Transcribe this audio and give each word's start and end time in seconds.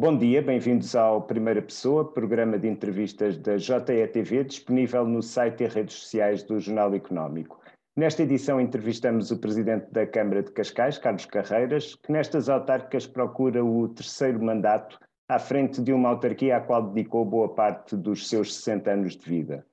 Bom 0.00 0.16
dia, 0.16 0.40
bem-vindos 0.40 0.96
ao 0.96 1.20
Primeira 1.20 1.60
Pessoa, 1.60 2.10
programa 2.10 2.58
de 2.58 2.66
entrevistas 2.66 3.36
da 3.36 3.58
JETV, 3.58 4.44
disponível 4.44 5.04
no 5.04 5.22
site 5.22 5.62
e 5.62 5.66
redes 5.66 5.96
sociais 5.96 6.42
do 6.42 6.58
Jornal 6.58 6.94
Económico. 6.94 7.60
Nesta 7.94 8.22
edição 8.22 8.58
entrevistamos 8.58 9.30
o 9.30 9.38
Presidente 9.38 9.92
da 9.92 10.06
Câmara 10.06 10.42
de 10.42 10.52
Cascais, 10.52 10.96
Carlos 10.96 11.26
Carreiras, 11.26 11.96
que 11.96 12.10
nestas 12.10 12.48
autárquicas 12.48 13.06
procura 13.06 13.62
o 13.62 13.90
terceiro 13.90 14.42
mandato 14.42 14.98
à 15.28 15.38
frente 15.38 15.82
de 15.82 15.92
uma 15.92 16.08
autarquia 16.08 16.56
à 16.56 16.60
qual 16.62 16.82
dedicou 16.82 17.22
boa 17.26 17.54
parte 17.54 17.94
dos 17.94 18.26
seus 18.26 18.54
60 18.56 18.90
anos 18.90 19.16
de 19.18 19.28
vida. 19.28 19.66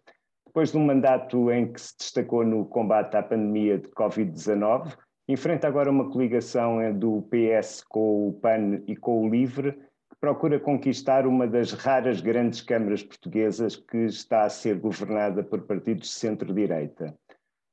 Depois 0.46 0.74
de 0.74 0.78
um 0.78 0.86
mandato 0.86 1.50
em 1.50 1.72
que 1.72 1.80
se 1.80 1.96
destacou 1.98 2.44
no 2.44 2.66
combate 2.66 3.16
à 3.16 3.24
pandemia 3.24 3.78
de 3.78 3.88
Covid-19, 3.92 4.94
enfrenta 5.30 5.70
agora 5.70 5.90
uma 5.90 6.10
coligação 6.10 6.80
do 7.00 7.22
PS 7.30 7.82
com 7.88 8.28
o 8.28 8.34
PAN 8.34 8.82
e 8.88 8.94
com 8.94 9.26
o 9.26 9.30
LIVRE, 9.30 9.87
procura 10.20 10.60
conquistar 10.60 11.28
uma 11.28 11.48
das 11.48 11.72
raras 11.74 12.22
grandes 12.22 12.62
câmaras 12.62 13.04
portuguesas 13.04 13.76
que 13.76 13.98
está 13.98 14.44
a 14.44 14.50
ser 14.50 14.80
governada 14.80 15.44
por 15.44 15.62
partidos 15.62 16.10
de 16.10 16.16
centro-direita. 16.16 17.16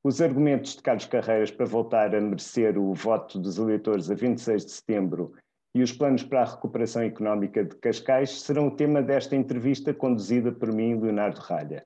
Os 0.02 0.20
argumentos 0.20 0.76
de 0.76 0.82
Carlos 0.82 1.06
Carreiras 1.06 1.50
para 1.50 1.64
voltar 1.64 2.14
a 2.14 2.20
merecer 2.20 2.76
o 2.78 2.92
voto 2.92 3.38
dos 3.38 3.56
eleitores 3.56 4.10
a 4.10 4.14
26 4.14 4.66
de 4.66 4.72
setembro 4.72 5.32
e 5.74 5.82
os 5.82 5.92
planos 5.92 6.22
para 6.22 6.42
a 6.42 6.44
recuperação 6.44 7.02
económica 7.02 7.64
de 7.64 7.74
Cascais 7.76 8.42
serão 8.42 8.68
o 8.68 8.76
tema 8.76 9.02
desta 9.02 9.34
entrevista 9.34 9.94
conduzida 9.94 10.52
por 10.52 10.70
mim, 10.70 11.00
Leonardo 11.00 11.40
Ralha. 11.40 11.84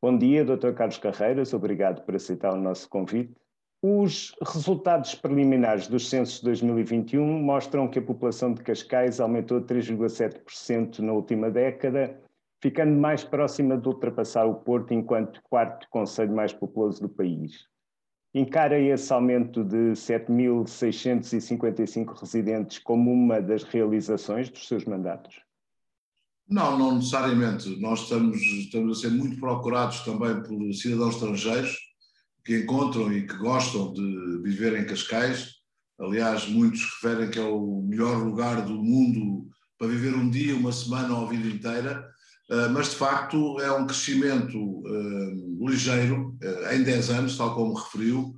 Bom 0.00 0.16
dia, 0.16 0.44
Dr. 0.44 0.72
Carlos 0.72 0.98
Carreiras, 0.98 1.52
obrigado 1.52 2.04
por 2.04 2.14
aceitar 2.14 2.54
o 2.54 2.60
nosso 2.60 2.88
convite. 2.88 3.41
Os 3.84 4.32
resultados 4.40 5.12
preliminares 5.16 5.88
dos 5.88 6.08
censos 6.08 6.38
de 6.38 6.44
2021 6.44 7.42
mostram 7.42 7.88
que 7.88 7.98
a 7.98 8.02
população 8.02 8.54
de 8.54 8.62
Cascais 8.62 9.18
aumentou 9.18 9.60
3,7% 9.60 11.00
na 11.00 11.12
última 11.12 11.50
década, 11.50 12.16
ficando 12.60 12.92
mais 12.92 13.24
próxima 13.24 13.76
de 13.76 13.88
ultrapassar 13.88 14.44
o 14.44 14.54
Porto 14.54 14.94
enquanto 14.94 15.42
quarto 15.42 15.88
conselho 15.90 16.32
mais 16.32 16.52
populoso 16.52 17.00
do 17.00 17.08
país. 17.08 17.66
Encara 18.32 18.78
esse 18.78 19.12
aumento 19.12 19.64
de 19.64 19.94
7.655 19.94 22.20
residentes 22.20 22.78
como 22.78 23.12
uma 23.12 23.42
das 23.42 23.64
realizações 23.64 24.48
dos 24.48 24.68
seus 24.68 24.84
mandatos? 24.84 25.40
Não, 26.48 26.78
não 26.78 26.94
necessariamente. 26.94 27.80
Nós 27.80 28.02
estamos, 28.02 28.40
estamos 28.40 28.98
a 28.98 29.00
ser 29.00 29.10
muito 29.10 29.40
procurados 29.40 30.02
também 30.02 30.40
por 30.40 30.72
cidadãos 30.72 31.16
estrangeiros 31.16 31.91
que 32.44 32.58
encontram 32.58 33.12
e 33.12 33.26
que 33.26 33.36
gostam 33.36 33.92
de 33.92 34.40
viver 34.42 34.78
em 34.78 34.84
Cascais. 34.84 35.54
Aliás, 36.00 36.48
muitos 36.48 36.82
referem 36.82 37.30
que 37.30 37.38
é 37.38 37.42
o 37.42 37.82
melhor 37.82 38.18
lugar 38.22 38.62
do 38.62 38.74
mundo 38.74 39.46
para 39.78 39.88
viver 39.88 40.14
um 40.14 40.28
dia, 40.28 40.56
uma 40.56 40.72
semana 40.72 41.16
ou 41.16 41.26
a 41.26 41.28
vida 41.28 41.48
inteira. 41.48 42.12
Uh, 42.50 42.70
mas 42.72 42.90
de 42.90 42.96
facto 42.96 43.60
é 43.60 43.72
um 43.72 43.86
crescimento 43.86 44.58
uh, 44.58 45.68
ligeiro, 45.68 46.36
uh, 46.42 46.74
em 46.74 46.82
10 46.82 47.10
anos, 47.10 47.36
tal 47.36 47.54
como 47.54 47.74
referiu, 47.74 48.36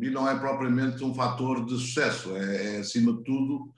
e 0.00 0.10
não 0.10 0.26
é 0.26 0.34
propriamente 0.38 1.04
um 1.04 1.14
fator 1.14 1.66
de 1.66 1.72
sucesso, 1.72 2.34
é, 2.34 2.76
é 2.76 2.78
acima 2.78 3.12
de 3.12 3.22
tudo 3.22 3.70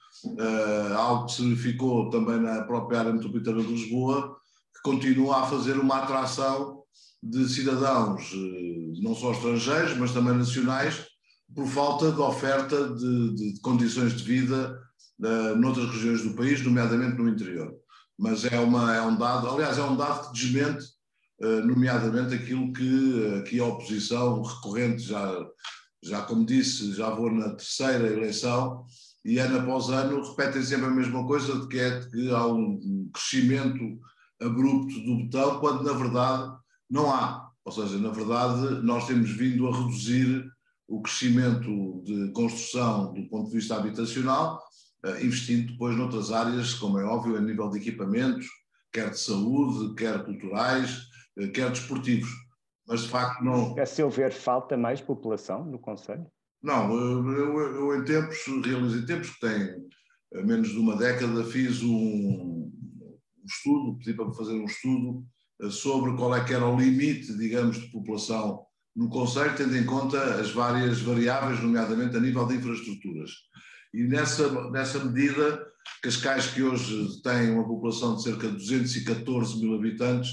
algo 0.97 1.27
que 1.27 1.33
se 1.33 1.43
verificou 1.43 2.09
também 2.11 2.39
na 2.39 2.63
própria 2.63 3.01
área 3.01 3.13
metropolitana 3.13 3.61
de 3.61 3.67
Lisboa, 3.67 4.37
que 4.73 4.83
continua 4.83 5.43
a 5.43 5.47
fazer 5.47 5.79
uma 5.79 5.97
atração 5.97 6.76
de 7.31 7.49
cidadãos, 7.49 8.33
eh, 8.33 9.01
não 9.03 9.15
só 9.15 9.33
estrangeiros, 9.33 9.97
mas 9.97 10.13
também 10.13 10.37
nacionais, 10.37 11.07
por 11.55 11.67
falta 11.67 12.11
de 12.11 12.21
oferta 12.21 12.89
de, 12.95 13.35
de, 13.35 13.53
de 13.55 13.61
condições 13.61 14.17
de 14.17 14.23
vida 14.23 14.79
uh, 15.21 15.57
noutras 15.57 15.91
regiões 15.91 16.23
do 16.23 16.35
país, 16.35 16.63
nomeadamente 16.63 17.17
no 17.17 17.29
interior. 17.29 17.75
Mas 18.19 18.45
é, 18.45 18.59
uma, 18.59 18.95
é 18.95 19.03
um 19.03 19.17
dado, 19.17 19.49
aliás, 19.49 19.79
é 19.79 19.83
um 19.83 19.97
dado 19.97 20.27
que 20.27 20.33
desmente, 20.33 20.85
uh, 21.41 21.67
nomeadamente, 21.67 22.35
aquilo 22.35 22.73
que 22.73 23.39
aqui 23.39 23.61
a 23.61 23.67
oposição 23.67 24.43
recorrente, 24.43 25.03
já, 25.03 25.47
já 26.03 26.23
como 26.23 26.45
disse, 26.45 26.95
já 26.95 27.11
vou 27.11 27.31
na 27.31 27.51
terceira 27.51 28.13
eleição, 28.13 28.85
e 29.25 29.39
ano 29.39 29.59
após 29.59 29.89
ano 29.89 30.23
repetem 30.23 30.63
sempre 30.63 30.87
a 30.87 30.91
mesma 30.91 31.27
coisa, 31.27 31.61
de 31.61 31.69
que 31.69 31.79
é 31.79 32.01
que 32.01 32.31
há 32.31 32.47
um 32.47 33.11
crescimento 33.13 34.01
abrupto 34.41 35.01
do 35.01 35.25
botão, 35.25 35.61
quando 35.61 35.83
na 35.83 35.93
verdade 35.93 36.57
não 36.89 37.13
há. 37.13 37.51
Ou 37.65 37.73
seja, 37.73 37.99
na 37.99 38.11
verdade, 38.11 38.83
nós 38.83 39.07
temos 39.07 39.31
vindo 39.31 39.67
a 39.67 39.77
reduzir 39.77 40.45
o 40.89 41.03
crescimento 41.03 42.03
de 42.05 42.31
construção 42.33 43.13
do 43.13 43.29
ponto 43.29 43.49
de 43.49 43.57
vista 43.57 43.77
habitacional, 43.77 44.63
eh, 45.05 45.25
investindo 45.25 45.73
depois 45.73 45.97
noutras 45.97 46.31
áreas, 46.31 46.75
como 46.75 46.99
é 46.99 47.05
óbvio, 47.05 47.37
a 47.37 47.41
nível 47.41 47.69
de 47.69 47.79
equipamentos, 47.79 48.47
quer 48.93 49.11
de 49.11 49.19
saúde, 49.19 49.95
quer 49.97 50.25
culturais, 50.25 51.03
eh, 51.39 51.49
quer 51.49 51.71
desportivos. 51.71 52.31
Mas 52.87 53.03
de 53.03 53.09
facto 53.09 53.43
não. 53.43 53.77
A 53.77 53.85
seu 53.85 54.09
ver, 54.09 54.33
falta 54.33 54.77
mais 54.77 55.01
população 55.01 55.65
no 55.65 55.79
Conselho? 55.79 56.27
Não, 56.63 56.93
eu, 56.93 57.33
eu, 57.33 57.59
eu 57.59 58.01
em 58.01 58.05
tempos, 58.05 58.39
realizei 58.65 59.05
tempos 59.05 59.31
que 59.31 59.41
tem 59.41 59.87
menos 60.45 60.69
de 60.69 60.79
uma 60.79 60.97
década, 60.97 61.45
fiz 61.45 61.83
um, 61.83 61.89
um 61.89 63.45
estudo, 63.45 63.99
pedi 63.99 64.15
para 64.15 64.33
fazer 64.33 64.55
um 64.55 64.65
estudo 64.65 65.25
eh, 65.25 65.36
sobre 65.71 66.15
qual 66.17 66.35
é 66.35 66.45
que 66.45 66.53
era 66.53 66.67
o 66.67 66.79
limite, 66.79 67.37
digamos, 67.37 67.81
de 67.81 67.91
população 67.91 68.67
no 68.95 69.09
Conselho, 69.09 69.55
tendo 69.57 69.77
em 69.77 69.85
conta 69.85 70.19
as 70.41 70.51
várias 70.51 71.01
variáveis, 71.01 71.63
nomeadamente 71.63 72.17
a 72.17 72.21
nível 72.21 72.47
de 72.47 72.57
infraestruturas. 72.57 73.31
E 73.93 74.05
nessa, 74.05 74.71
nessa 74.71 75.05
medida, 75.05 75.67
Cascais, 76.03 76.47
que 76.49 76.63
hoje 76.63 77.23
tem 77.23 77.51
uma 77.51 77.67
população 77.67 78.17
de 78.17 78.23
cerca 78.23 78.49
de 78.49 78.57
214 78.57 79.61
mil 79.61 79.75
habitantes, 79.75 80.31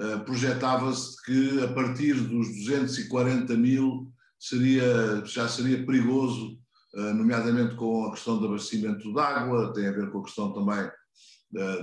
eh, 0.00 0.16
projetava-se 0.18 1.22
que 1.24 1.62
a 1.62 1.68
partir 1.72 2.14
dos 2.14 2.48
240 2.48 3.56
mil 3.56 4.12
seria, 4.38 5.24
já 5.24 5.48
seria 5.48 5.84
perigoso, 5.84 6.58
eh, 6.94 7.12
nomeadamente 7.12 7.74
com 7.74 8.06
a 8.06 8.10
questão 8.10 8.38
do 8.38 8.46
abastecimento 8.46 9.12
de 9.12 9.20
água, 9.20 9.72
tem 9.72 9.86
a 9.86 9.92
ver 9.92 10.10
com 10.10 10.18
a 10.18 10.24
questão 10.24 10.52
também 10.52 10.90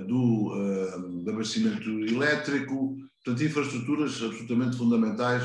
do, 0.08 0.54
uh, 0.54 1.24
do 1.24 1.32
abastecimento 1.32 1.90
elétrico, 1.90 2.98
portanto, 3.24 3.44
infraestruturas 3.44 4.22
absolutamente 4.22 4.78
fundamentais 4.78 5.44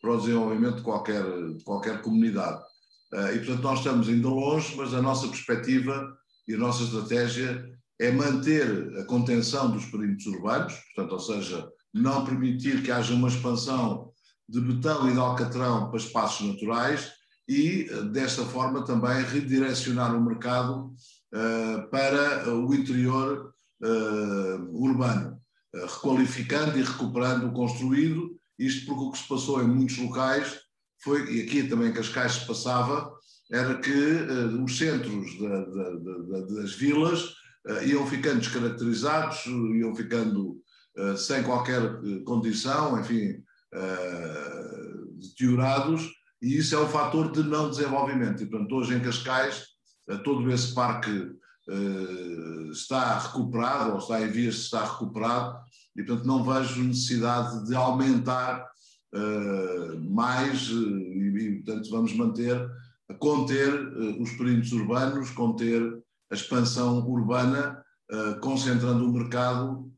para 0.00 0.12
o 0.12 0.16
desenvolvimento 0.18 0.76
de 0.76 0.82
qualquer, 0.82 1.22
de 1.54 1.64
qualquer 1.64 2.02
comunidade. 2.02 2.62
Uh, 3.12 3.34
e, 3.34 3.38
portanto, 3.38 3.62
nós 3.62 3.78
estamos 3.78 4.08
ainda 4.08 4.28
longe, 4.28 4.74
mas 4.76 4.94
a 4.94 5.02
nossa 5.02 5.28
perspectiva 5.28 6.16
e 6.48 6.54
a 6.54 6.58
nossa 6.58 6.84
estratégia 6.84 7.64
é 7.98 8.10
manter 8.10 8.98
a 8.98 9.04
contenção 9.04 9.70
dos 9.70 9.84
perímetros 9.86 10.26
urbanos, 10.26 10.74
portanto, 10.94 11.12
ou 11.12 11.20
seja, 11.20 11.68
não 11.92 12.24
permitir 12.24 12.82
que 12.82 12.90
haja 12.90 13.14
uma 13.14 13.28
expansão 13.28 14.10
de 14.48 14.60
betão 14.60 15.08
e 15.08 15.12
de 15.12 15.18
alcatrão 15.18 15.88
para 15.88 15.98
espaços 15.98 16.46
naturais 16.46 17.10
e, 17.48 17.84
desta 18.12 18.44
forma, 18.44 18.84
também 18.84 19.22
redirecionar 19.24 20.14
o 20.14 20.22
mercado 20.22 20.92
uh, 21.32 21.90
para 21.90 22.54
o 22.54 22.74
interior 22.74 23.54
uh, 23.82 24.82
urbano, 24.82 25.40
uh, 25.74 25.86
requalificando 25.86 26.78
e 26.78 26.82
recuperando 26.82 27.46
o 27.46 27.52
construído, 27.52 28.36
isto 28.58 28.86
porque 28.86 29.04
o 29.04 29.10
que 29.10 29.18
se 29.18 29.28
passou 29.28 29.62
em 29.62 29.68
muitos 29.68 29.98
locais 29.98 30.60
foi, 31.02 31.30
e 31.30 31.42
aqui 31.42 31.64
também 31.64 31.88
em 31.88 31.92
Cascais 31.92 32.32
se 32.32 32.46
passava, 32.46 33.12
era 33.50 33.78
que 33.78 33.90
uh, 33.90 34.64
os 34.64 34.76
centros 34.76 35.38
da, 35.38 35.64
da, 35.64 35.90
da, 35.90 36.46
das 36.46 36.72
vilas 36.72 37.34
iam 37.84 38.06
ficando 38.06 38.38
descaracterizados, 38.38 39.44
iam 39.46 39.92
ficando 39.92 40.62
sem 41.18 41.42
qualquer 41.42 41.82
condição, 42.24 43.00
enfim, 43.00 43.42
deteriorados, 45.18 46.08
e 46.40 46.58
isso 46.58 46.76
é 46.76 46.80
um 46.80 46.86
fator 46.86 47.32
de 47.32 47.42
não 47.42 47.68
desenvolvimento. 47.68 48.40
E, 48.40 48.46
portanto, 48.46 48.72
hoje 48.72 48.94
em 48.94 49.00
Cascais, 49.00 49.64
todo 50.22 50.48
esse 50.48 50.72
parque 50.74 51.35
uh, 51.68 52.70
está 52.70 53.18
recuperado 53.18 53.92
ou 53.92 53.98
está 53.98 54.20
em 54.22 54.30
vias 54.30 54.54
de 54.54 54.60
estar 54.62 54.84
recuperado 54.84 55.58
e, 55.96 56.02
portanto, 56.02 56.26
não 56.26 56.44
vejo 56.44 56.82
necessidade 56.82 57.66
de 57.66 57.74
aumentar 57.74 58.66
uh, 59.14 60.10
mais 60.10 60.70
uh, 60.70 60.88
e, 60.88 61.62
portanto, 61.62 61.90
vamos 61.90 62.12
manter, 62.14 62.68
conter 63.18 63.72
os 64.20 64.32
perímetros 64.32 64.72
urbanos, 64.72 65.30
conter 65.30 65.80
a 66.30 66.34
expansão 66.34 67.06
urbana, 67.06 67.80
concentrando 68.40 69.08
o 69.08 69.12
mercado 69.12 69.88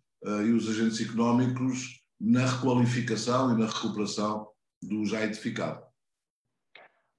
e 0.44 0.52
os 0.52 0.68
agentes 0.68 1.00
económicos 1.00 2.02
na 2.20 2.44
requalificação 2.44 3.54
e 3.54 3.58
na 3.58 3.66
recuperação 3.66 4.48
do 4.82 5.06
já 5.06 5.24
edificado. 5.24 5.87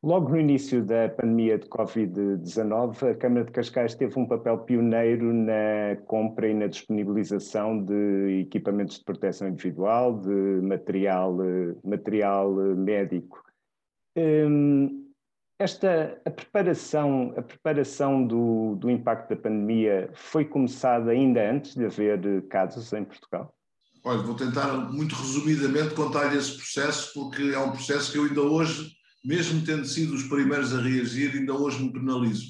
Logo 0.02 0.30
no 0.30 0.40
início 0.40 0.82
da 0.82 1.10
pandemia 1.10 1.58
de 1.58 1.68
Covid-19, 1.68 3.12
a 3.12 3.16
Câmara 3.16 3.44
de 3.44 3.52
Cascais 3.52 3.96
teve 3.96 4.18
um 4.18 4.26
papel 4.26 4.60
pioneiro 4.60 5.34
na 5.34 5.98
compra 6.08 6.48
e 6.48 6.54
na 6.54 6.68
disponibilização 6.68 7.84
de 7.84 8.40
equipamentos 8.42 9.00
de 9.00 9.04
proteção 9.04 9.50
individual, 9.50 10.18
de 10.18 10.62
material, 10.62 11.36
material 11.84 12.54
médico. 12.78 13.44
Hum, 14.16 15.12
esta 15.60 16.18
a 16.26 16.32
preparação, 16.32 17.34
a 17.36 17.42
preparação 17.42 18.26
do, 18.26 18.76
do 18.76 18.90
impacto 18.90 19.30
da 19.30 19.36
pandemia 19.36 20.10
foi 20.14 20.46
começada 20.46 21.12
ainda 21.12 21.52
antes 21.52 21.76
de 21.76 21.86
haver 21.86 22.48
casos 22.48 22.94
em 22.94 23.04
Portugal? 23.04 23.54
Olha, 24.06 24.20
vou 24.20 24.34
tentar 24.34 24.74
muito 24.94 25.14
resumidamente 25.14 25.94
contar-lhe 25.94 26.38
esse 26.38 26.56
processo, 26.56 27.14
porque 27.14 27.52
é 27.54 27.60
um 27.60 27.72
processo 27.72 28.14
que 28.14 28.18
eu 28.18 28.24
ainda 28.24 28.42
hoje, 28.42 28.98
mesmo 29.24 29.62
tendo 29.66 29.86
sido 29.86 30.14
os 30.14 30.24
primeiros 30.24 30.74
a 30.74 30.82
reagir, 30.82 31.36
ainda 31.36 31.54
hoje 31.54 31.84
me 31.84 31.92
penalizo. 31.92 32.48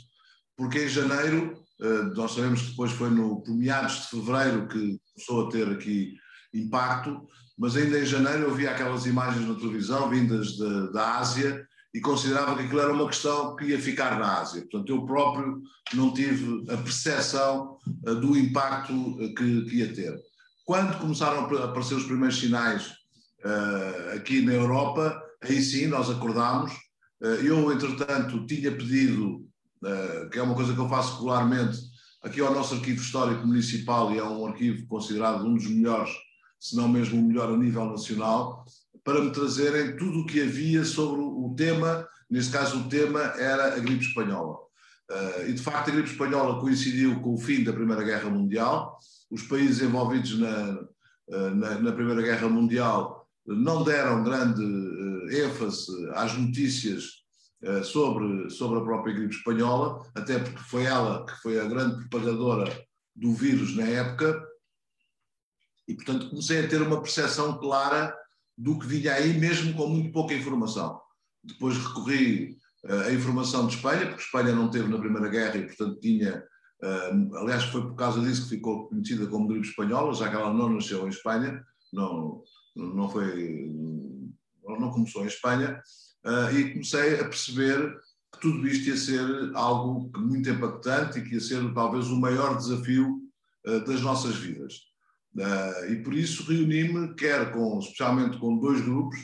Porque 0.55 0.85
em 0.85 0.89
janeiro, 0.89 1.63
eh, 1.81 2.03
nós 2.15 2.33
sabemos 2.33 2.61
que 2.61 2.69
depois 2.71 2.91
foi 2.91 3.09
no 3.09 3.43
meados 3.47 4.01
de 4.01 4.07
fevereiro 4.09 4.67
que 4.67 4.99
começou 5.13 5.47
a 5.47 5.49
ter 5.49 5.67
aqui 5.69 6.15
impacto, 6.53 7.27
mas 7.57 7.75
ainda 7.75 7.99
em 7.99 8.05
janeiro 8.05 8.43
eu 8.43 8.55
via 8.55 8.71
aquelas 8.71 9.05
imagens 9.05 9.47
na 9.47 9.55
televisão 9.55 10.09
vindas 10.09 10.49
de, 10.53 10.91
da 10.91 11.17
Ásia 11.17 11.67
e 11.93 11.99
considerava 11.99 12.55
que 12.55 12.63
aquilo 12.63 12.81
era 12.81 12.93
uma 12.93 13.07
questão 13.07 13.55
que 13.55 13.65
ia 13.65 13.79
ficar 13.79 14.19
na 14.19 14.39
Ásia. 14.39 14.61
Portanto, 14.61 14.89
eu 14.89 15.05
próprio 15.05 15.61
não 15.93 16.13
tive 16.13 16.71
a 16.71 16.77
percepção 16.77 17.77
uh, 18.05 18.15
do 18.15 18.37
impacto 18.37 18.93
uh, 18.93 19.35
que, 19.35 19.61
que, 19.65 19.75
ia 19.77 19.93
ter. 19.93 20.15
Quando 20.65 20.99
começaram 20.99 21.45
a 21.45 21.65
aparecer 21.65 21.95
os 21.95 22.05
primeiros 22.05 22.39
sinais 22.39 22.87
uh, 23.43 24.15
aqui 24.15 24.41
na 24.41 24.53
Europa, 24.53 25.19
aí 25.41 25.61
sim 25.61 25.87
nós 25.87 26.09
acordámos. 26.09 26.71
eu, 27.43 27.71
entretanto, 27.71 28.45
tinha 28.45 28.71
pedido, 28.71 29.45
que 30.31 30.39
é 30.39 30.41
uma 30.41 30.55
coisa 30.55 30.73
que 30.73 30.79
eu 30.79 30.89
faço 30.89 31.15
regularmente, 31.15 31.77
aqui 32.23 32.41
ao 32.41 32.53
nosso 32.53 32.75
arquivo 32.75 33.01
histórico 33.01 33.45
municipal, 33.45 34.11
e 34.11 34.17
é 34.17 34.23
um 34.23 34.45
arquivo 34.47 34.87
considerado 34.87 35.45
um 35.45 35.55
dos 35.55 35.67
melhores 35.67 36.11
se 36.59 36.75
não 36.75 36.87
mesmo 36.89 37.19
o 37.19 37.25
melhor 37.25 37.49
a 37.49 37.57
nível 37.57 37.85
nacional, 37.85 38.65
para 39.03 39.23
me 39.23 39.31
trazerem 39.31 39.95
tudo 39.95 40.19
o 40.19 40.25
que 40.25 40.41
havia 40.41 40.83
sobre 40.83 41.21
o 41.21 41.53
tema, 41.55 42.05
neste 42.29 42.51
caso 42.51 42.79
o 42.79 42.89
tema 42.89 43.21
era 43.37 43.75
a 43.75 43.79
gripe 43.79 44.05
espanhola. 44.05 44.57
Uh, 45.09 45.49
e 45.49 45.53
de 45.53 45.61
facto 45.61 45.89
a 45.89 45.91
gripe 45.93 46.09
espanhola 46.09 46.59
coincidiu 46.59 47.19
com 47.21 47.33
o 47.33 47.37
fim 47.37 47.63
da 47.63 47.73
Primeira 47.73 48.03
Guerra 48.03 48.29
Mundial, 48.29 48.99
os 49.31 49.43
países 49.43 49.81
envolvidos 49.81 50.37
na, 50.37 50.79
na, 51.29 51.79
na 51.79 51.91
Primeira 51.91 52.21
Guerra 52.21 52.49
Mundial 52.49 53.27
não 53.47 53.83
deram 53.83 54.23
grande 54.23 54.61
ênfase 55.29 55.91
às 56.13 56.35
notícias 56.37 57.19
sobre, 57.83 58.49
sobre 58.49 58.79
a 58.79 58.83
própria 58.83 59.13
gripe 59.13 59.35
espanhola, 59.35 60.01
até 60.15 60.39
porque 60.39 60.63
foi 60.63 60.85
ela 60.85 61.25
que 61.25 61.33
foi 61.41 61.59
a 61.59 61.65
grande 61.65 62.07
propagadora 62.07 62.65
do 63.15 63.33
vírus 63.33 63.75
na 63.75 63.83
época, 63.83 64.41
e, 65.89 65.95
portanto, 65.95 66.29
comecei 66.29 66.63
a 66.63 66.67
ter 66.67 66.81
uma 66.83 67.01
percepção 67.01 67.57
clara 67.57 68.15
do 68.55 68.77
que 68.77 68.85
vinha 68.85 69.13
aí, 69.13 69.33
mesmo 69.39 69.73
com 69.73 69.87
muito 69.87 70.11
pouca 70.11 70.35
informação. 70.35 71.01
Depois 71.43 71.77
recorri 71.77 72.55
uh, 72.85 73.07
à 73.07 73.13
informação 73.13 73.65
de 73.65 73.75
Espanha, 73.75 74.05
porque 74.05 74.21
Espanha 74.21 74.53
não 74.53 74.69
teve 74.69 74.87
na 74.87 74.99
Primeira 74.99 75.27
Guerra 75.29 75.57
e, 75.57 75.65
portanto, 75.65 75.99
tinha. 75.99 76.43
Uh, 76.83 77.35
aliás, 77.37 77.63
foi 77.63 77.81
por 77.81 77.95
causa 77.95 78.21
disso 78.21 78.43
que 78.43 78.55
ficou 78.55 78.87
conhecida 78.87 79.25
como 79.25 79.47
gripe 79.47 79.67
espanhola, 79.67 80.13
já 80.13 80.29
que 80.29 80.35
ela 80.35 80.53
não 80.53 80.69
nasceu 80.69 81.07
em 81.07 81.09
Espanha, 81.09 81.59
não, 81.91 82.43
não 82.75 83.09
foi. 83.09 83.71
Não 84.79 84.91
começou 84.91 85.23
em 85.23 85.27
Espanha, 85.27 85.81
uh, 86.25 86.55
e 86.55 86.71
comecei 86.71 87.19
a 87.19 87.25
perceber 87.25 87.95
que 88.33 88.41
tudo 88.41 88.67
isto 88.67 88.89
ia 88.89 88.97
ser 88.97 89.51
algo 89.55 90.11
muito 90.17 90.49
impactante 90.49 91.19
e 91.19 91.23
que 91.23 91.35
ia 91.35 91.41
ser 91.41 91.73
talvez 91.73 92.07
o 92.07 92.19
maior 92.19 92.57
desafio 92.57 93.19
das 93.85 94.01
nossas 94.01 94.35
vidas. 94.35 94.89
Uh, 95.35 95.91
e 95.91 96.03
por 96.03 96.13
isso 96.13 96.43
reuni-me, 96.43 97.13
quer 97.15 97.51
com, 97.51 97.79
especialmente 97.79 98.37
com 98.39 98.57
dois 98.57 98.81
grupos, 98.81 99.19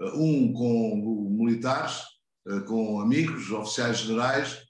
uh, 0.00 0.22
um 0.22 0.52
com 0.52 1.36
militares, 1.38 2.00
uh, 2.46 2.60
com 2.64 3.00
amigos, 3.00 3.50
oficiais 3.50 3.98
generais, 3.98 4.68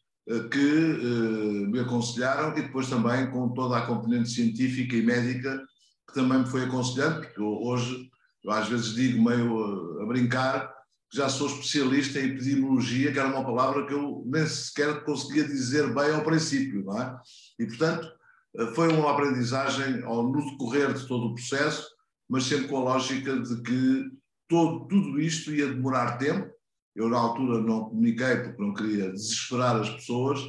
que 0.53 1.67
me 1.67 1.81
aconselharam, 1.81 2.57
e 2.57 2.63
depois 2.63 2.89
também 2.89 3.29
com 3.33 3.49
toda 3.49 3.79
a 3.79 3.87
componente 3.87 4.29
científica 4.31 4.95
e 4.95 5.03
médica, 5.03 5.61
que 6.07 6.15
também 6.15 6.39
me 6.39 6.47
foi 6.47 6.67
aconselhando, 6.67 7.23
porque 7.23 7.41
hoje, 7.41 8.09
eu 8.45 8.51
às 8.51 8.69
vezes 8.69 8.95
digo 8.95 9.23
meio 9.23 10.01
a 10.03 10.07
brincar, 10.07 10.73
que 11.11 11.17
já 11.17 11.29
sou 11.29 11.49
especialista 11.49 12.21
em 12.21 12.27
epidemiologia, 12.27 13.13
que 13.13 13.19
era 13.19 13.29
uma 13.29 13.45
palavra 13.45 13.87
que 13.87 13.93
eu 13.93 14.23
nem 14.27 14.47
sequer 14.47 15.03
conseguia 15.05 15.45
dizer 15.45 15.93
bem 15.93 16.15
ao 16.15 16.23
princípio, 16.23 16.85
não 16.85 17.01
é? 17.01 17.19
E, 17.59 17.67
portanto, 17.67 18.09
eh, 18.57 18.67
foi 18.75 18.89
uma 18.89 19.11
aprendizagem 19.11 20.03
ao, 20.05 20.23
no 20.29 20.51
decorrer 20.51 20.93
de 20.95 21.07
todo 21.07 21.27
o 21.27 21.35
processo, 21.35 21.89
mas 22.29 22.45
sempre 22.45 22.69
com 22.69 22.79
a 22.79 22.95
lógica 22.95 23.39
de 23.41 23.61
que 23.63 24.05
todo, 24.49 24.87
tudo 24.87 25.21
isto 25.21 25.53
ia 25.53 25.67
demorar 25.67 26.17
tempo. 26.17 26.49
Eu, 26.95 27.09
na 27.09 27.19
altura, 27.19 27.61
não 27.61 27.85
comuniquei 27.85 28.37
porque 28.37 28.63
não 28.63 28.73
queria 28.73 29.11
desesperar 29.11 29.77
as 29.77 29.91
pessoas, 29.91 30.41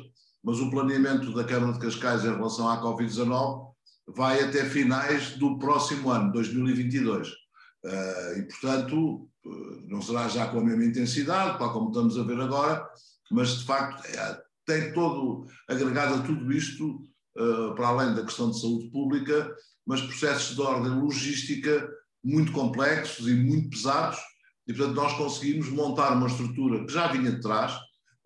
mas 0.44 0.60
o 0.60 0.70
planeamento 0.70 1.34
da 1.34 1.44
Câmara 1.44 1.74
de 1.74 1.80
Cascais 1.80 2.24
em 2.24 2.36
relação 2.36 2.70
à 2.70 2.82
Covid-19 2.82 3.72
vai 4.08 4.44
até 4.44 4.66
finais 4.66 5.38
do 5.38 5.58
próximo 5.58 6.10
ano, 6.10 6.32
2022. 6.32 7.41
Uh, 7.84 8.40
e, 8.40 8.44
portanto, 8.44 9.28
eh, 9.46 9.82
não 9.88 10.02
será 10.02 10.28
já 10.28 10.48
com 10.48 10.60
a 10.60 10.64
mesma 10.64 10.86
intensidade, 10.86 11.58
tal 11.58 11.74
como 11.74 11.90
estamos 11.90 12.18
a 12.18 12.24
ver 12.24 12.40
agora, 12.40 12.88
mas 13.32 13.58
de 13.58 13.66
facto 13.66 14.06
é, 14.06 14.42
tem 14.66 14.94
todo, 14.94 15.48
agregado 15.68 16.16
a 16.16 16.22
tudo 16.22 16.52
isto, 16.52 17.02
uh, 17.38 17.74
para 17.76 17.88
além 17.88 18.16
da 18.16 18.24
questão 18.24 18.52
de 18.52 18.60
saúde 18.60 18.90
pública, 18.92 19.52
mas 19.86 20.02
processos 20.02 20.56
de 20.56 20.62
ordem 20.62 20.92
logística 20.92 21.90
muito 22.24 22.52
complexos 22.52 23.28
e 23.28 23.34
muito 23.34 23.70
pesados, 23.72 24.20
e 24.68 24.74
portanto 24.74 24.96
nós 24.96 25.14
conseguimos 25.18 25.70
montar 25.70 26.14
uma 26.14 26.28
estrutura 26.28 26.86
que 26.86 26.94
já 26.94 27.08
vinha 27.08 27.32
de 27.32 27.42
trás, 27.42 27.74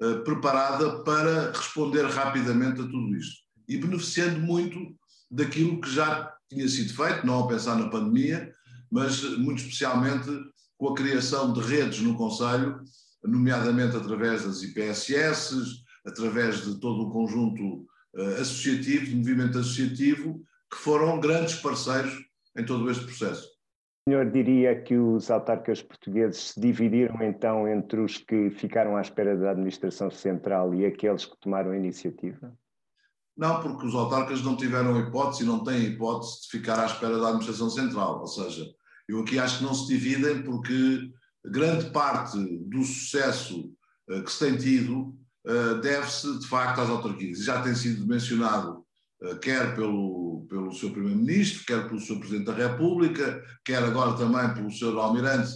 uh, 0.02 0.22
preparada 0.24 1.02
para 1.04 1.52
responder 1.52 2.06
rapidamente 2.08 2.82
a 2.82 2.84
tudo 2.84 3.16
isto. 3.16 3.46
E 3.68 3.78
beneficiando 3.78 4.40
muito 4.42 4.78
daquilo 5.32 5.80
que 5.80 5.90
já 5.90 6.32
tinha 6.50 6.68
sido 6.68 6.94
feito, 6.94 7.26
não 7.26 7.44
a 7.44 7.48
pensar 7.48 7.76
na 7.76 7.90
pandemia, 7.90 8.54
mas 8.96 9.22
muito 9.38 9.58
especialmente 9.58 10.30
com 10.78 10.88
a 10.88 10.96
criação 10.96 11.52
de 11.52 11.60
redes 11.60 12.00
no 12.00 12.16
Conselho, 12.16 12.82
nomeadamente 13.22 13.98
através 13.98 14.46
das 14.46 14.64
IPSS, 14.64 15.84
através 16.06 16.64
de 16.64 16.80
todo 16.80 17.02
o 17.02 17.12
conjunto 17.12 17.86
uh, 18.16 18.36
associativo, 18.40 19.08
de 19.08 19.16
movimento 19.18 19.60
associativo, 19.60 20.42
que 20.72 20.78
foram 20.78 21.20
grandes 21.20 21.56
parceiros 21.56 22.14
em 22.58 22.64
todo 22.64 22.90
este 22.90 23.04
processo. 23.04 23.50
O 24.08 24.12
senhor 24.12 24.32
diria 24.32 24.82
que 24.82 24.96
os 24.96 25.30
autarcas 25.30 25.82
portugueses 25.82 26.52
se 26.52 26.62
dividiram 26.62 27.22
então 27.22 27.68
entre 27.68 28.00
os 28.00 28.18
que 28.18 28.50
ficaram 28.50 28.96
à 28.96 29.02
espera 29.02 29.36
da 29.36 29.52
administração 29.52 30.10
central 30.10 30.74
e 30.74 30.86
aqueles 30.86 31.26
que 31.26 31.38
tomaram 31.42 31.72
a 31.72 31.78
iniciativa? 31.78 32.58
Não, 33.36 33.62
porque 33.62 33.86
os 33.86 33.94
autarcas 33.94 34.42
não 34.42 34.56
tiveram 34.56 34.98
hipótese 34.98 35.44
e 35.44 35.46
não 35.46 35.62
têm 35.62 35.84
hipótese 35.84 36.44
de 36.44 36.48
ficar 36.50 36.80
à 36.80 36.86
espera 36.86 37.18
da 37.18 37.28
administração 37.28 37.70
central. 37.70 38.22
Ou 38.22 38.28
seja, 38.28 38.74
eu 39.08 39.20
aqui 39.20 39.38
acho 39.38 39.60
que 39.60 39.64
não 39.64 39.74
se 39.74 39.88
dividem 39.88 40.42
porque 40.42 41.12
grande 41.50 41.90
parte 41.92 42.38
do 42.68 42.84
sucesso 42.84 43.72
uh, 44.10 44.24
que 44.24 44.32
se 44.32 44.40
tem 44.40 44.58
tido 44.58 45.16
uh, 45.48 45.80
deve-se 45.82 46.40
de 46.40 46.48
facto 46.48 46.80
às 46.80 46.90
autarquias. 46.90 47.40
E 47.40 47.44
já 47.44 47.62
tem 47.62 47.76
sido 47.76 48.08
mencionado 48.08 48.84
uh, 49.24 49.40
quer 49.40 49.76
pelo, 49.76 50.46
pelo 50.50 50.72
seu 50.74 50.92
Primeiro-Ministro, 50.92 51.66
quer 51.66 51.88
pelo 51.88 52.00
seu 52.00 52.20
Presidente 52.20 52.46
da 52.46 52.54
República, 52.54 53.44
quer 53.64 53.84
agora 53.84 54.18
também 54.18 54.54
pelo 54.54 54.72
seu 54.72 55.00
Almirante 55.00 55.52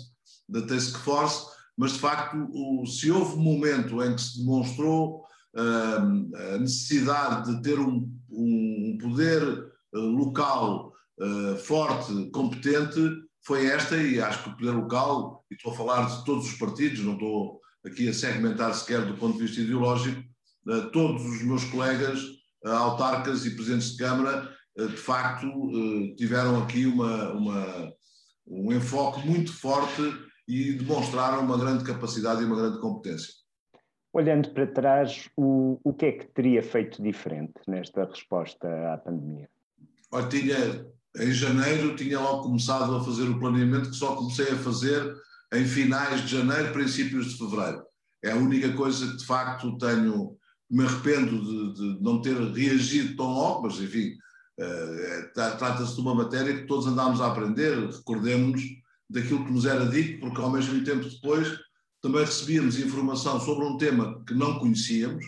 da 0.48 0.62
Task 0.62 0.98
Force, 1.00 1.48
mas 1.78 1.94
de 1.94 2.00
facto 2.00 2.38
o, 2.52 2.86
se 2.86 3.10
houve 3.10 3.36
um 3.36 3.44
momento 3.44 4.04
em 4.04 4.16
que 4.16 4.22
se 4.22 4.40
demonstrou 4.40 5.24
a 5.56 6.60
necessidade 6.60 7.56
de 7.56 7.62
ter 7.64 7.80
um, 7.80 8.08
um 8.30 8.98
poder 9.02 9.72
local 9.92 10.94
forte, 11.66 12.30
competente, 12.30 13.00
foi 13.50 13.66
esta, 13.66 13.98
e 13.98 14.22
acho 14.22 14.44
que 14.44 14.50
o 14.50 14.56
poder 14.56 14.72
local, 14.74 15.44
e 15.50 15.56
estou 15.56 15.74
a 15.74 15.76
falar 15.76 16.06
de 16.06 16.24
todos 16.24 16.46
os 16.46 16.54
partidos, 16.54 17.00
não 17.00 17.14
estou 17.14 17.60
aqui 17.84 18.08
a 18.08 18.14
segmentar 18.14 18.72
sequer 18.76 19.04
do 19.04 19.18
ponto 19.18 19.40
de 19.40 19.48
vista 19.48 19.60
ideológico, 19.60 20.22
eh, 20.68 20.82
todos 20.94 21.26
os 21.26 21.42
meus 21.42 21.64
colegas, 21.64 22.20
eh, 22.64 22.70
autarcas 22.70 23.48
e 23.48 23.56
presidentes 23.56 23.94
de 23.94 23.98
Câmara, 23.98 24.56
eh, 24.78 24.86
de 24.86 24.98
facto 24.98 25.48
tiveram 26.16 26.62
aqui 26.62 26.86
uma, 26.86 27.34
uma, 27.34 27.94
um 28.46 28.72
enfoque 28.72 29.28
muito 29.28 29.52
forte 29.52 30.04
e 30.48 30.74
demonstraram 30.74 31.42
uma 31.42 31.58
grande 31.58 31.84
capacidade 31.84 32.44
e 32.44 32.46
uma 32.46 32.56
grande 32.56 32.80
competência. 32.80 33.34
Olhando 34.14 34.52
para 34.52 34.68
trás, 34.68 35.28
o, 35.36 35.80
o 35.84 35.92
que 35.92 36.06
é 36.06 36.12
que 36.12 36.28
teria 36.28 36.62
feito 36.62 37.02
diferente 37.02 37.56
nesta 37.68 38.06
resposta 38.06 38.94
à 38.94 38.98
pandemia? 39.00 39.50
Olha, 40.12 40.28
tinha, 40.28 40.86
em 41.18 41.32
janeiro 41.32 41.96
tinha 41.96 42.20
logo 42.20 42.44
começado 42.44 42.96
a 42.96 43.04
fazer 43.04 43.24
o 43.24 43.40
planeamento 43.40 43.90
que 43.90 43.96
só 43.96 44.16
comecei 44.16 44.52
a 44.52 44.58
fazer 44.58 45.16
em 45.54 45.66
finais 45.66 46.22
de 46.22 46.38
janeiro, 46.38 46.72
princípios 46.72 47.32
de 47.32 47.38
fevereiro. 47.38 47.84
É 48.24 48.32
a 48.32 48.36
única 48.36 48.72
coisa 48.74 49.08
que 49.08 49.18
de 49.18 49.26
facto 49.26 49.78
tenho, 49.78 50.38
me 50.70 50.86
arrependo 50.86 51.42
de, 51.44 51.74
de 51.74 52.04
não 52.04 52.22
ter 52.22 52.36
reagido 52.36 53.16
tão 53.16 53.34
logo, 53.34 53.64
mas 53.64 53.80
enfim, 53.80 54.12
uh, 54.60 55.34
trata-se 55.34 55.96
de 55.96 56.02
uma 56.02 56.14
matéria 56.14 56.54
que 56.54 56.68
todos 56.68 56.86
andámos 56.86 57.22
a 57.22 57.28
aprender, 57.28 57.90
recordemos-nos 57.90 58.62
daquilo 59.10 59.46
que 59.46 59.52
nos 59.52 59.66
era 59.66 59.88
dito, 59.88 60.20
porque 60.20 60.40
ao 60.40 60.52
mesmo 60.52 60.84
tempo 60.84 61.10
depois 61.10 61.58
também 62.02 62.24
recebíamos 62.24 62.80
informação 62.80 63.40
sobre 63.40 63.66
um 63.66 63.78
tema 63.78 64.24
que 64.26 64.34
não 64.34 64.60
conhecíamos, 64.60 65.26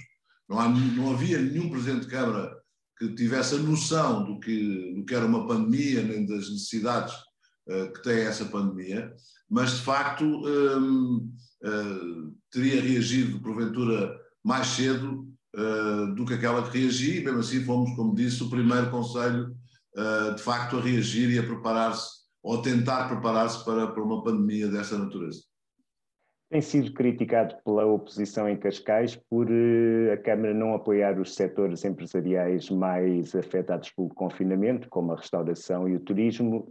não, 0.48 0.60
há, 0.60 0.70
não 0.70 1.12
havia 1.12 1.40
nenhum 1.40 1.70
Presidente 1.70 2.02
de 2.02 2.12
Câmara 2.12 2.61
que 3.08 3.16
tivesse 3.16 3.56
a 3.56 3.58
noção 3.58 4.24
do 4.24 4.40
que, 4.40 4.94
do 4.94 5.04
que 5.04 5.16
era 5.16 5.26
uma 5.26 5.48
pandemia, 5.48 6.04
nem 6.04 6.24
das 6.24 6.52
necessidades 6.52 7.14
uh, 7.68 7.92
que 7.94 8.04
tem 8.04 8.20
essa 8.20 8.46
pandemia, 8.46 9.12
mas 9.50 9.78
de 9.78 9.82
facto 9.82 10.24
um, 10.24 11.34
uh, 11.64 12.36
teria 12.52 12.80
reagido, 12.80 13.42
porventura, 13.42 14.16
mais 14.44 14.68
cedo 14.68 15.28
uh, 15.56 16.14
do 16.14 16.26
que 16.26 16.36
aquela 16.36 16.70
que 16.70 16.78
reagi, 16.78 17.18
e 17.18 17.24
mesmo 17.24 17.40
assim 17.40 17.66
fomos, 17.66 17.96
como 17.96 18.14
disse, 18.14 18.44
o 18.44 18.50
primeiro 18.50 18.92
Conselho 18.92 19.56
de 20.38 20.42
facto 20.42 20.78
a 20.78 20.82
reagir 20.82 21.30
e 21.32 21.38
a 21.38 21.44
preparar-se, 21.44 22.08
ou 22.42 22.62
tentar 22.62 23.10
preparar-se 23.10 23.62
para, 23.66 23.88
para 23.88 24.02
uma 24.02 24.24
pandemia 24.24 24.70
desta 24.70 24.98
natureza. 24.98 25.42
Tem 26.52 26.60
sido 26.60 26.92
criticado 26.92 27.56
pela 27.64 27.86
oposição 27.86 28.50
em 28.50 28.58
Cascais 28.58 29.16
por 29.16 29.50
uh, 29.50 30.12
a 30.12 30.18
Câmara 30.18 30.54
não 30.54 30.74
apoiar 30.74 31.18
os 31.18 31.34
setores 31.34 31.86
empresariais 31.86 32.70
mais 32.70 33.34
afetados 33.34 33.90
pelo 33.92 34.10
confinamento, 34.10 34.90
como 34.90 35.14
a 35.14 35.16
restauração 35.16 35.88
e 35.88 35.96
o 35.96 36.00
turismo, 36.02 36.68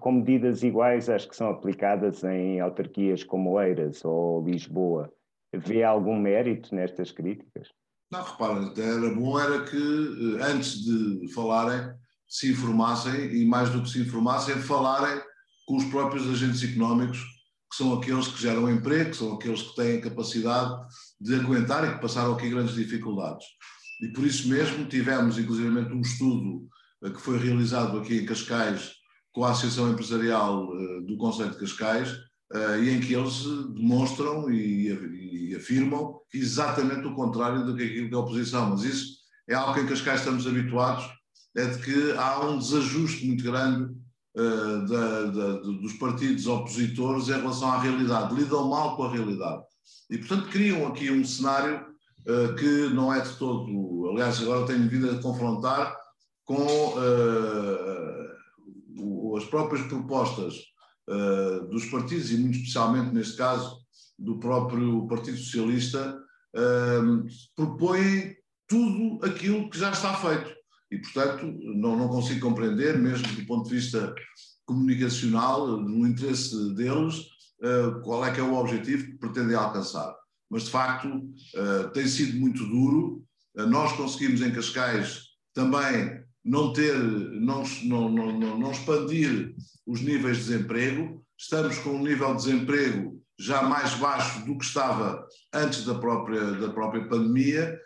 com 0.00 0.12
medidas 0.12 0.62
iguais 0.62 1.10
às 1.10 1.26
que 1.26 1.36
são 1.36 1.50
aplicadas 1.50 2.24
em 2.24 2.60
autarquias 2.60 3.22
como 3.22 3.60
Eiras 3.60 4.02
ou 4.06 4.42
Lisboa. 4.42 5.12
Vê 5.54 5.84
algum 5.84 6.18
mérito 6.18 6.74
nestas 6.74 7.12
críticas? 7.12 7.68
Não, 8.10 8.22
reparem, 8.22 8.72
era 8.74 9.14
bom 9.14 9.38
era 9.38 9.64
que, 9.64 9.76
eh, 9.76 10.42
antes 10.44 10.82
de 10.82 11.30
falarem, 11.34 11.92
se 12.26 12.52
informassem 12.52 13.36
e, 13.36 13.44
mais 13.44 13.68
do 13.68 13.82
que 13.82 13.90
se 13.90 14.00
informassem, 14.00 14.54
falarem 14.54 15.20
com 15.66 15.76
os 15.76 15.84
próprios 15.84 16.26
agentes 16.26 16.64
económicos 16.64 17.37
que 17.70 17.76
são 17.76 17.92
aqueles 17.92 18.28
que 18.28 18.40
geram 18.40 18.70
emprego, 18.70 19.10
que 19.10 19.16
são 19.16 19.34
aqueles 19.34 19.62
que 19.62 19.76
têm 19.76 20.00
capacidade 20.00 20.74
de 21.20 21.34
aguentar 21.34 21.84
e 21.84 21.94
que 21.94 22.00
passaram 22.00 22.34
aqui 22.34 22.48
grandes 22.48 22.74
dificuldades. 22.74 23.46
E 24.00 24.08
por 24.08 24.24
isso 24.24 24.48
mesmo 24.48 24.86
tivemos, 24.86 25.38
inclusive, 25.38 25.68
um 25.68 26.00
estudo 26.00 26.68
eh, 27.04 27.10
que 27.10 27.20
foi 27.20 27.38
realizado 27.38 27.98
aqui 27.98 28.18
em 28.18 28.26
Cascais 28.26 28.92
com 29.32 29.44
a 29.44 29.50
Associação 29.50 29.90
Empresarial 29.90 30.68
eh, 30.74 31.00
do 31.02 31.16
Conselho 31.16 31.50
de 31.50 31.58
Cascais, 31.58 32.16
eh, 32.52 32.80
e 32.84 32.90
em 32.90 33.00
que 33.00 33.14
eles 33.14 33.44
demonstram 33.74 34.50
e 34.50 35.54
afirmam 35.54 36.20
exatamente 36.32 37.06
o 37.06 37.14
contrário 37.14 37.64
do 37.64 37.76
que 37.76 37.82
aquilo 37.82 38.08
que 38.08 38.14
é 38.14 38.16
a 38.16 38.20
oposição. 38.20 38.70
Mas 38.70 38.84
isso 38.84 39.18
é 39.48 39.54
algo 39.54 39.74
que 39.74 39.80
em 39.80 39.86
Cascais 39.86 40.20
estamos 40.20 40.46
habituados, 40.46 41.04
é 41.56 41.66
de 41.66 41.78
que 41.84 42.12
há 42.12 42.40
um 42.46 42.58
desajuste 42.58 43.26
muito 43.26 43.42
grande 43.42 43.92
uh, 44.38 44.86
da, 44.86 45.22
da, 45.24 45.52
dos 45.60 45.94
partidos 45.94 46.46
opositores 46.46 47.28
em 47.28 47.32
relação 47.32 47.72
à 47.72 47.80
realidade, 47.80 48.34
lidam 48.34 48.68
mal 48.68 48.96
com 48.96 49.02
a 49.04 49.12
realidade. 49.12 49.62
E, 50.08 50.16
portanto, 50.18 50.48
criam 50.48 50.86
aqui 50.86 51.10
um 51.10 51.24
cenário 51.24 51.84
uh, 52.20 52.54
que 52.54 52.88
não 52.94 53.12
é 53.12 53.20
de 53.20 53.36
todo. 53.36 54.10
Aliás, 54.10 54.40
agora 54.40 54.66
tenho 54.66 54.88
vindo 54.88 55.10
a 55.10 55.20
confrontar 55.20 55.94
com 56.44 56.64
uh, 56.64 56.96
as 59.36 59.44
próprias 59.44 59.86
propostas 59.86 60.54
dos 61.70 61.86
partidos, 61.86 62.30
e 62.30 62.36
muito 62.36 62.58
especialmente 62.58 63.14
neste 63.14 63.34
caso 63.34 63.78
do 64.18 64.38
próprio 64.38 65.06
Partido 65.06 65.38
Socialista, 65.38 66.20
propõem 67.56 68.36
tudo 68.66 69.24
aquilo 69.24 69.70
que 69.70 69.78
já 69.78 69.90
está 69.90 70.12
feito. 70.16 70.57
E, 70.90 70.98
portanto, 70.98 71.46
não, 71.60 71.96
não 71.96 72.08
consigo 72.08 72.48
compreender, 72.48 72.98
mesmo 72.98 73.26
do 73.34 73.46
ponto 73.46 73.68
de 73.68 73.76
vista 73.76 74.14
comunicacional, 74.64 75.78
no 75.78 76.06
interesse 76.06 76.74
deles, 76.74 77.20
uh, 77.62 78.00
qual 78.02 78.24
é 78.24 78.32
que 78.32 78.40
é 78.40 78.42
o 78.42 78.54
objetivo 78.54 79.04
que 79.06 79.18
pretendem 79.18 79.56
alcançar. 79.56 80.14
Mas, 80.50 80.64
de 80.64 80.70
facto, 80.70 81.08
uh, 81.08 81.90
tem 81.92 82.06
sido 82.06 82.38
muito 82.38 82.64
duro. 82.66 83.24
Uh, 83.56 83.66
nós 83.66 83.92
conseguimos 83.92 84.40
em 84.40 84.52
Cascais 84.52 85.28
também 85.54 86.22
não 86.44 86.72
ter, 86.72 86.96
não, 86.96 87.62
não, 87.84 88.08
não, 88.10 88.58
não 88.58 88.70
expandir 88.70 89.54
os 89.86 90.00
níveis 90.00 90.38
de 90.38 90.44
desemprego. 90.44 91.24
Estamos 91.36 91.78
com 91.78 91.90
um 91.90 92.02
nível 92.02 92.34
de 92.34 92.44
desemprego 92.44 93.22
já 93.38 93.62
mais 93.62 93.94
baixo 93.94 94.44
do 94.44 94.56
que 94.58 94.64
estava 94.64 95.26
antes 95.54 95.84
da 95.84 95.94
própria, 95.94 96.52
da 96.52 96.70
própria 96.70 97.06
pandemia 97.08 97.78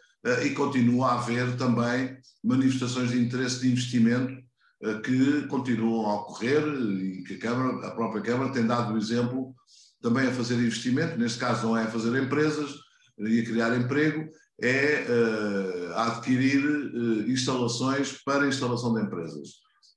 e 0.45 0.51
continua 0.51 1.09
a 1.09 1.15
haver 1.15 1.57
também 1.57 2.17
manifestações 2.45 3.11
de 3.11 3.19
interesse 3.19 3.61
de 3.61 3.73
investimento 3.73 4.43
eh, 4.83 4.99
que 4.99 5.47
continuam 5.47 6.07
a 6.07 6.15
ocorrer 6.17 6.63
e 6.63 7.23
que 7.23 7.35
a, 7.35 7.39
Câmara, 7.39 7.87
a 7.87 7.91
própria 7.93 8.23
Câmara 8.23 8.53
tem 8.53 8.67
dado 8.67 8.95
o 8.95 8.99
exemplo 8.99 9.55
também 10.01 10.27
a 10.27 10.33
fazer 10.33 10.55
investimento, 10.55 11.17
neste 11.17 11.39
caso 11.39 11.69
não 11.69 11.77
é 11.77 11.85
a 11.85 11.91
fazer 11.91 12.21
empresas 12.21 12.75
e 13.19 13.41
a 13.41 13.45
criar 13.45 13.77
emprego, 13.77 14.29
é 14.61 15.07
uh, 15.09 15.93
a 15.95 16.07
adquirir 16.09 16.65
uh, 16.65 17.31
instalações 17.31 18.21
para 18.25 18.49
instalação 18.49 18.93
de 18.95 19.03
empresas. 19.03 19.49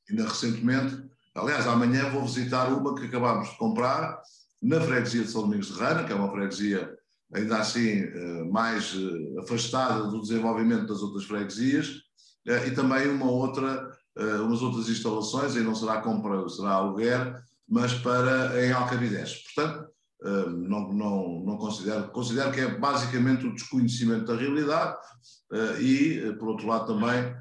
Ainda 0.07 0.27
recentemente, 0.27 0.95
aliás, 1.33 1.65
amanhã 1.65 2.11
vou 2.11 2.23
visitar 2.23 2.67
uma 2.67 2.93
que 2.93 3.07
acabámos 3.07 3.49
de 3.49 3.57
comprar 3.57 4.21
na 4.61 4.79
freguesia 4.79 5.23
de 5.23 5.31
São 5.31 5.41
Domingos 5.41 5.67
de 5.67 5.79
Rana, 5.79 6.03
que 6.03 6.11
é 6.11 6.15
uma 6.15 6.31
freguesia 6.31 6.95
ainda 7.35 7.57
assim 7.57 8.03
uh, 8.03 8.51
mais 8.51 8.95
afastada 9.43 10.07
do 10.07 10.21
desenvolvimento 10.21 10.87
das 10.87 11.01
outras 11.01 11.25
freguesias, 11.25 12.05
e 12.45 12.71
também 12.71 13.09
uma 13.09 13.29
outra, 13.29 13.91
eh, 14.15 14.39
umas 14.41 14.61
outras 14.61 14.87
instalações, 14.87 15.55
aí 15.55 15.63
não 15.63 15.73
será 15.73 16.01
compra, 16.01 16.47
será 16.47 16.73
aluguer, 16.73 17.43
mas 17.67 17.93
para 17.95 18.63
em 18.63 18.71
Alcabidez. 18.71 19.43
Portanto, 19.43 19.89
eh, 20.23 20.49
não, 20.49 20.93
não, 20.93 21.43
não 21.43 21.57
considero, 21.57 22.09
considero 22.09 22.51
que 22.51 22.61
é 22.61 22.77
basicamente 22.77 23.47
o 23.47 23.53
desconhecimento 23.53 24.25
da 24.25 24.35
realidade 24.35 24.95
eh, 25.53 25.81
e, 25.81 26.35
por 26.37 26.49
outro 26.49 26.67
lado, 26.67 26.93
também 26.93 27.35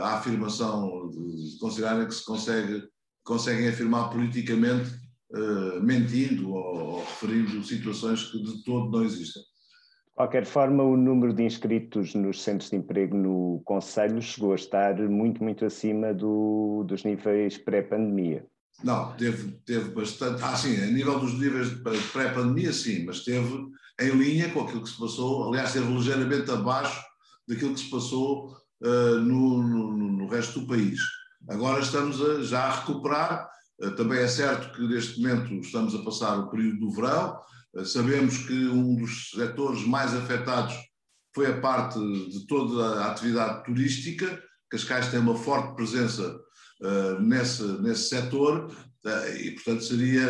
a 0.00 0.14
afirmação 0.14 1.10
de 1.10 1.58
considerarem 1.60 2.06
que 2.06 2.14
se 2.14 2.24
consegue, 2.24 2.84
conseguem 3.22 3.68
afirmar 3.68 4.08
politicamente 4.08 4.90
mentindo 5.82 6.52
ou, 6.52 6.76
ou 6.76 7.00
referindo 7.00 7.62
situações 7.64 8.24
que 8.24 8.42
de 8.42 8.62
todo 8.64 8.90
não 8.90 9.04
existem. 9.04 9.42
De 9.42 10.16
qualquer 10.16 10.44
forma, 10.44 10.82
o 10.82 10.96
número 10.96 11.32
de 11.32 11.42
inscritos 11.42 12.14
nos 12.14 12.42
centros 12.42 12.68
de 12.68 12.76
emprego 12.76 13.16
no 13.16 13.62
Conselho 13.64 14.20
chegou 14.20 14.52
a 14.52 14.56
estar 14.56 14.94
muito, 15.08 15.42
muito 15.42 15.64
acima 15.64 16.12
do, 16.12 16.84
dos 16.86 17.02
níveis 17.02 17.56
pré-pandemia. 17.56 18.46
Não, 18.84 19.12
teve, 19.12 19.52
teve 19.64 19.90
bastante. 19.90 20.42
Ah, 20.42 20.56
sim, 20.56 20.76
a 20.82 20.86
nível 20.86 21.18
dos 21.18 21.34
níveis 21.38 21.70
de 21.70 21.76
pré-pandemia, 22.12 22.72
sim, 22.72 23.04
mas 23.04 23.24
teve 23.24 23.70
em 24.00 24.10
linha 24.10 24.50
com 24.50 24.60
aquilo 24.60 24.82
que 24.82 24.90
se 24.90 24.98
passou. 24.98 25.48
Aliás, 25.48 25.68
esteve 25.68 25.92
ligeiramente 25.92 26.50
abaixo 26.50 27.00
daquilo 27.46 27.74
que 27.74 27.80
se 27.80 27.90
passou 27.90 28.56
uh, 28.82 29.18
no, 29.20 29.62
no, 29.62 29.92
no, 29.96 30.26
resto 30.28 30.60
do 30.60 30.66
país. 30.66 30.98
Agora 31.48 31.80
estamos 31.80 32.20
a, 32.20 32.42
já 32.42 32.64
a 32.64 32.80
recuperar. 32.80 33.48
Uh, 33.82 33.90
também 33.96 34.18
é 34.20 34.28
certo 34.28 34.72
que 34.74 34.82
neste 34.86 35.20
momento 35.20 35.54
estamos 35.54 35.94
a 35.94 36.02
passar 36.02 36.38
o 36.38 36.50
período 36.50 36.78
do 36.78 36.90
verão, 36.90 37.38
Sabemos 37.84 38.36
que 38.36 38.66
um 38.66 38.94
dos 38.96 39.30
setores 39.30 39.86
mais 39.86 40.14
afetados 40.14 40.74
foi 41.34 41.46
a 41.46 41.58
parte 41.58 41.98
de 41.98 42.46
toda 42.46 43.00
a 43.00 43.10
atividade 43.10 43.64
turística. 43.64 44.42
Cascais 44.70 45.10
tem 45.10 45.20
uma 45.20 45.34
forte 45.34 45.74
presença 45.74 46.38
uh, 46.82 47.20
nesse, 47.20 47.62
nesse 47.80 48.10
setor 48.10 48.70
e, 49.40 49.52
portanto, 49.52 49.84
seria. 49.84 50.28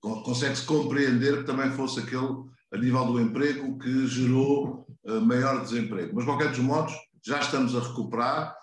Consegue-se 0.00 0.64
compreender 0.64 1.38
que 1.38 1.44
também 1.44 1.70
fosse 1.72 1.98
aquele, 2.00 2.44
a 2.72 2.78
nível 2.78 3.04
do 3.06 3.20
emprego, 3.20 3.78
que 3.78 4.06
gerou 4.06 4.86
uh, 5.04 5.20
maior 5.20 5.62
desemprego. 5.62 6.12
Mas, 6.14 6.24
de 6.24 6.30
qualquer 6.30 6.50
dos 6.50 6.60
modos, 6.60 6.94
já 7.22 7.40
estamos 7.40 7.76
a 7.76 7.80
recuperar, 7.80 8.56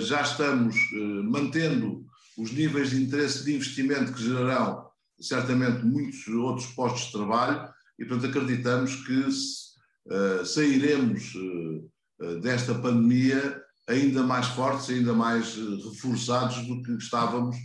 já 0.00 0.20
estamos 0.20 0.76
mantendo 1.24 2.04
os 2.36 2.52
níveis 2.52 2.90
de 2.90 3.02
interesse 3.02 3.44
de 3.44 3.54
investimento 3.54 4.12
que 4.12 4.22
gerarão 4.22 4.88
certamente 5.20 5.84
muitos 5.84 6.26
outros 6.28 6.66
postos 6.66 7.06
de 7.06 7.12
trabalho 7.12 7.68
e, 7.98 8.04
portanto, 8.04 8.30
acreditamos 8.30 8.96
que 9.06 9.20
uh, 9.20 10.44
sairemos 10.44 11.34
uh, 11.34 12.40
desta 12.40 12.74
pandemia 12.74 13.62
ainda 13.88 14.22
mais 14.22 14.46
fortes, 14.48 14.90
ainda 14.90 15.12
mais 15.12 15.56
reforçados 15.56 16.66
do 16.66 16.82
que 16.82 16.92
estávamos 16.92 17.56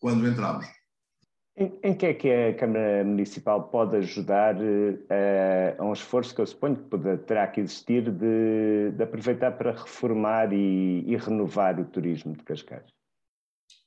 quando 0.00 0.26
entramos. 0.26 0.66
Em, 1.58 1.78
em, 1.82 1.94
que 1.94 2.06
é 2.06 2.14
que 2.14 2.30
a 2.30 2.54
Câmara 2.54 3.02
Municipal 3.02 3.68
pode 3.68 3.96
ajudar 3.96 4.56
a 5.78 5.82
um 5.82 5.92
esforço 5.92 6.34
que 6.34 6.40
eu 6.42 6.46
suponho 6.46 6.76
que 6.76 6.82
poderá, 6.84 7.16
terá 7.16 7.46
que 7.46 7.60
existir 7.60 8.10
de, 8.10 8.92
de 8.94 9.02
aproveitar 9.02 9.52
para 9.52 9.72
reformar 9.72 10.52
e, 10.52 11.02
e 11.06 11.16
renovar 11.16 11.80
o 11.80 11.84
turismo 11.86 12.34
de 12.34 12.42
Cascais? 12.42 12.95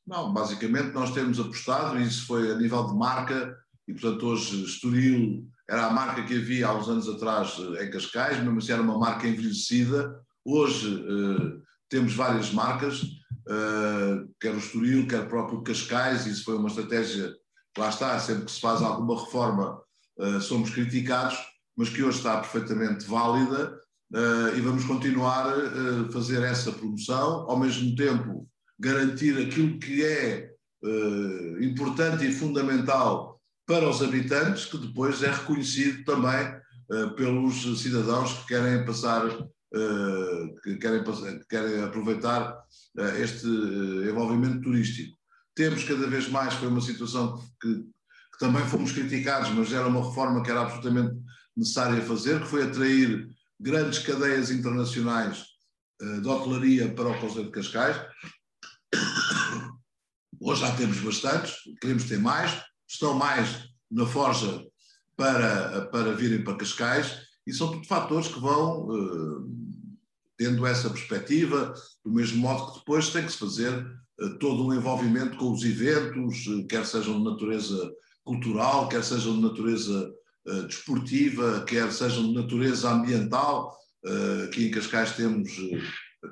Não, 0.10 0.34
basicamente 0.34 0.92
nós 0.92 1.14
temos 1.14 1.40
apostado, 1.40 2.00
e 2.00 2.04
isso 2.04 2.26
foi 2.26 2.52
a 2.52 2.56
nível 2.56 2.88
de 2.88 2.96
marca, 2.96 3.56
e 3.88 3.94
portanto 3.94 4.26
hoje 4.26 4.66
Estoril 4.66 5.48
era 5.70 5.86
a 5.86 5.92
marca 5.92 6.24
que 6.24 6.36
havia 6.36 6.68
há 6.68 6.76
uns 6.76 6.90
anos 6.90 7.08
atrás 7.08 7.56
eh, 7.60 7.86
em 7.86 7.92
Cascais, 7.92 8.40
mesmo 8.40 8.58
assim 8.58 8.72
era 8.72 8.82
uma 8.82 8.98
marca 8.98 9.28
envelhecida. 9.28 10.20
Hoje 10.44 11.06
eh, 11.08 11.62
temos 11.90 12.16
várias 12.16 12.52
marcas, 12.52 13.04
eh, 13.48 14.26
quer 14.42 14.56
o 14.56 14.58
Estoril, 14.58 15.08
quer 15.08 15.26
o 15.26 15.30
próprio 15.30 15.62
Cascais, 15.62 16.26
isso 16.26 16.44
foi 16.44 16.58
uma 16.58 16.70
estratégia, 16.70 17.32
lá 17.78 17.90
está, 17.90 18.18
sempre 18.18 18.46
que 18.46 18.52
se 18.52 18.60
faz 18.60 18.82
alguma 18.82 19.24
reforma 19.24 19.80
somos 20.42 20.70
criticados, 20.72 21.38
mas 21.78 21.88
que 21.88 22.04
hoje 22.04 22.18
está 22.18 22.42
perfeitamente 22.42 23.06
válida 23.06 23.80
e 24.54 24.60
vamos 24.60 24.84
continuar 24.84 25.48
a 25.48 26.12
fazer 26.12 26.44
essa 26.44 26.74
promoção, 26.74 27.50
ao 27.50 27.58
mesmo 27.58 27.96
tempo 27.96 28.49
garantir 28.80 29.38
aquilo 29.38 29.78
que 29.80 30.04
é 30.04 30.50
importante 31.62 32.26
e 32.26 32.32
fundamental 32.32 33.40
para 33.68 33.88
os 33.88 34.02
habitantes, 34.02 34.66
que 34.66 34.78
depois 34.78 35.22
é 35.22 35.32
reconhecido 35.32 36.04
também 36.04 36.60
pelos 37.16 37.82
cidadãos 37.82 38.34
que 38.34 38.48
querem 38.48 38.86
passar 38.86 39.30
que 40.64 40.78
querem, 40.78 41.04
que 41.04 41.48
querem 41.48 41.84
aproveitar 41.84 42.58
este 43.22 43.46
envolvimento 43.46 44.62
turístico. 44.62 45.16
Temos 45.54 45.84
cada 45.84 46.08
vez 46.08 46.28
mais, 46.30 46.54
foi 46.56 46.70
uma 46.70 46.82
situação 46.82 47.38
que, 47.62 47.76
que 47.76 48.40
também 48.40 48.66
fomos 48.66 48.92
criticados, 48.92 49.50
mas 49.52 49.72
era 49.72 49.88
uma 49.88 50.04
reforma 50.04 50.42
que 50.42 50.50
era 50.50 50.62
absolutamente 50.62 51.16
necessária 51.56 52.02
fazer, 52.02 52.42
que 52.42 52.48
foi 52.48 52.64
atrair 52.64 53.28
grandes 53.60 54.00
cadeias 54.00 54.50
internacionais 54.50 55.44
de 56.02 56.28
hotelaria 56.28 56.94
para 56.94 57.10
o 57.10 57.20
Conselho 57.20 57.46
de 57.46 57.52
Cascais. 57.52 57.98
Hoje 60.42 60.62
já 60.62 60.76
temos 60.76 61.00
bastantes, 61.00 61.54
queremos 61.82 62.06
ter 62.06 62.18
mais, 62.18 62.52
estão 62.88 63.14
mais 63.14 63.70
na 63.92 64.06
forja 64.06 64.66
para, 65.16 65.86
para 65.88 66.14
virem 66.14 66.44
para 66.44 66.56
Cascais 66.56 67.28
e 67.46 67.54
são 67.54 67.72
tudo 67.72 67.88
fatores 67.88 68.28
que 68.28 68.40
vão 68.40 68.88
uh, 68.88 69.52
tendo 70.38 70.66
essa 70.66 70.90
perspectiva, 70.90 71.74
do 72.06 72.12
mesmo 72.12 72.38
modo 72.38 72.72
que 72.72 72.80
depois 72.80 73.10
tem 73.10 73.26
que 73.26 73.32
se 73.32 73.38
fazer 73.38 73.74
uh, 73.74 74.38
todo 74.40 74.66
um 74.66 74.74
envolvimento 74.74 75.36
com 75.38 75.52
os 75.52 75.64
eventos, 75.66 76.48
uh, 76.48 76.66
quer 76.68 76.86
sejam 76.86 77.18
de 77.18 77.24
natureza 77.24 77.92
cultural, 78.24 78.88
quer 78.88 79.04
sejam 79.04 79.36
de 79.36 79.42
natureza 79.42 80.14
desportiva, 80.68 81.64
quer 81.66 81.92
sejam 81.92 82.24
de 82.24 82.34
natureza 82.34 82.90
ambiental. 82.90 83.76
aqui 84.48 84.66
em 84.66 84.72
Cascais 84.72 85.16
temos 85.16 85.52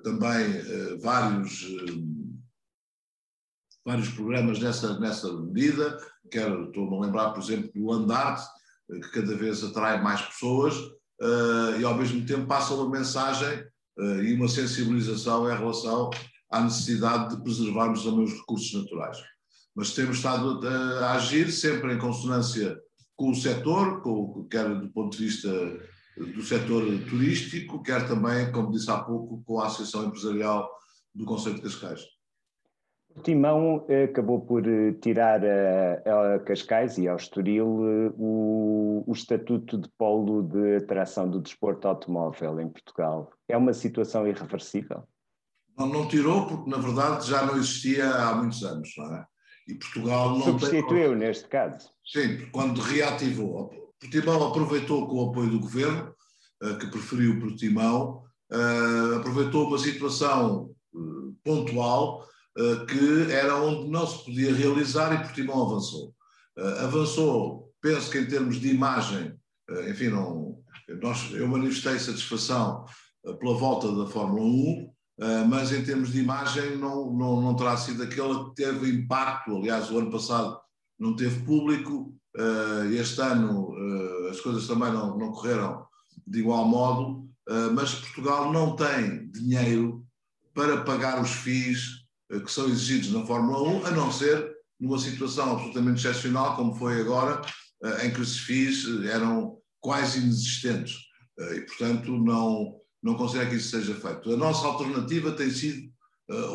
também 0.04 1.00
vários 1.02 1.66
vários 3.88 4.10
programas 4.10 4.60
nessa, 4.60 5.00
nessa 5.00 5.32
medida. 5.32 5.98
Quero, 6.30 6.66
estou-me 6.66 6.98
a 6.98 7.00
lembrar, 7.00 7.30
por 7.30 7.42
exemplo, 7.42 7.72
do 7.74 7.90
Andarte, 7.90 8.46
que 8.86 9.12
cada 9.14 9.34
vez 9.38 9.64
atrai 9.64 10.04
mais 10.04 10.22
pessoas 10.22 10.76
uh, 10.78 11.80
e, 11.80 11.86
ao 11.86 11.96
mesmo 11.96 12.26
tempo, 12.26 12.46
passa 12.46 12.74
uma 12.74 12.90
mensagem 12.90 13.64
uh, 13.98 14.22
e 14.22 14.34
uma 14.34 14.50
sensibilização 14.50 15.50
em 15.50 15.58
relação 15.58 16.10
à 16.52 16.62
necessidade 16.62 17.34
de 17.34 17.42
preservarmos 17.42 18.04
também 18.04 18.26
os 18.26 18.34
recursos 18.34 18.74
naturais. 18.74 19.18
Mas 19.74 19.94
temos 19.94 20.18
estado 20.18 20.68
a, 20.68 21.06
a 21.06 21.14
agir 21.14 21.50
sempre 21.50 21.94
em 21.94 21.98
consonância 21.98 22.78
com 23.16 23.32
o 23.32 23.36
setor, 23.36 24.02
com, 24.02 24.46
quer 24.52 24.68
do 24.82 24.90
ponto 24.90 25.16
de 25.16 25.24
vista 25.24 25.50
do 26.18 26.44
setor 26.44 26.84
turístico, 27.08 27.82
quer 27.82 28.06
também, 28.06 28.52
como 28.52 28.72
disse 28.72 28.92
há 28.92 28.98
pouco, 28.98 29.42
com 29.46 29.62
a 29.62 29.68
Associação 29.68 30.06
Empresarial 30.06 30.70
do 31.16 31.24
Conselho 31.24 31.56
de 31.56 31.62
Cascais. 31.62 32.17
O 33.18 33.22
Timão 33.22 33.84
eh, 33.90 34.04
acabou 34.04 34.40
por 34.42 34.68
eh, 34.68 34.94
tirar 35.02 35.42
a, 35.44 36.36
a 36.36 36.40
Cascais 36.40 37.00
e 37.00 37.08
ao 37.08 37.18
Estoril 37.18 37.66
eh, 37.84 38.14
o, 38.16 39.04
o, 39.08 39.12
estatuto 39.12 39.76
de 39.80 39.90
polo 39.98 40.44
de 40.44 40.76
atração 40.76 41.28
do 41.28 41.42
desporto 41.42 41.88
automóvel 41.88 42.60
em 42.60 42.70
Portugal. 42.70 43.32
É 43.50 43.58
uma 43.58 43.74
situação 43.74 44.28
irreversível? 44.28 45.04
Não, 45.76 45.88
não 45.88 46.08
tirou, 46.08 46.46
porque 46.46 46.70
na 46.70 46.78
verdade 46.78 47.28
já 47.28 47.44
não 47.44 47.58
existia 47.58 48.08
há 48.08 48.36
muitos 48.36 48.64
anos, 48.64 48.94
não 48.96 49.16
é? 49.16 49.26
E 49.68 49.74
Portugal 49.74 50.30
não 50.30 50.42
Substituiu, 50.42 51.10
tem... 51.10 51.18
neste 51.18 51.48
caso. 51.48 51.90
Sim, 52.06 52.48
quando 52.52 52.80
reativou. 52.82 53.72
Portimão 54.00 54.48
aproveitou 54.48 55.08
com 55.08 55.16
o 55.16 55.30
apoio 55.32 55.50
do 55.50 55.60
governo, 55.60 56.14
que 56.80 56.88
preferiu 56.88 57.40
Portimão, 57.40 58.24
aproveitou 59.20 59.68
uma 59.68 59.78
situação 59.78 60.72
pontual 61.44 62.24
eh, 62.24 62.37
que 62.88 63.32
era 63.32 63.56
onde 63.56 63.90
não 63.90 64.08
se 64.08 64.26
podia 64.26 64.54
realizar 64.54 65.14
e 65.14 65.24
Portimão 65.24 65.64
avançou. 65.64 66.14
Eh, 66.58 66.84
avançou, 66.84 67.72
penso 67.80 68.10
que 68.10 68.18
em 68.18 68.26
termos 68.26 68.60
de 68.60 68.70
imagem, 68.70 69.36
eh, 69.70 69.92
enfim, 69.92 70.08
não, 70.08 70.58
nós, 71.02 71.32
eu 71.32 71.48
manifestei 71.48 72.00
satisfação 72.00 72.86
pela 73.40 73.58
volta 73.58 73.94
da 73.94 74.08
Fórmula 74.08 74.42
1, 74.42 74.92
mas 75.50 75.74
em 75.74 75.84
termos 75.84 76.14
de 76.14 76.20
imagem 76.20 76.78
não, 76.78 77.12
não, 77.12 77.42
não 77.42 77.56
terá 77.56 77.76
sido 77.76 78.02
aquela 78.04 78.46
que 78.46 78.56
teve 78.56 78.90
impacto. 78.90 79.58
Aliás, 79.58 79.92
o 79.92 79.98
ano 79.98 80.10
passado 80.10 80.58
não 80.98 81.14
teve 81.14 81.44
público, 81.44 82.16
este 82.94 83.20
ano 83.20 83.76
as 84.30 84.40
coisas 84.40 84.66
também 84.66 84.94
não, 84.94 85.18
não 85.18 85.32
correram 85.32 85.86
de 86.26 86.40
igual 86.40 86.66
modo, 86.66 87.28
mas 87.74 87.96
Portugal 87.96 88.54
não 88.54 88.78
tem 88.78 89.30
dinheiro 89.32 90.06
para 90.54 90.84
pagar 90.84 91.22
os 91.22 91.32
FIIs 91.32 91.80
eh, 91.80 91.97
que 92.30 92.52
são 92.52 92.68
exigidos 92.68 93.12
na 93.12 93.26
Fórmula 93.26 93.62
1, 93.62 93.86
a 93.86 93.92
não 93.92 94.12
ser 94.12 94.56
numa 94.80 95.00
situação 95.00 95.54
absolutamente 95.54 96.00
excepcional, 96.00 96.56
como 96.56 96.76
foi 96.76 97.00
agora, 97.02 97.42
eh, 97.84 98.08
em 98.08 98.12
que 98.12 98.22
os 98.22 98.38
FIIs 98.40 98.86
eh, 98.86 99.12
eram 99.12 99.58
quase 99.80 100.20
inexistentes. 100.20 100.96
E, 101.40 101.62
portanto, 101.62 102.12
não, 102.18 102.80
não 103.02 103.14
consegue 103.14 103.52
que 103.52 103.56
isso 103.58 103.70
seja 103.70 103.94
feito. 103.94 104.34
A 104.34 104.38
nossa 104.38 104.66
alternativa 104.66 105.32
tem 105.32 105.52
sido 105.52 105.88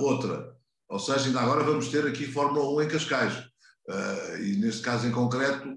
outra. 0.00 0.52
Ou 0.88 0.98
seja, 0.98 1.26
ainda 1.26 1.40
agora 1.40 1.62
vamos 1.62 1.87
ter 1.87 2.04
aqui 2.04 2.26
Fórmula 2.26 2.68
1 2.68 2.82
em 2.82 2.88
Cascais. 2.88 3.44
E, 4.40 4.56
neste 4.56 4.82
caso 4.82 5.06
em 5.06 5.12
concreto, 5.12 5.72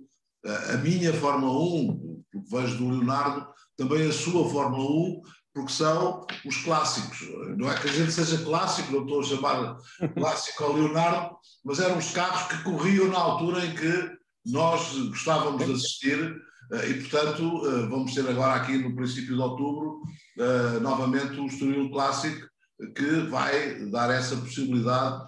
a 0.74 0.78
minha 0.78 1.14
Fórmula 1.14 1.54
1, 1.54 2.24
porque 2.32 2.50
vejo 2.50 2.78
do 2.78 2.90
Leonardo, 2.90 3.48
também 3.78 4.08
a 4.08 4.12
sua 4.12 4.50
Fórmula 4.50 4.84
1, 4.84 5.22
porque 5.56 5.72
são 5.72 6.28
os 6.46 6.58
clássicos. 6.58 7.18
Não 7.58 7.72
é 7.72 7.80
que 7.80 7.88
a 7.88 7.92
gente 7.92 8.12
seja 8.12 8.44
clássico, 8.44 8.92
não 8.92 9.04
estou 9.04 9.22
a 9.22 9.24
chamar 9.24 9.78
clássico 10.14 10.64
ao 10.66 10.74
Leonardo, 10.74 11.38
mas 11.64 11.80
eram 11.80 11.98
os 11.98 12.12
carros 12.12 12.52
que 12.52 12.64
corriam 12.64 13.08
na 13.08 13.18
altura 13.18 13.66
em 13.66 13.74
que 13.74 14.12
nós 14.46 14.94
gostávamos 15.08 15.66
de 15.66 15.72
assistir 15.72 16.36
eh, 16.74 16.90
e, 16.90 16.94
portanto, 16.96 17.62
eh, 17.68 17.88
vamos 17.88 18.14
ter 18.14 18.28
agora 18.30 18.56
aqui 18.56 18.78
no 18.78 18.94
princípio 18.94 19.34
de 19.34 19.42
outubro 19.42 20.02
eh, 20.38 20.80
novamente 20.82 21.40
o 21.40 21.46
Estoril 21.46 21.90
Clássico 21.90 22.46
que 22.94 23.22
vai 23.30 23.86
dar 23.90 24.12
essa 24.12 24.36
possibilidade 24.36 25.24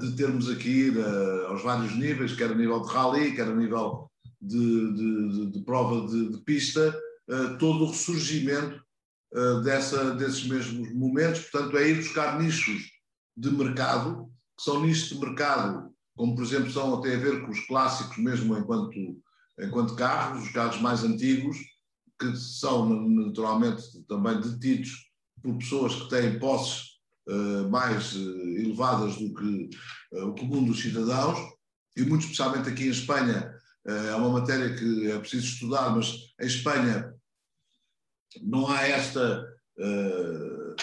de 0.00 0.16
termos 0.16 0.48
aqui 0.48 0.94
aos 1.48 1.62
vários 1.62 1.94
níveis, 1.94 2.34
quer 2.34 2.52
a 2.52 2.54
nível 2.54 2.80
de 2.80 2.88
rally, 2.90 3.34
quer 3.34 3.48
a 3.48 3.54
nível 3.54 4.08
de, 4.40 4.94
de, 4.94 5.28
de, 5.28 5.50
de 5.50 5.64
prova 5.64 6.08
de, 6.08 6.38
pista, 6.44 6.96
todo 7.58 7.84
o 7.84 7.88
ressurgimento 7.88 8.80
uh, 9.34 9.60
dessa, 9.62 10.14
desses 10.14 10.46
mesmos 10.46 10.92
momentos, 10.94 11.40
portanto, 11.40 11.76
é 11.76 11.88
ir 11.88 11.96
buscar 11.96 12.38
nichos 12.40 12.90
de 13.36 13.50
mercado, 13.50 14.28
que 14.56 14.64
são 14.64 14.82
nichos 14.82 15.08
de 15.08 15.18
mercado, 15.18 15.92
como 16.16 16.34
por 16.34 16.44
exemplo 16.44 16.70
são 16.70 16.98
até 16.98 17.14
a 17.14 17.18
ver 17.18 17.44
com 17.44 17.52
os 17.52 17.60
clássicos 17.66 18.18
mesmo 18.18 18.56
enquanto, 18.56 18.92
enquanto 19.60 19.94
carros, 19.94 20.44
os 20.44 20.52
carros 20.52 20.80
mais 20.80 21.04
antigos, 21.04 21.56
que 22.18 22.36
são 22.36 22.88
naturalmente 23.08 23.82
também 24.08 24.40
detidos 24.40 24.90
por 25.40 25.56
pessoas 25.56 25.94
que 25.94 26.08
têm 26.08 26.38
posses 26.40 26.98
uh, 27.28 27.70
mais 27.70 28.16
uh, 28.16 28.48
elevadas 28.58 29.16
do 29.16 29.32
que 29.32 29.70
o 30.12 30.34
comum 30.34 30.64
dos 30.64 30.80
cidadãos, 30.80 31.38
e 31.96 32.02
muito 32.02 32.22
especialmente 32.22 32.68
aqui 32.68 32.84
em 32.84 32.90
Espanha, 32.90 33.52
é 33.86 34.14
uma 34.16 34.40
matéria 34.40 34.74
que 34.74 35.10
é 35.10 35.18
preciso 35.18 35.46
estudar, 35.46 35.96
mas 35.96 36.12
em 36.38 36.46
Espanha 36.46 37.14
não 38.42 38.68
há 38.68 38.86
esta 38.86 39.44
uh, 39.78 40.76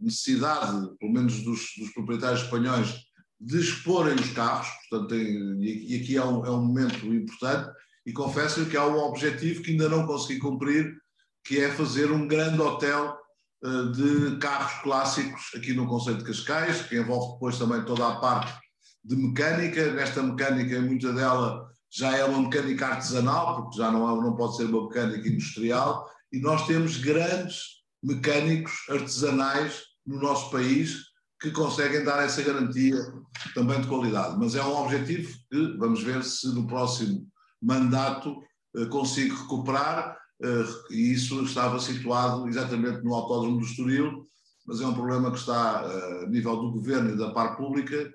necessidade, 0.00 0.96
pelo 0.98 1.12
menos 1.12 1.42
dos, 1.42 1.72
dos, 1.78 1.92
proprietários 1.92 2.42
espanhóis, 2.42 2.94
de 3.40 3.58
exporem 3.58 4.14
os 4.14 4.30
carros, 4.30 4.68
portanto, 4.88 5.08
tem, 5.08 5.62
e 5.62 6.00
aqui 6.00 6.16
é 6.16 6.24
um, 6.24 6.44
é 6.44 6.50
um 6.50 6.64
momento 6.64 7.06
importante, 7.06 7.70
e 8.06 8.12
confesso 8.12 8.66
que 8.66 8.76
há 8.76 8.86
um 8.86 8.98
objetivo 8.98 9.62
que 9.62 9.72
ainda 9.72 9.88
não 9.88 10.06
consegui 10.06 10.38
cumprir, 10.38 10.94
que 11.44 11.58
é 11.58 11.70
fazer 11.70 12.10
um 12.10 12.26
grande 12.26 12.60
hotel 12.60 13.16
uh, 13.64 13.92
de 13.92 14.36
carros 14.38 14.82
clássicos 14.82 15.50
aqui 15.54 15.72
no 15.72 15.86
Conceito 15.86 16.18
de 16.18 16.24
Cascais, 16.24 16.82
que 16.82 16.96
envolve 16.96 17.34
depois 17.34 17.58
também 17.58 17.84
toda 17.84 18.06
a 18.06 18.16
parte 18.16 18.52
de 19.04 19.16
mecânica. 19.16 19.92
Nesta 19.92 20.22
mecânica, 20.22 20.80
muita 20.80 21.12
dela 21.12 21.69
já 21.90 22.16
é 22.16 22.24
uma 22.24 22.42
mecânica 22.42 22.86
artesanal, 22.86 23.56
porque 23.56 23.78
já 23.78 23.90
não, 23.90 24.08
é, 24.08 24.22
não 24.22 24.36
pode 24.36 24.56
ser 24.56 24.64
uma 24.64 24.84
mecânica 24.84 25.28
industrial, 25.28 26.08
e 26.32 26.40
nós 26.40 26.66
temos 26.66 26.96
grandes 26.98 27.80
mecânicos 28.02 28.72
artesanais 28.88 29.82
no 30.06 30.20
nosso 30.20 30.50
país 30.50 31.10
que 31.40 31.50
conseguem 31.50 32.04
dar 32.04 32.22
essa 32.22 32.42
garantia 32.42 32.96
também 33.54 33.80
de 33.80 33.88
qualidade. 33.88 34.36
Mas 34.38 34.54
é 34.54 34.62
um 34.62 34.76
objetivo 34.76 35.32
que 35.50 35.76
vamos 35.78 36.02
ver 36.02 36.22
se 36.22 36.48
no 36.54 36.66
próximo 36.66 37.26
mandato 37.60 38.36
eh, 38.76 38.86
consigo 38.86 39.34
recuperar, 39.34 40.16
eh, 40.42 40.64
e 40.90 41.12
isso 41.12 41.42
estava 41.42 41.80
situado 41.80 42.46
exatamente 42.48 43.02
no 43.02 43.14
Autódromo 43.14 43.58
do 43.58 43.64
Estoril, 43.64 44.26
mas 44.66 44.80
é 44.80 44.86
um 44.86 44.94
problema 44.94 45.30
que 45.30 45.38
está 45.38 45.82
eh, 45.84 46.24
a 46.24 46.28
nível 46.28 46.56
do 46.56 46.72
governo 46.72 47.10
e 47.10 47.18
da 47.18 47.30
parte 47.32 47.56
pública, 47.56 48.10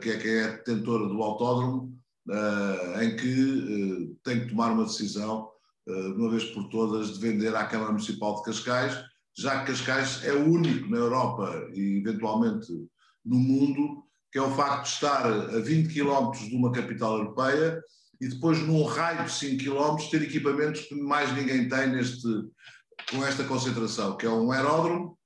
que 0.00 0.08
é 0.08 0.16
quem 0.16 0.30
é 0.30 0.52
detentora 0.52 1.06
do 1.06 1.22
autódromo, 1.22 1.94
uh, 2.28 3.02
em 3.02 3.16
que 3.16 3.42
uh, 3.42 4.16
tem 4.22 4.40
que 4.40 4.48
tomar 4.48 4.72
uma 4.72 4.84
decisão, 4.84 5.50
uh, 5.88 6.14
uma 6.14 6.30
vez 6.30 6.44
por 6.44 6.68
todas, 6.68 7.14
de 7.14 7.20
vender 7.20 7.54
à 7.54 7.64
Câmara 7.66 7.92
Municipal 7.92 8.36
de 8.36 8.42
Cascais, 8.44 9.04
já 9.36 9.60
que 9.60 9.72
Cascais 9.72 10.24
é 10.24 10.32
o 10.32 10.50
único 10.50 10.88
na 10.88 10.96
Europa 10.96 11.68
e 11.74 11.98
eventualmente 11.98 12.72
no 13.24 13.36
mundo, 13.36 14.04
que 14.32 14.38
é 14.38 14.42
o 14.42 14.54
facto 14.54 14.84
de 14.84 14.88
estar 14.90 15.26
a 15.26 15.60
20 15.60 15.92
km 15.92 16.30
de 16.32 16.56
uma 16.56 16.72
capital 16.72 17.18
europeia 17.18 17.82
e 18.20 18.28
depois, 18.28 18.58
num 18.60 18.84
raio 18.84 19.24
de 19.24 19.32
5 19.32 19.62
km, 19.62 20.10
ter 20.10 20.22
equipamentos 20.22 20.82
que 20.82 20.94
mais 20.94 21.32
ninguém 21.34 21.68
tem 21.68 21.88
neste, 21.88 22.26
com 23.10 23.24
esta 23.24 23.44
concentração, 23.44 24.16
que 24.16 24.24
é 24.24 24.30
um 24.30 24.50
aeródromo, 24.50 25.18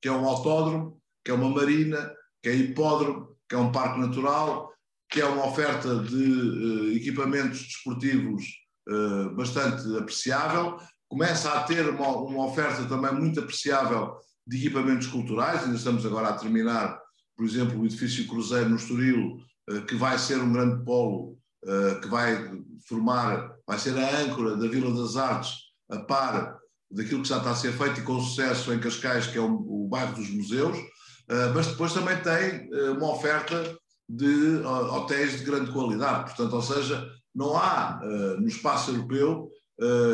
que 0.00 0.08
é 0.08 0.12
um 0.12 0.26
autódromo, 0.26 0.98
que 1.24 1.30
é 1.30 1.34
uma 1.34 1.50
marina, 1.50 2.12
que 2.42 2.48
é 2.48 2.54
hipódromo, 2.54 3.36
que 3.48 3.54
é 3.54 3.58
um 3.58 3.72
parque 3.72 4.00
natural, 4.00 4.73
que 5.14 5.20
é 5.20 5.26
uma 5.26 5.46
oferta 5.46 6.00
de 6.00 6.16
uh, 6.16 6.96
equipamentos 6.96 7.62
desportivos 7.62 8.42
uh, 8.88 9.32
bastante 9.36 9.96
apreciável, 9.96 10.76
começa 11.06 11.52
a 11.52 11.62
ter 11.62 11.88
uma, 11.88 12.08
uma, 12.16 12.46
oferta 12.46 12.84
também 12.86 13.14
muito 13.14 13.38
apreciável 13.38 14.16
de 14.44 14.56
equipamentos 14.56 15.06
culturais, 15.06 15.62
ainda 15.62 15.76
estamos 15.76 16.04
agora 16.04 16.30
a 16.30 16.36
terminar, 16.36 16.98
por 17.36 17.46
exemplo, 17.46 17.80
o 17.80 17.86
edifício 17.86 18.26
Cruzeiro 18.26 18.68
no 18.68 18.74
Estoril, 18.74 19.36
uh, 19.70 19.82
que 19.82 19.94
vai 19.94 20.18
ser 20.18 20.40
um 20.40 20.52
grande 20.52 20.84
polo 20.84 21.38
que 22.02 22.08
vai 22.08 22.60
formar, 22.86 23.54
vai 23.66 23.78
ser 23.78 23.96
a 23.96 24.20
âncora 24.20 24.54
da 24.54 24.68
Vila 24.68 24.94
das 24.94 25.16
Artes, 25.16 25.54
a 25.90 25.98
par 26.00 26.58
daquilo 26.90 27.22
que 27.22 27.28
já 27.28 27.38
está 27.38 27.52
a 27.52 27.56
ser 27.56 27.72
feito 27.72 28.00
e 28.00 28.02
com 28.02 28.20
sucesso 28.20 28.70
em 28.70 28.78
Cascais, 28.78 29.28
que 29.28 29.38
é 29.38 29.40
o, 29.40 29.46
o 29.46 29.88
bairro 29.88 30.14
dos 30.14 30.28
museus, 30.28 30.76
mas 31.54 31.68
depois 31.68 31.94
também 31.94 32.18
tem 32.18 32.68
uma 32.98 33.12
oferta 33.12 33.74
de 34.08 34.60
hotéis 34.64 35.38
de 35.38 35.44
grande 35.44 35.72
qualidade, 35.72 36.24
portanto, 36.24 36.54
ou 36.54 36.62
seja, 36.62 37.10
não 37.34 37.56
há 37.56 38.00
no 38.38 38.46
espaço 38.46 38.90
europeu, 38.90 39.50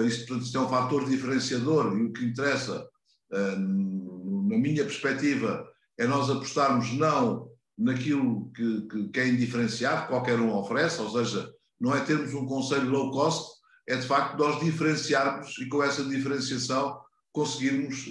isto, 0.06 0.26
portanto, 0.26 0.46
isto 0.46 0.58
é 0.58 0.60
um 0.60 0.68
fator 0.68 1.04
diferenciador 1.08 1.98
e 1.98 2.04
o 2.04 2.12
que 2.12 2.24
interessa, 2.24 2.86
na 3.30 4.56
minha 4.56 4.84
perspectiva, 4.84 5.66
é 5.98 6.06
nós 6.06 6.30
apostarmos 6.30 6.92
não 6.92 7.48
naquilo 7.76 8.50
que, 8.54 8.82
que, 8.82 9.08
que 9.08 9.20
é 9.20 9.28
indiferenciado, 9.28 10.06
qualquer 10.06 10.38
um 10.38 10.54
oferece, 10.54 11.00
ou 11.00 11.10
seja, 11.10 11.50
não 11.80 11.94
é 11.94 12.00
termos 12.00 12.32
um 12.34 12.46
conselho 12.46 12.90
low 12.90 13.10
cost, 13.10 13.58
é 13.88 13.96
de 13.96 14.06
facto 14.06 14.38
nós 14.38 14.60
diferenciarmos 14.60 15.58
e 15.58 15.68
com 15.68 15.82
essa 15.82 16.04
diferenciação 16.04 16.98
conseguirmos 17.32 18.08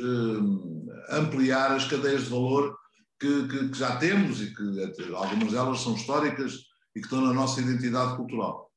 ampliar 1.09 1.71
as 1.71 1.85
cadeias 1.85 2.23
de 2.23 2.29
valor 2.29 2.75
que, 3.19 3.47
que, 3.47 3.69
que, 3.69 3.77
já 3.77 3.97
temos 3.97 4.41
e 4.41 4.53
que 4.53 5.13
algumas 5.13 5.51
delas 5.51 5.81
são 5.81 5.93
históricas 5.93 6.53
e 6.95 6.99
que 6.99 7.05
estão 7.05 7.21
na 7.21 7.33
nossa 7.33 7.61
identidade 7.61 8.15
cultural. 8.15 8.71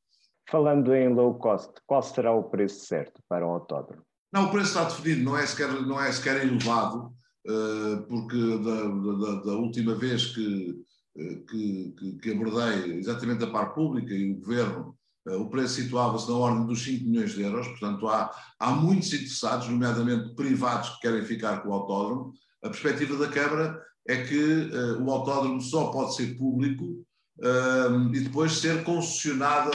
Falando 0.50 0.94
em 0.94 1.08
low 1.08 1.34
cost, 1.38 1.72
qual 1.86 2.02
será 2.02 2.32
o 2.32 2.44
preço 2.44 2.84
certo 2.86 3.22
para 3.28 3.46
o 3.46 3.50
autódromo? 3.50 4.02
Não, 4.32 4.46
o 4.46 4.50
preço 4.50 4.68
está 4.68 4.84
definido, 4.84 5.22
não 5.22 5.36
é 5.36 5.46
sequer, 5.46 5.70
não 5.82 6.00
é 6.00 6.10
sequer 6.10 6.44
elevado, 6.44 7.12
eh, 7.46 7.96
porque 8.08 8.58
da, 8.58 9.36
da, 9.36 9.42
da 9.42 9.52
última 9.52 9.94
vez 9.94 10.26
que, 10.26 10.82
eh, 11.16 11.36
que, 11.48 12.18
que, 12.20 12.30
abordei 12.32 12.98
exatamente 12.98 13.44
a 13.44 13.50
par 13.50 13.74
pública 13.74 14.12
e 14.14 14.32
o 14.32 14.36
governo, 14.36 14.96
eh, 15.28 15.36
o 15.36 15.50
preço 15.50 15.82
situava-se 15.82 16.28
na 16.30 16.36
ordem 16.36 16.66
dos 16.66 16.82
5 16.82 17.04
milhões 17.04 17.32
de 17.32 17.42
euros, 17.42 17.68
portanto 17.68 18.08
há, 18.08 18.30
há 18.58 18.70
muitos 18.70 19.12
interessados, 19.12 19.68
nomeadamente 19.68 20.34
privados, 20.34 20.90
que 20.90 21.00
querem 21.02 21.24
ficar 21.24 21.62
com 21.62 21.68
o 21.68 21.74
autódromo. 21.74 22.32
A 22.62 22.68
perspectiva 22.68 23.16
da 23.16 23.28
Câmara 23.28 23.80
é 24.06 24.24
que 24.24 24.36
uh, 24.36 25.02
o 25.02 25.10
autódromo 25.10 25.60
só 25.60 25.90
pode 25.90 26.14
ser 26.14 26.36
público 26.36 26.84
uh, 26.84 28.14
e 28.14 28.20
depois 28.20 28.52
ser 28.52 28.82
concessionada 28.84 29.70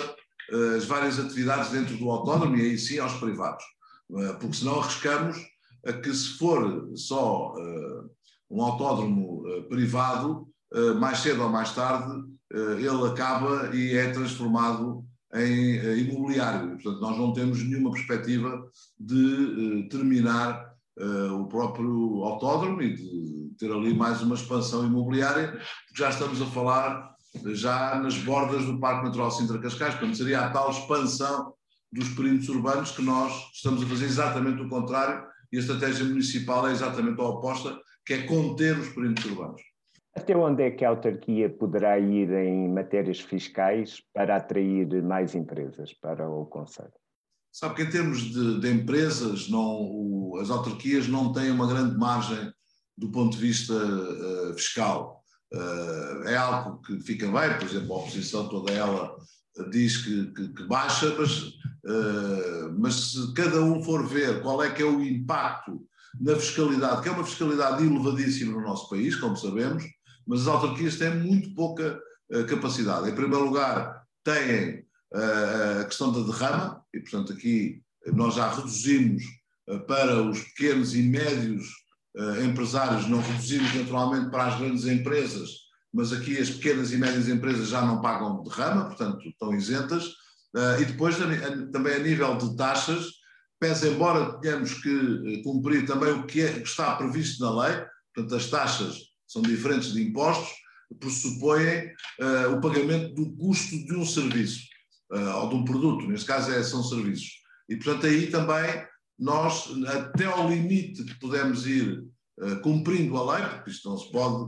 uh, 0.52 0.76
as 0.76 0.86
várias 0.86 1.20
atividades 1.20 1.72
dentro 1.72 1.98
do 1.98 2.10
autódromo 2.10 2.58
e 2.58 2.62
aí 2.62 2.78
sim 2.78 3.00
aos 3.00 3.14
privados, 3.14 3.64
porque 4.40 4.58
senão 4.58 4.80
arriscamos 4.80 5.38
a 5.86 5.94
que 5.94 6.14
se 6.14 6.38
for 6.38 6.90
só 6.96 7.54
um 8.50 8.62
autódromo 8.62 9.44
privado, 9.68 10.48
mais 10.98 11.20
cedo 11.20 11.44
ou 11.44 11.50
mais 11.50 11.76
tarde, 11.76 12.24
ele 12.50 13.06
acaba 13.06 13.76
e 13.76 13.98
é 13.98 14.10
transformado 14.12 15.04
em 15.34 16.00
imobiliário. 16.00 16.78
Portanto, 16.78 17.02
nós 17.02 17.18
não 17.18 17.34
temos 17.34 17.62
nenhuma 17.62 17.92
perspectiva 17.92 18.66
de 18.98 19.90
terminar 19.90 20.67
o 21.32 21.46
próprio 21.48 22.24
autódromo 22.24 22.82
e 22.82 22.96
de 22.96 23.56
ter 23.58 23.72
ali 23.72 23.94
mais 23.94 24.22
uma 24.22 24.36
expansão 24.36 24.86
imobiliária, 24.86 25.60
já 25.96 26.10
estamos 26.10 26.42
a 26.42 26.46
falar 26.46 27.16
já 27.54 28.00
nas 28.00 28.18
bordas 28.18 28.66
do 28.66 28.80
Parque 28.80 29.06
Natural 29.06 29.32
Sintra 29.32 29.60
Cascais, 29.60 29.96
portanto 29.96 30.18
seria 30.18 30.42
a 30.42 30.50
tal 30.50 30.70
expansão 30.72 31.54
dos 31.92 32.10
perímetros 32.10 32.50
urbanos 32.50 32.92
que 32.92 33.02
nós 33.02 33.34
estamos 33.54 33.84
a 33.84 33.86
fazer 33.86 34.06
exatamente 34.06 34.62
o 34.62 34.70
contrário 34.70 35.26
e 35.52 35.58
a 35.58 35.60
estratégia 35.60 36.06
municipal 36.06 36.68
é 36.68 36.72
exatamente 36.72 37.20
a 37.22 37.24
oposta, 37.24 37.80
que 38.06 38.14
é 38.14 38.24
conter 38.24 38.78
os 38.78 38.90
perímetros 38.90 39.26
urbanos. 39.32 39.62
Até 40.16 40.36
onde 40.36 40.64
é 40.64 40.72
que 40.72 40.84
a 40.84 40.90
autarquia 40.90 41.50
poderá 41.50 42.00
ir 42.00 42.32
em 42.32 42.68
matérias 42.70 43.20
fiscais 43.20 44.02
para 44.14 44.36
atrair 44.36 45.04
mais 45.04 45.36
empresas 45.36 45.94
para 45.94 46.28
o 46.28 46.46
Conselho? 46.48 46.92
Sabe 47.58 47.74
que 47.74 47.82
em 47.82 47.90
termos 47.90 48.22
de, 48.22 48.60
de 48.60 48.72
empresas, 48.72 49.50
não, 49.50 49.82
o, 49.82 50.38
as 50.40 50.52
autarquias 50.52 51.08
não 51.08 51.34
têm 51.34 51.50
uma 51.50 51.66
grande 51.66 51.98
margem 51.98 52.54
do 52.96 53.10
ponto 53.10 53.36
de 53.36 53.42
vista 53.42 53.74
uh, 53.74 54.54
fiscal. 54.54 55.24
Uh, 55.52 56.28
é 56.28 56.38
algo 56.38 56.80
que 56.84 57.00
fica 57.00 57.26
bem, 57.26 57.58
por 57.58 57.68
exemplo, 57.68 57.96
a 57.96 57.98
oposição 57.98 58.48
toda 58.48 58.72
ela 58.72 59.12
diz 59.72 59.98
que, 59.98 60.28
que, 60.34 60.50
que 60.50 60.64
baixa, 60.66 61.16
mas, 61.18 61.40
uh, 61.40 62.78
mas 62.78 62.94
se 62.94 63.34
cada 63.34 63.60
um 63.64 63.84
for 63.84 64.08
ver 64.08 64.44
qual 64.44 64.64
é 64.64 64.70
que 64.70 64.84
é 64.84 64.86
o 64.86 65.02
impacto 65.02 65.82
na 66.22 66.36
fiscalidade, 66.36 67.02
que 67.02 67.10
é 67.10 67.12
uma 67.12 67.26
fiscalidade 67.26 67.84
elevadíssima 67.84 68.52
no 68.52 68.62
nosso 68.62 68.88
país, 68.88 69.16
como 69.16 69.36
sabemos, 69.36 69.84
mas 70.28 70.42
as 70.42 70.48
autarquias 70.48 70.98
têm 70.98 71.16
muito 71.16 71.56
pouca 71.56 72.00
capacidade. 72.48 73.10
Em 73.10 73.16
primeiro 73.16 73.46
lugar, 73.46 74.04
têm 74.24 74.86
a 75.14 75.86
questão 75.86 76.12
da 76.12 76.20
derrama, 76.22 76.84
e 76.94 77.00
portanto 77.00 77.34
aqui 77.34 77.82
nós 78.14 78.36
já 78.36 78.54
reduzimos 78.54 79.24
para 79.88 80.22
os 80.24 80.42
pequenos 80.42 80.96
e 80.96 81.02
médios 81.02 81.68
empresários, 82.44 83.08
não 83.08 83.22
reduzimos 83.22 83.74
naturalmente 83.76 84.30
para 84.32 84.46
as 84.46 84.60
grandes 84.60 84.86
empresas, 84.86 85.50
mas 85.94 86.12
aqui 86.12 86.38
as 86.38 86.50
pequenas 86.50 86.92
e 86.92 86.98
médias 86.98 87.28
empresas 87.28 87.70
já 87.70 87.82
não 87.82 88.02
pagam 88.02 88.44
derrama, 88.44 88.86
portanto 88.86 89.28
estão 89.28 89.54
isentas. 89.54 90.14
E 90.80 90.86
depois 90.86 91.18
também 91.18 91.94
a 91.94 92.00
nível 92.00 92.38
de 92.38 92.56
taxas, 92.56 93.06
pese 93.60 93.90
embora 93.90 94.40
tenhamos 94.40 94.74
que 94.76 94.90
eh, 94.90 95.44
cumprir 95.44 95.86
também 95.86 96.12
o 96.12 96.26
que, 96.26 96.42
é, 96.42 96.54
que 96.54 96.68
está 96.68 96.96
previsto 96.96 97.44
na 97.44 97.64
lei, 97.64 97.86
portanto 98.14 98.36
as 98.36 98.50
taxas 98.50 98.98
são 99.28 99.42
diferentes 99.42 99.94
de 99.94 100.02
impostos, 100.02 100.50
pressupõem 101.00 101.88
uh, 102.22 102.56
o 102.56 102.62
pagamento 102.62 103.14
do 103.14 103.36
custo 103.36 103.76
de 103.86 103.94
um 103.94 104.06
serviço, 104.06 104.62
uh, 105.12 105.38
ou 105.42 105.50
de 105.50 105.56
um 105.56 105.66
produto, 105.66 106.08
neste 106.08 106.26
caso 106.26 106.52
é, 106.52 106.64
são 106.64 106.84
serviços. 106.84 107.42
E 107.70 107.76
portanto 107.76 108.06
aí 108.06 108.28
também 108.28 108.86
nós, 109.20 109.70
até 109.88 110.26
ao 110.26 110.50
limite 110.50 111.04
que 111.04 111.20
podemos 111.20 111.66
ir 111.66 112.06
cumprindo 112.62 113.18
a 113.18 113.36
lei, 113.36 113.48
porque 113.48 113.72
isto 113.72 113.90
não 113.90 113.98
se 113.98 114.12
pode 114.12 114.48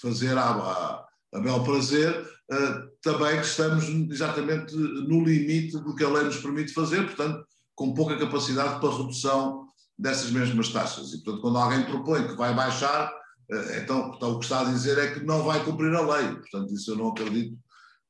fazer 0.00 0.36
a, 0.36 0.50
a, 0.50 1.04
a 1.34 1.40
bel 1.40 1.62
prazer, 1.62 2.12
uh, 2.50 2.90
também 3.02 3.40
estamos 3.40 3.84
exatamente 4.10 4.74
no 4.74 5.22
limite 5.24 5.78
do 5.78 5.94
que 5.94 6.04
a 6.04 6.08
lei 6.08 6.24
nos 6.24 6.38
permite 6.38 6.72
fazer, 6.72 7.04
portanto, 7.04 7.44
com 7.74 7.94
pouca 7.94 8.18
capacidade 8.18 8.80
para 8.80 8.96
redução 8.96 9.66
dessas 9.98 10.30
mesmas 10.30 10.70
taxas. 10.70 11.12
E, 11.12 11.22
portanto, 11.22 11.42
quando 11.42 11.58
alguém 11.58 11.84
propõe 11.84 12.26
que 12.26 12.34
vai 12.34 12.54
baixar, 12.54 13.12
uh, 13.52 13.76
então, 13.82 14.12
então, 14.14 14.32
o 14.32 14.38
que 14.38 14.44
está 14.44 14.60
a 14.60 14.72
dizer 14.72 14.98
é 14.98 15.12
que 15.12 15.24
não 15.24 15.42
vai 15.42 15.62
cumprir 15.64 15.94
a 15.94 16.00
lei. 16.00 16.34
Portanto, 16.36 16.72
isso 16.72 16.92
eu 16.92 16.96
não 16.96 17.08
acredito 17.08 17.56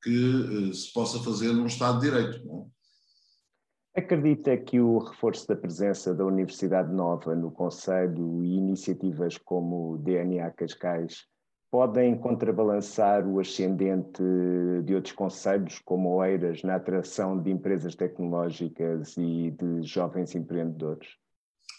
que 0.02 0.24
uh, 0.24 0.74
se 0.74 0.92
possa 0.92 1.22
fazer 1.22 1.52
num 1.52 1.66
Estado 1.66 2.00
de 2.00 2.10
Direito. 2.10 2.44
Não? 2.46 2.70
É? 3.94 4.00
Acredita 4.00 4.56
que 4.56 4.80
o 4.80 4.98
reforço 4.98 5.48
da 5.48 5.56
presença 5.56 6.14
da 6.14 6.24
Universidade 6.24 6.92
Nova 6.92 7.34
no 7.34 7.50
Conselho 7.50 8.42
e 8.44 8.56
iniciativas 8.56 9.36
como 9.36 9.94
o 9.94 9.98
DNA 9.98 10.50
Cascais 10.52 11.24
podem 11.70 12.18
contrabalançar 12.18 13.26
o 13.26 13.38
ascendente 13.38 14.22
de 14.84 14.94
outros 14.94 15.14
conselhos, 15.14 15.80
como 15.84 16.10
Oeiras, 16.16 16.62
na 16.62 16.76
atração 16.76 17.40
de 17.40 17.50
empresas 17.50 17.94
tecnológicas 17.94 19.16
e 19.16 19.52
de 19.52 19.82
jovens 19.82 20.34
empreendedores? 20.34 21.08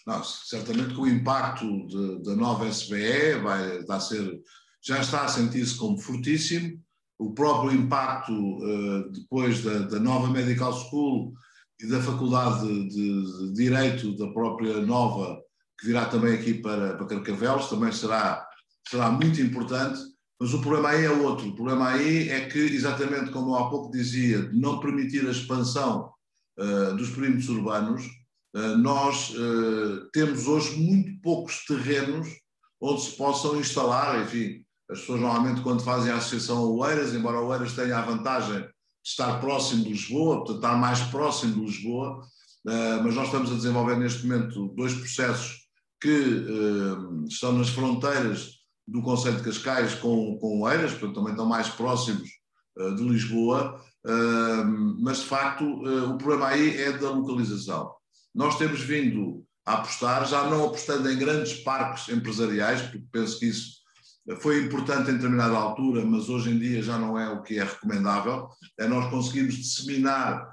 Não, 0.06 0.24
certamente 0.24 0.94
que 0.94 1.00
o 1.00 1.06
impacto 1.06 1.86
de, 1.86 2.22
da 2.22 2.34
nova 2.34 2.66
SBE 2.66 3.38
vai, 3.42 3.84
vai 3.84 4.00
ser, 4.00 4.40
já 4.82 5.00
está 5.00 5.24
a 5.24 5.28
sentir-se 5.28 5.76
como 5.76 5.98
fortíssimo. 5.98 6.81
O 7.22 7.32
próprio 7.32 7.72
impacto 7.72 8.32
uh, 8.32 9.10
depois 9.12 9.62
da, 9.62 9.78
da, 9.80 10.00
nova 10.00 10.28
Medical 10.28 10.72
School 10.72 11.32
e 11.80 11.86
da 11.86 12.00
Faculdade 12.00 12.66
de, 12.66 12.88
de, 12.88 13.38
de, 13.38 13.52
Direito 13.54 14.16
da 14.16 14.26
própria 14.32 14.80
nova, 14.80 15.40
que 15.78 15.86
virá 15.86 16.06
também 16.06 16.34
aqui 16.34 16.54
para, 16.54 16.94
para 16.94 17.06
Carcavelos, 17.06 17.68
também 17.68 17.92
será 17.92 18.46
será 18.88 19.10
muito 19.12 19.40
importante 19.40 20.00
Mas 20.40 20.52
o 20.52 20.60
problema 20.60 20.88
aí 20.88 21.04
é 21.04 21.10
outro. 21.10 21.48
O 21.48 21.54
problema 21.54 21.90
aí 21.90 22.28
é 22.28 22.48
que, 22.48 22.58
exatamente 22.58 23.30
como 23.30 23.54
há 23.54 23.70
pouco 23.70 23.92
dizia, 23.92 24.42
de 24.42 24.58
não 24.58 24.80
permitir 24.80 25.24
a 25.26 25.30
expansão 25.30 26.10
uh, 26.58 26.96
dos 26.96 27.10
perímetros 27.10 27.48
urbanos, 27.48 28.04
uh, 28.56 28.76
nós 28.78 29.32
temos 30.12 30.48
hoje 30.48 30.76
muito 30.76 31.20
poucos 31.22 31.64
terrenos 31.64 32.28
onde 32.80 33.02
se 33.02 33.16
possam 33.16 33.60
instalar, 33.60 34.20
enfim, 34.22 34.61
as 34.90 35.00
pessoas 35.00 35.20
normalmente 35.20 35.62
quando 35.62 35.82
fazem 35.82 36.12
a 36.12 36.16
associação 36.16 36.58
a 36.58 36.66
Oeiras, 36.66 37.14
embora 37.14 37.40
Oeiras 37.40 37.72
tenha 37.72 37.98
a 37.98 38.02
vantagem 38.02 38.60
de 38.60 38.68
estar 39.04 39.40
próximo 39.40 39.84
de 39.84 39.90
Lisboa, 39.90 40.44
de 40.44 40.52
estar 40.52 40.76
mais 40.76 41.00
próximo 41.00 41.54
de 41.54 41.60
Lisboa, 41.60 42.20
mas 42.64 43.14
nós 43.14 43.26
estamos 43.26 43.50
a 43.50 43.54
desenvolver 43.54 43.96
neste 43.96 44.26
momento 44.26 44.68
dois 44.76 44.94
processos 44.94 45.66
que 46.00 46.44
estão 47.28 47.52
nas 47.52 47.68
fronteiras 47.68 48.62
do 48.86 49.02
Conselho 49.02 49.36
de 49.36 49.44
Cascais 49.44 49.94
com, 49.94 50.36
com 50.38 50.60
Oeiras, 50.60 50.92
portanto 50.92 51.14
também 51.14 51.32
estão 51.32 51.46
mais 51.46 51.68
próximos 51.68 52.28
uh, 52.78 52.94
de 52.94 53.02
Lisboa, 53.02 53.80
mas 54.98 55.18
de 55.18 55.26
facto 55.26 55.64
o 55.64 56.18
problema 56.18 56.48
aí 56.48 56.76
é 56.80 56.92
da 56.92 57.10
localização. 57.10 57.92
Nós 58.34 58.58
temos 58.58 58.80
vindo 58.80 59.44
a 59.64 59.74
apostar, 59.74 60.26
já 60.26 60.48
não 60.48 60.66
apostando 60.66 61.08
em 61.08 61.16
grandes 61.16 61.54
parques 61.62 62.08
empresariais, 62.08 62.82
porque 62.82 63.04
penso 63.12 63.38
que 63.38 63.46
isso 63.46 63.81
foi 64.40 64.64
importante 64.64 65.10
em 65.10 65.14
determinada 65.14 65.56
altura, 65.56 66.04
mas 66.04 66.28
hoje 66.28 66.50
em 66.50 66.58
dia 66.58 66.82
já 66.82 66.98
não 66.98 67.18
é 67.18 67.28
o 67.28 67.42
que 67.42 67.58
é 67.58 67.64
recomendável, 67.64 68.48
é 68.78 68.86
nós 68.86 69.10
conseguirmos 69.10 69.54
disseminar 69.54 70.48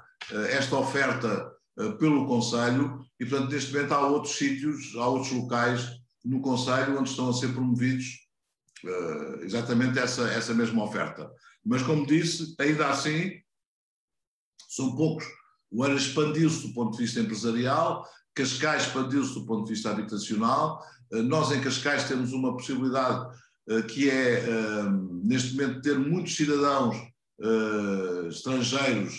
esta 0.48 0.76
oferta 0.76 1.50
pelo 1.98 2.26
Conselho 2.26 3.04
e, 3.18 3.24
portanto, 3.24 3.52
neste 3.52 3.72
momento 3.72 3.92
há 3.92 4.06
outros 4.06 4.34
sítios, 4.34 4.94
há 4.96 5.06
outros 5.06 5.32
locais 5.32 5.88
no 6.24 6.40
Conselho 6.40 6.98
onde 6.98 7.10
estão 7.10 7.28
a 7.30 7.32
ser 7.32 7.52
promovidos 7.52 8.06
uh, 8.84 9.44
exatamente 9.44 9.98
essa, 9.98 10.28
essa 10.30 10.52
mesma 10.52 10.82
oferta. 10.82 11.30
Mas, 11.64 11.82
como 11.82 12.06
disse, 12.06 12.54
ainda 12.58 12.88
assim, 12.88 13.32
são 14.68 14.94
poucos. 14.94 15.24
O 15.70 15.84
Eiras 15.84 16.02
expandiu-se 16.02 16.66
do 16.66 16.74
ponto 16.74 16.96
de 16.96 17.04
vista 17.04 17.20
empresarial, 17.20 18.06
Cascais 18.34 18.86
expandiu-se 18.86 19.34
do 19.34 19.46
ponto 19.46 19.64
de 19.64 19.72
vista 19.72 19.90
habitacional. 19.90 20.82
Nós, 21.10 21.50
em 21.52 21.60
Cascais, 21.60 22.04
temos 22.04 22.32
uma 22.32 22.56
possibilidade 22.56 23.36
que 23.88 24.10
é, 24.10 24.42
neste 25.22 25.54
momento, 25.54 25.82
ter 25.82 25.98
muitos 25.98 26.34
cidadãos 26.34 26.96
estrangeiros 28.28 29.14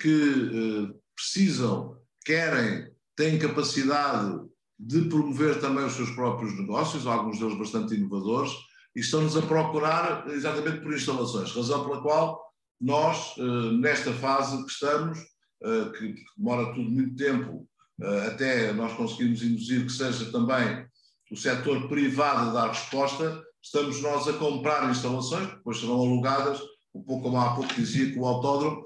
que 0.00 0.90
precisam, 1.14 1.96
querem, 2.24 2.88
têm 3.16 3.38
capacidade 3.38 4.40
de 4.78 5.02
promover 5.02 5.60
também 5.60 5.84
os 5.84 5.92
seus 5.92 6.10
próprios 6.10 6.58
negócios, 6.58 7.06
alguns 7.06 7.38
deles 7.38 7.58
bastante 7.58 7.94
inovadores, 7.94 8.52
e 8.94 9.00
estão-nos 9.00 9.36
a 9.36 9.42
procurar 9.42 10.28
exatamente 10.28 10.80
por 10.80 10.92
instalações, 10.92 11.52
razão 11.52 11.84
pela 11.84 12.02
qual 12.02 12.42
nós, 12.80 13.34
eh, 13.38 13.72
nesta 13.78 14.12
fase 14.12 14.64
que 14.64 14.70
estamos, 14.70 15.18
eh, 15.62 15.92
que 15.96 16.14
demora 16.36 16.74
tudo 16.74 16.90
muito 16.90 17.14
tempo, 17.14 17.66
eh, 18.00 18.26
até 18.26 18.72
nós 18.72 18.92
conseguirmos 18.94 19.42
induzir 19.42 19.86
que 19.86 19.92
seja 19.92 20.30
também 20.32 20.84
o 21.30 21.36
setor 21.36 21.88
privado 21.88 22.50
a 22.50 22.52
dar 22.52 22.68
resposta, 22.68 23.42
estamos 23.62 24.00
nós 24.02 24.26
a 24.28 24.32
comprar 24.34 24.90
instalações, 24.90 25.48
que 25.48 25.56
depois 25.56 25.78
serão 25.78 26.00
alugadas, 26.00 26.60
um 26.94 27.02
pouco 27.02 27.22
como 27.22 27.38
há 27.38 27.54
pouco 27.54 27.72
dizia 27.74 28.10
que 28.10 28.18
o 28.18 28.26
autódromo, 28.26 28.84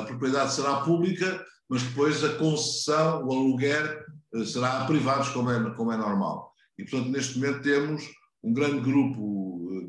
a 0.00 0.02
propriedade 0.02 0.52
será 0.52 0.80
pública, 0.80 1.44
mas 1.68 1.82
depois 1.82 2.24
a 2.24 2.34
concessão, 2.34 3.24
o 3.24 3.32
aluguer, 3.32 4.04
será 4.44 4.82
a 4.82 4.84
privados, 4.86 5.28
como 5.28 5.50
é, 5.50 5.70
como 5.74 5.92
é 5.92 5.96
normal. 5.96 6.52
E, 6.78 6.84
portanto, 6.84 7.10
neste 7.10 7.38
momento 7.38 7.62
temos 7.62 8.02
um 8.42 8.52
grande 8.52 8.80
grupo, 8.80 9.86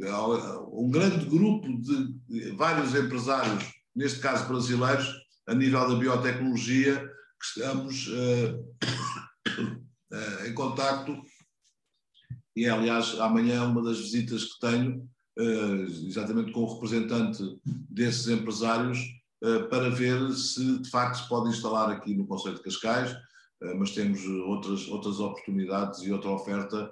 um 0.71 0.89
grande 0.89 1.25
grupo 1.25 1.67
de 1.81 2.51
vários 2.55 2.93
empresários, 2.95 3.63
neste 3.95 4.19
caso 4.19 4.47
brasileiros, 4.47 5.07
a 5.47 5.53
nível 5.53 5.87
da 5.87 5.95
biotecnologia, 5.95 6.99
que 7.39 7.59
estamos 7.59 8.07
uh, 8.07 8.59
uh, 10.11 10.45
em 10.47 10.53
contacto 10.53 11.15
e 12.57 12.65
é, 12.65 12.69
aliás, 12.69 13.19
amanhã 13.19 13.63
uma 13.63 13.83
das 13.83 13.99
visitas 13.99 14.45
que 14.45 14.59
tenho, 14.59 15.07
uh, 15.37 16.07
exatamente 16.07 16.51
com 16.51 16.61
o 16.61 16.73
representante 16.73 17.43
desses 17.89 18.27
empresários, 18.27 18.99
para 19.69 19.91
ver 19.91 20.31
se 20.33 20.79
de 20.79 20.89
facto 20.89 21.21
se 21.21 21.29
pode 21.29 21.49
instalar 21.49 21.91
aqui 21.91 22.15
no 22.15 22.25
Conselho 22.25 22.55
de 22.55 22.63
Cascais, 22.63 23.15
mas 23.77 23.91
temos 23.91 24.25
outras, 24.25 24.87
outras 24.87 25.19
oportunidades 25.19 25.99
e 25.99 26.11
outra 26.11 26.31
oferta 26.31 26.91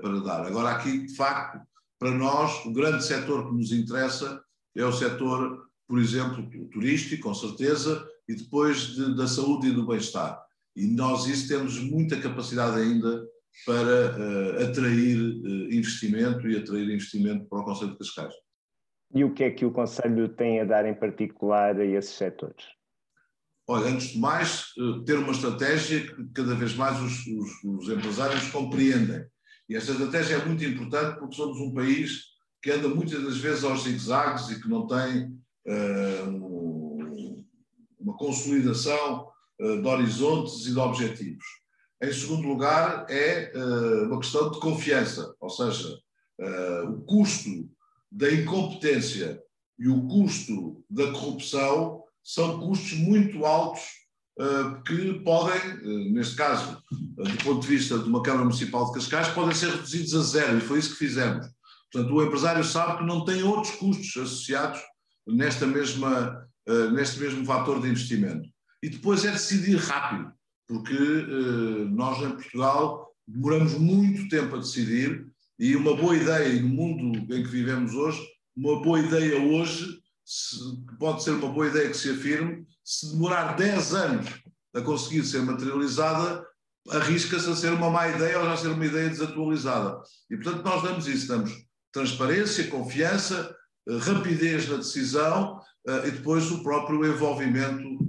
para 0.00 0.20
dar. 0.20 0.46
Agora, 0.46 0.70
aqui, 0.70 1.06
de 1.06 1.16
facto, 1.16 1.60
para 1.98 2.12
nós, 2.12 2.64
o 2.64 2.72
grande 2.72 3.04
setor 3.04 3.48
que 3.48 3.54
nos 3.54 3.72
interessa 3.72 4.40
é 4.76 4.84
o 4.84 4.92
setor, 4.92 5.66
por 5.88 5.98
exemplo, 5.98 6.48
turístico, 6.70 7.22
com 7.22 7.34
certeza, 7.34 8.06
e 8.28 8.34
depois 8.34 8.94
de, 8.94 9.14
da 9.14 9.26
saúde 9.26 9.68
e 9.68 9.72
do 9.72 9.86
bem-estar. 9.86 10.40
E 10.74 10.86
nós 10.86 11.26
isso 11.26 11.48
temos 11.48 11.78
muita 11.78 12.20
capacidade 12.20 12.80
ainda 12.80 13.26
para 13.66 14.16
uh, 14.16 14.68
atrair 14.68 15.18
uh, 15.18 15.72
investimento 15.72 16.48
e 16.48 16.56
atrair 16.56 16.90
investimento 16.90 17.46
para 17.46 17.60
o 17.60 17.64
Conselho 17.64 17.92
de 17.92 17.98
Cascais. 17.98 18.34
E 19.14 19.24
o 19.24 19.34
que 19.34 19.44
é 19.44 19.50
que 19.50 19.64
o 19.64 19.70
Conselho 19.70 20.28
tem 20.28 20.60
a 20.60 20.64
dar 20.64 20.86
em 20.86 20.94
particular 20.94 21.78
a 21.78 21.84
esses 21.84 22.14
setores? 22.14 22.64
Olha, 23.68 23.90
antes 23.90 24.08
de 24.08 24.18
mais, 24.18 24.72
ter 25.06 25.18
uma 25.18 25.32
estratégia 25.32 26.00
que 26.00 26.24
cada 26.34 26.54
vez 26.54 26.74
mais 26.74 26.98
os, 27.00 27.26
os, 27.26 27.64
os 27.64 27.88
empresários 27.88 28.50
compreendem. 28.50 29.24
E 29.68 29.76
esta 29.76 29.92
estratégia 29.92 30.36
é 30.36 30.44
muito 30.44 30.64
importante 30.64 31.18
porque 31.18 31.36
somos 31.36 31.58
um 31.58 31.72
país 31.72 32.32
que 32.62 32.70
anda 32.70 32.88
muitas 32.88 33.22
das 33.22 33.36
vezes 33.38 33.64
aos 33.64 33.82
zigzags 33.82 34.50
e 34.50 34.60
que 34.60 34.68
não 34.68 34.86
tem 34.86 35.26
uh, 35.66 37.46
uma 37.98 38.16
consolidação 38.16 39.28
uh, 39.60 39.82
de 39.82 39.86
horizontes 39.86 40.66
e 40.66 40.72
de 40.72 40.78
objetivos. 40.78 41.44
Em 42.02 42.12
segundo 42.12 42.48
lugar, 42.48 43.06
é 43.08 43.52
uh, 43.54 44.06
uma 44.06 44.18
questão 44.18 44.50
de 44.50 44.58
confiança, 44.58 45.34
ou 45.40 45.48
seja, 45.48 45.98
o 46.88 47.02
custo 47.02 47.70
da 48.10 48.28
incompetência 48.32 49.40
e 49.78 49.86
o 49.86 50.08
custo 50.08 50.84
da 50.90 51.12
corrupção 51.12 52.02
são 52.24 52.58
custos 52.58 52.94
muito 52.94 53.44
altos 53.44 53.82
eh, 54.40 54.82
que 54.86 55.20
podem, 55.20 56.12
neste 56.12 56.36
caso, 56.36 56.82
do 56.90 57.44
ponto 57.44 57.60
de 57.60 57.68
vista 57.68 57.98
de 57.98 58.08
uma 58.08 58.22
Câmara 58.22 58.44
Municipal 58.44 58.86
de 58.86 58.94
Cascais, 58.94 59.28
podem 59.28 59.54
ser 59.54 59.70
reduzidos 59.70 60.14
a 60.14 60.22
zero, 60.22 60.58
e 60.58 60.60
foi 60.60 60.78
isso 60.78 60.90
que 60.92 61.04
fizemos. 61.06 61.46
Portanto, 61.92 62.14
o 62.14 62.22
empresário 62.22 62.64
sabe 62.64 62.98
que 62.98 63.06
não 63.06 63.24
tem 63.24 63.42
outros 63.42 63.74
custos 63.76 64.16
associados 64.16 64.80
nesta 65.26 65.66
mesma, 65.66 66.48
neste 66.92 67.20
mesmo 67.20 67.44
fator 67.44 67.80
de 67.80 67.88
investimento. 67.88 68.48
E 68.82 68.88
depois 68.88 69.24
é 69.24 69.30
decidir 69.30 69.76
rápido, 69.76 70.32
porque 70.72 70.96
nós 71.90 72.18
em 72.22 72.30
Portugal 72.30 73.08
demoramos 73.28 73.74
muito 73.74 74.28
tempo 74.28 74.56
a 74.56 74.58
decidir 74.58 75.26
e 75.58 75.76
uma 75.76 75.94
boa 75.94 76.16
ideia, 76.16 76.60
no 76.60 76.68
mundo 76.68 77.18
em 77.18 77.42
que 77.42 77.48
vivemos 77.48 77.94
hoje, 77.94 78.20
uma 78.56 78.82
boa 78.82 78.98
ideia 78.98 79.38
hoje 79.40 80.00
pode 80.98 81.22
ser 81.22 81.32
uma 81.32 81.48
boa 81.48 81.66
ideia 81.66 81.88
que 81.88 81.96
se 81.96 82.10
afirme, 82.10 82.66
se 82.84 83.12
demorar 83.12 83.54
10 83.54 83.94
anos 83.94 84.26
a 84.74 84.80
conseguir 84.80 85.24
ser 85.24 85.42
materializada, 85.42 86.44
arrisca-se 86.90 87.48
a 87.50 87.54
ser 87.54 87.72
uma 87.72 87.90
má 87.90 88.08
ideia 88.08 88.38
ou 88.38 88.46
já 88.46 88.56
ser 88.56 88.68
uma 88.68 88.86
ideia 88.86 89.08
desatualizada. 89.08 90.00
E, 90.30 90.36
portanto, 90.36 90.64
nós 90.64 90.82
damos 90.82 91.06
isso, 91.06 91.28
damos 91.28 91.52
transparência, 91.92 92.68
confiança, 92.68 93.54
eh, 93.88 93.98
rapidez 93.98 94.68
na 94.68 94.78
decisão 94.78 95.60
eh, 95.86 96.08
e 96.08 96.10
depois 96.12 96.50
o 96.50 96.62
próprio 96.62 97.04
envolvimento 97.06 98.01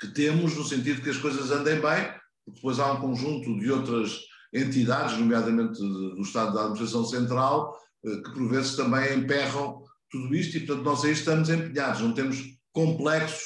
que 0.00 0.08
temos, 0.08 0.56
no 0.56 0.64
sentido 0.64 1.02
que 1.02 1.10
as 1.10 1.18
coisas 1.18 1.50
andem 1.50 1.80
bem, 1.80 2.12
porque 2.44 2.56
depois 2.56 2.78
há 2.78 2.92
um 2.92 3.00
conjunto 3.00 3.58
de 3.58 3.70
outras 3.70 4.20
entidades, 4.52 5.18
nomeadamente 5.18 5.78
do 5.78 6.20
Estado 6.22 6.54
da 6.54 6.60
Administração 6.60 7.04
Central, 7.04 7.76
eh, 8.04 8.16
que 8.16 8.32
por 8.32 8.48
vezes 8.48 8.76
também 8.76 9.18
emperram 9.18 9.82
tudo 10.10 10.34
isto 10.34 10.56
e, 10.56 10.60
portanto, 10.60 10.84
nós 10.84 11.04
aí 11.04 11.12
estamos 11.12 11.48
empenhados, 11.48 12.00
não 12.00 12.14
temos 12.14 12.38
complexos 12.72 13.42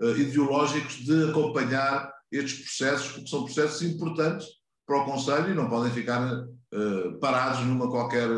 uh, 0.00 0.16
ideológicos 0.16 0.94
de 1.04 1.30
acompanhar 1.30 2.12
estes 2.30 2.64
processos, 2.64 3.12
porque 3.12 3.28
são 3.28 3.44
processos 3.44 3.82
importantes 3.82 4.46
para 4.86 5.02
o 5.02 5.04
Conselho 5.04 5.50
e 5.50 5.54
não 5.54 5.68
podem 5.68 5.92
ficar 5.92 6.32
uh, 6.32 7.18
parados 7.20 7.64
numa 7.64 7.88
qualquer 7.88 8.28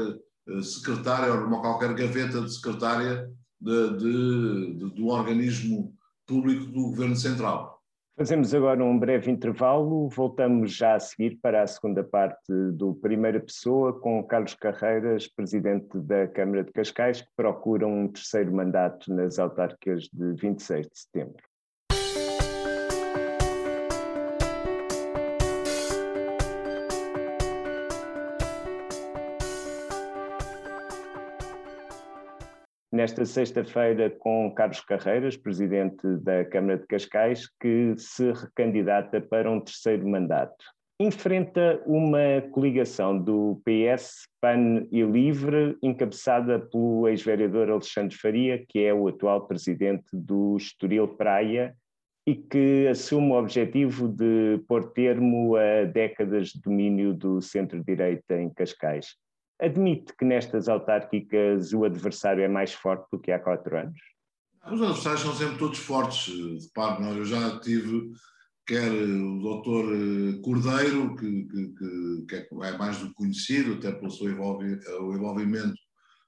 secretária 0.62 1.32
ou 1.32 1.40
numa 1.40 1.60
qualquer 1.60 1.94
gaveta 1.94 2.40
de 2.40 2.52
secretária 2.52 3.30
de, 3.60 3.90
de, 3.98 4.74
de, 4.74 4.94
do 4.94 5.06
organismo 5.08 5.94
público 6.30 6.66
do 6.66 6.82
Governo 6.82 7.16
Central. 7.16 7.82
Fazemos 8.16 8.54
agora 8.54 8.84
um 8.84 8.96
breve 8.96 9.30
intervalo, 9.30 10.08
voltamos 10.08 10.76
já 10.76 10.94
a 10.94 11.00
seguir 11.00 11.38
para 11.42 11.62
a 11.62 11.66
segunda 11.66 12.04
parte 12.04 12.52
do 12.74 12.94
Primeira 12.94 13.40
Pessoa 13.40 13.98
com 13.98 14.22
Carlos 14.22 14.54
Carreiras, 14.54 15.26
presidente 15.26 15.98
da 15.98 16.28
Câmara 16.28 16.62
de 16.62 16.70
Cascais, 16.70 17.22
que 17.22 17.28
procura 17.34 17.86
um 17.86 18.06
terceiro 18.06 18.54
mandato 18.54 19.12
nas 19.12 19.38
autárquicas 19.40 20.04
de 20.12 20.34
26 20.34 20.86
de 20.86 20.98
setembro. 21.00 21.49
Nesta 32.92 33.24
sexta-feira 33.24 34.10
com 34.10 34.52
Carlos 34.54 34.80
Carreiras, 34.80 35.36
presidente 35.36 36.06
da 36.18 36.44
Câmara 36.44 36.78
de 36.78 36.86
Cascais, 36.86 37.48
que 37.60 37.94
se 37.96 38.32
recandidata 38.32 39.20
para 39.20 39.50
um 39.50 39.60
terceiro 39.60 40.06
mandato. 40.08 40.64
Enfrenta 40.98 41.82
uma 41.86 42.42
coligação 42.52 43.18
do 43.18 43.62
PS, 43.64 44.28
PAN 44.40 44.86
e 44.92 45.02
LIVRE, 45.02 45.78
encabeçada 45.82 46.58
pelo 46.58 47.08
ex-vereador 47.08 47.70
Alexandre 47.70 48.14
Faria, 48.14 48.62
que 48.68 48.80
é 48.80 48.92
o 48.92 49.08
atual 49.08 49.46
presidente 49.46 50.08
do 50.12 50.56
Estoril 50.58 51.08
Praia 51.08 51.74
e 52.26 52.34
que 52.34 52.86
assume 52.86 53.30
o 53.30 53.38
objetivo 53.38 54.08
de 54.08 54.62
pôr 54.68 54.92
termo 54.92 55.56
a 55.56 55.84
décadas 55.84 56.48
de 56.48 56.60
domínio 56.60 57.14
do 57.14 57.40
centro-direita 57.40 58.38
em 58.38 58.50
Cascais. 58.50 59.16
Admite 59.60 60.14
que 60.16 60.24
nestas 60.24 60.68
autárquicas 60.68 61.72
o 61.72 61.84
adversário 61.84 62.42
é 62.42 62.48
mais 62.48 62.72
forte 62.72 63.06
do 63.12 63.18
que 63.18 63.30
há 63.30 63.38
quatro 63.38 63.76
anos? 63.76 63.98
Os 64.66 64.80
adversários 64.80 65.20
são 65.20 65.34
sempre 65.34 65.58
todos 65.58 65.78
fortes. 65.78 66.28
Repare, 66.66 67.18
eu 67.18 67.24
já 67.24 67.58
tive 67.60 68.10
quer 68.70 68.92
o 68.92 69.40
doutor 69.40 69.84
eh, 69.92 70.40
Cordeiro, 70.42 71.16
que, 71.16 71.44
que, 71.44 72.24
que, 72.28 72.64
é 72.64 72.78
mais 72.78 72.98
do 72.98 73.08
que 73.08 73.14
conhecido, 73.14 73.74
até 73.74 73.90
pelo 73.90 74.12
seu 74.12 74.30
envolvimento 74.30 75.74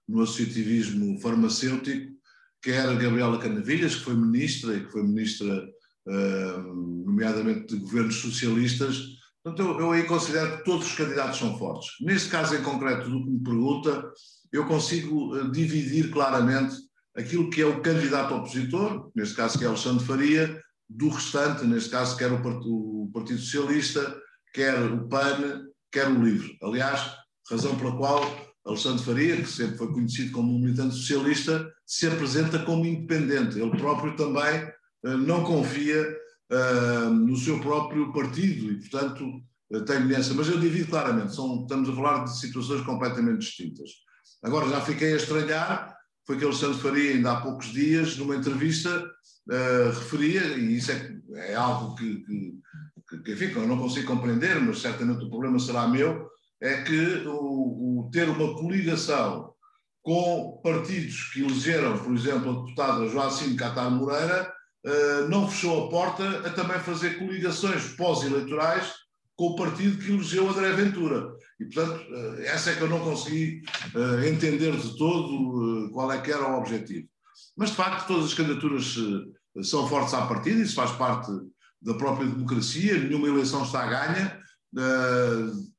no 0.09 0.23
associativismo 0.23 1.21
farmacêutico, 1.21 2.12
quer 2.61 2.88
a 2.88 2.95
Gabriela 2.95 3.38
Canavilhas, 3.38 3.95
que 3.95 4.03
foi 4.03 4.16
ministra 4.16 4.75
e 4.75 4.85
que 4.85 4.90
foi 4.90 5.05
ministra, 5.05 5.68
uh, 6.09 6.75
nomeadamente 7.07 7.77
de 7.77 7.81
governos 7.81 8.16
socialistas, 8.16 9.12
Portanto, 9.43 9.69
eu, 9.69 9.81
eu 9.81 9.93
aí 9.93 10.05
considero 10.05 10.59
que 10.59 10.65
todos 10.65 10.87
os 10.87 10.95
candidatos 10.95 11.39
são 11.39 11.59
fortes. 11.59 11.89
Neste 12.01 12.29
caso 12.29 12.55
em 12.55 12.63
concreto 12.63 13.11
do 13.11 13.25
que 13.25 13.31
me 13.31 13.43
pergunta, 13.43 14.13
eu 14.53 14.67
consigo 14.67 15.35
uh, 15.35 15.51
dividir 15.51 16.11
claramente 16.11 16.77
aquilo 17.17 17.51
que 17.51 17.61
é 17.61 17.67
o 17.67 17.81
candidato 17.81 18.35
opositor, 18.35 19.11
neste 19.15 19.35
caso 19.35 19.59
que 19.59 19.65
é 19.65 19.69
Alexandre 19.69 20.05
Faria, 20.05 20.63
do 20.89 21.09
restante, 21.09 21.65
neste 21.65 21.91
caso 21.91 22.17
quer 22.17 22.31
o, 22.33 23.11
Partido 23.13 23.39
Socialista, 23.39 24.17
quer 24.55 24.79
o 24.79 25.09
PAN, 25.09 25.67
quer 25.91 26.09
o 26.09 26.23
LIVRE. 26.23 26.57
Aliás, 26.63 27.15
razão 27.51 27.77
pela 27.77 27.97
qual 27.97 28.23
Alexandre 28.65 29.05
Faria, 29.05 29.37
que 29.37 29.47
sempre 29.47 29.77
foi 29.77 29.93
conhecido 29.93 30.33
como 30.33 30.55
um 30.55 30.59
militante 30.59 30.95
socialista, 30.95 31.71
se 31.85 32.07
apresenta 32.07 32.59
como 32.61 32.87
independente. 32.87 33.59
Ele 33.59 33.77
próprio 33.77 34.15
também 34.15 34.65
uh, 35.05 35.17
não 35.19 35.43
confia 35.43 36.22
uh, 36.53 37.11
no 37.11 37.37
seu 37.37 37.59
próprio 37.61 38.12
partido 38.12 38.71
e, 38.71 38.79
portanto, 38.81 39.25
uh, 39.73 39.85
tem 39.85 40.05
nessa. 40.05 40.35
Mas 40.35 40.49
eu 40.49 40.61
divido 40.61 40.91
claramente, 40.91 41.35
são, 41.35 41.62
estamos 41.62 41.88
a 41.88 41.95
falar 41.95 42.25
de 42.25 42.38
situações 42.38 42.83
completamente 42.83 43.41
distintas. 43.41 43.91
Agora, 44.43 44.69
já 44.69 44.81
fiquei 44.81 45.12
a 45.12 45.17
estranhar, 45.17 45.97
foi 46.27 46.38
que 46.38 46.45
Alexandre 46.45 46.79
Faria, 46.79 47.12
ainda 47.12 47.33
há 47.33 47.41
poucos 47.41 47.73
dias, 47.73 48.17
numa 48.17 48.37
entrevista, 48.37 49.05
uh, 49.51 49.88
referia, 49.88 50.43
e 50.57 50.77
isso 50.77 50.93
é, 50.93 51.17
é 51.35 51.55
algo 51.55 51.95
que, 51.95 52.23
que, 53.09 53.19
que, 53.23 53.33
enfim, 53.33 53.53
eu 53.55 53.67
não 53.67 53.79
consigo 53.79 54.07
compreender, 54.07 54.61
mas 54.61 54.81
certamente 54.81 55.25
o 55.25 55.31
problema 55.31 55.59
será 55.59 55.88
meu, 55.88 56.29
é 56.61 56.83
que 56.83 57.25
o, 57.27 58.07
o 58.07 58.11
ter 58.12 58.29
uma 58.29 58.55
coligação 58.55 59.53
com 60.03 60.61
partidos 60.62 61.31
que 61.33 61.43
elegeram, 61.43 61.97
por 61.99 62.15
exemplo, 62.15 62.51
a 62.51 62.65
deputada 62.65 63.09
Joacim 63.09 63.57
Catar 63.57 63.91
Moreira, 63.91 64.53
uh, 64.87 65.29
não 65.29 65.49
fechou 65.49 65.87
a 65.87 65.90
porta 65.90 66.47
a 66.47 66.51
também 66.51 66.79
fazer 66.81 67.18
coligações 67.18 67.88
pós-eleitorais 67.95 68.92
com 69.37 69.47
o 69.49 69.57
partido 69.57 69.99
que 69.99 70.12
elegeu 70.12 70.49
André 70.49 70.73
Ventura. 70.73 71.33
E, 71.59 71.64
portanto, 71.64 72.05
uh, 72.11 72.40
essa 72.42 72.71
é 72.71 72.75
que 72.75 72.83
eu 72.83 72.88
não 72.88 73.01
consegui 73.01 73.62
uh, 73.95 74.25
entender 74.27 74.77
de 74.77 74.97
todo 74.97 75.90
qual 75.92 76.12
é 76.12 76.21
que 76.21 76.31
era 76.31 76.49
o 76.49 76.59
objetivo. 76.59 77.09
Mas, 77.57 77.71
de 77.71 77.77
facto, 77.77 78.07
todas 78.07 78.27
as 78.27 78.35
candidaturas 78.35 78.95
são 79.62 79.88
fortes 79.88 80.14
à 80.14 80.27
partida, 80.27 80.61
isso 80.61 80.75
faz 80.75 80.92
parte 80.92 81.31
da 81.81 81.95
própria 81.95 82.27
democracia, 82.27 82.99
nenhuma 82.99 83.29
eleição 83.29 83.64
está 83.64 83.83
a 83.83 83.87
ganha, 83.87 84.40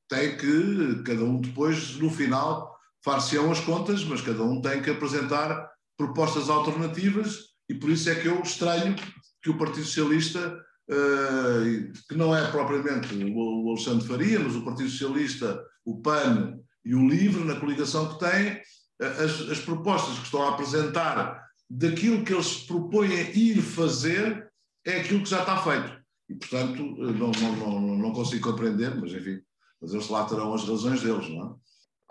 tem 0.09 0.37
que, 0.37 1.03
cada 1.03 1.23
um 1.23 1.39
depois, 1.39 1.95
no 1.97 2.09
final, 2.09 2.75
far-se-ão 3.03 3.51
as 3.51 3.59
contas, 3.59 4.03
mas 4.03 4.21
cada 4.21 4.43
um 4.43 4.61
tem 4.61 4.81
que 4.81 4.89
apresentar 4.89 5.67
propostas 5.97 6.49
alternativas 6.49 7.52
e 7.69 7.73
por 7.75 7.89
isso 7.89 8.09
é 8.09 8.15
que 8.15 8.27
eu 8.27 8.41
estranho 8.41 8.95
que 9.41 9.49
o 9.49 9.57
Partido 9.57 9.85
Socialista, 9.85 10.57
uh, 10.89 11.93
que 12.07 12.15
não 12.15 12.35
é 12.35 12.49
propriamente 12.49 13.13
o, 13.15 13.69
Alexandre 13.69 14.07
Faria, 14.07 14.39
mas 14.39 14.55
o 14.55 14.63
Partido 14.63 14.89
Socialista, 14.89 15.63
o 15.85 16.01
PAN 16.01 16.59
e 16.85 16.95
o 16.95 17.07
LIVRE, 17.07 17.43
na 17.43 17.59
coligação 17.59 18.13
que 18.13 18.19
tem, 18.19 18.61
as, 18.99 19.49
as 19.49 19.59
propostas 19.59 20.17
que 20.17 20.25
estão 20.25 20.43
a 20.43 20.49
apresentar 20.49 21.43
daquilo 21.69 22.23
que 22.23 22.33
eles 22.33 22.57
propõem 22.65 23.31
ir 23.31 23.61
fazer 23.61 24.49
é 24.85 24.97
aquilo 24.97 25.23
que 25.23 25.29
já 25.29 25.39
está 25.39 25.61
feito. 25.61 26.03
E, 26.29 26.35
portanto, 26.35 26.81
eh, 26.81 27.11
não, 27.13 27.31
não, 27.31 27.55
não, 27.55 27.97
não 27.97 28.11
consigo 28.13 28.49
compreender, 28.49 28.95
mas 28.95 29.11
enfim, 29.11 29.41
mas 29.81 29.93
eles 29.93 30.07
lá 30.09 30.25
terão 30.25 30.53
as 30.53 30.67
razões 30.67 31.01
deles, 31.01 31.29
não 31.29 31.45
é? 31.45 31.63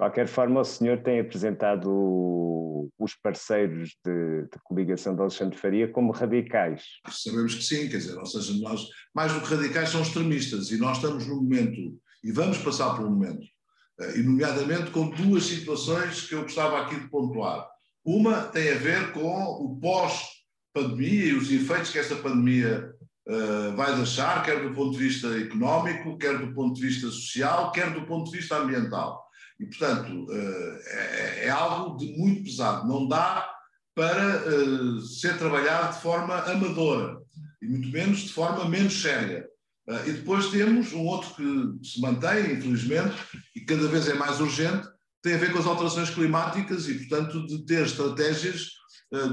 De 0.02 0.06
qualquer 0.06 0.26
forma, 0.26 0.60
o 0.60 0.64
senhor 0.64 1.00
tem 1.00 1.20
apresentado 1.20 2.90
os 2.98 3.14
parceiros 3.14 3.90
de, 4.04 4.42
de, 4.42 4.58
coligação 4.64 5.14
de 5.14 5.20
Alexandre 5.20 5.56
Faria 5.56 5.86
como 5.86 6.10
radicais. 6.10 6.82
Sabemos 7.08 7.54
que 7.54 7.62
sim, 7.62 7.88
quer 7.88 7.98
dizer, 7.98 8.18
ou 8.18 8.26
seja, 8.26 8.52
nós, 8.54 8.88
mais 9.14 9.32
do 9.32 9.40
que 9.40 9.54
radicais, 9.54 9.90
são 9.90 10.02
extremistas 10.02 10.72
e 10.72 10.76
nós 10.76 10.96
estamos 10.96 11.24
num 11.28 11.36
momento, 11.36 11.96
e 12.24 12.32
vamos 12.32 12.58
passar 12.58 12.96
por 12.96 13.06
um 13.06 13.10
momento, 13.10 13.46
eh, 14.00 14.18
e 14.18 14.22
nomeadamente 14.24 14.90
com 14.90 15.08
duas 15.08 15.44
situações 15.44 16.26
que 16.26 16.34
eu 16.34 16.42
gostava 16.42 16.80
aqui 16.80 16.96
de 16.98 17.08
pontuar. 17.08 17.64
Uma 18.04 18.42
tem 18.42 18.72
a 18.72 18.78
ver 18.78 19.12
com 19.12 19.22
o 19.22 19.78
pós-pandemia 19.78 21.26
e 21.26 21.34
os 21.34 21.52
efeitos 21.52 21.92
que 21.92 22.00
esta 22.00 22.16
pandemia 22.16 22.92
uh, 23.28 23.76
vai 23.76 23.94
deixar, 23.94 24.42
quer 24.44 24.68
do 24.68 24.74
ponto 24.74 24.98
de 24.98 25.04
vista 25.04 25.28
económico, 25.38 26.18
quer 26.18 26.38
do 26.38 26.52
ponto 26.52 26.74
de 26.74 26.88
vista 26.88 27.06
social, 27.06 27.70
quer 27.70 27.92
do 27.92 28.04
ponto 28.04 28.32
de 28.32 28.38
vista 28.38 28.56
ambiental. 28.56 29.22
E, 29.62 29.66
portanto, 29.66 30.24
uh, 30.24 30.78
é, 30.86 31.46
é, 31.46 31.50
algo 31.50 31.96
de 31.96 32.18
muito 32.18 32.42
pesado. 32.42 32.88
Não 32.88 33.06
dá 33.06 33.48
para 33.94 34.42
uh, 34.44 35.00
ser 35.00 35.38
trabalhado 35.38 35.94
de 35.94 36.02
forma 36.02 36.34
amadora, 36.34 37.18
e 37.60 37.66
muito 37.68 37.88
menos 37.90 38.18
de 38.20 38.32
forma 38.32 38.68
menos 38.68 39.00
séria. 39.00 39.46
e 40.06 40.12
depois 40.12 40.48
temos 40.48 40.92
um 40.92 41.06
outro 41.06 41.34
que 41.34 41.86
se 41.86 42.00
mantém, 42.00 42.54
infelizmente, 42.54 43.14
e 43.54 43.60
cada 43.60 43.86
vez 43.86 44.08
é 44.08 44.14
mais 44.14 44.40
urgente, 44.40 44.88
tem 45.22 45.34
a 45.34 45.38
ver 45.38 45.52
com 45.52 45.60
as 45.60 45.66
alterações 45.66 46.10
climáticas 46.10 46.88
e, 46.88 46.94
portanto, 46.94 47.46
de 47.46 47.64
ter 47.64 47.86
estratégias 47.86 48.70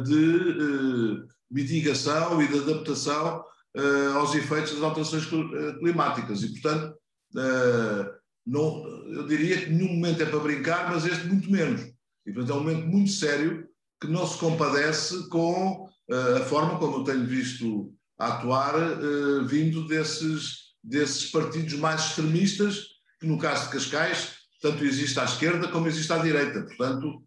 de 0.06 1.24
mitigação 1.50 2.39
e 2.44 2.48
de 2.48 2.60
adaptação 2.60 3.44
aos 4.15 4.36
efeitos 4.36 4.74
das 4.74 4.84
alterações 4.84 5.24
eh, 5.26 5.74
climáticas. 5.80 6.44
E, 6.44 6.52
portanto, 6.52 6.96
não, 8.45 8.86
eu 9.08 9.28
diria 9.28 9.60
que 9.60 9.69
nenhum 9.69 9.93
momento 9.93 10.23
é 10.23 10.25
para 10.25 10.39
brincar, 10.39 10.91
mas 10.91 11.06
este 11.06 11.28
muito 11.28 11.52
menos. 11.52 11.82
E, 12.25 12.32
portanto, 12.32 12.52
é 12.52 12.56
um 12.56 12.63
momento 12.63 12.88
muito 12.88 13.12
sério 13.12 13.67
que 14.02 14.08
não 14.08 14.25
se 14.25 14.38
compadece 14.38 15.28
com 15.30 15.86
uh, 16.10 16.38
a 16.38 16.41
forma 16.41 16.80
como 16.80 16.97
eu 16.97 17.04
tenho 17.04 17.25
visto 17.25 17.93
atuar, 18.17 18.73
vindo 19.47 19.88
desses, 19.88 20.73
desses 20.84 21.32
partidos 21.32 21.75
mais 21.75 22.02
extremistas, 22.02 22.84
que 23.17 23.25
no 23.25 23.38
caso 23.38 23.65
de 23.65 23.71
Cascais, 23.71 24.34
tanto 24.62 24.84
existe 24.84 25.17
à 25.19 25.23
esquerda 25.23 25.69
como 25.69 25.88
existe 25.88 26.12
à 26.12 26.17
direita. 26.17 26.63
Portanto, 26.63 27.23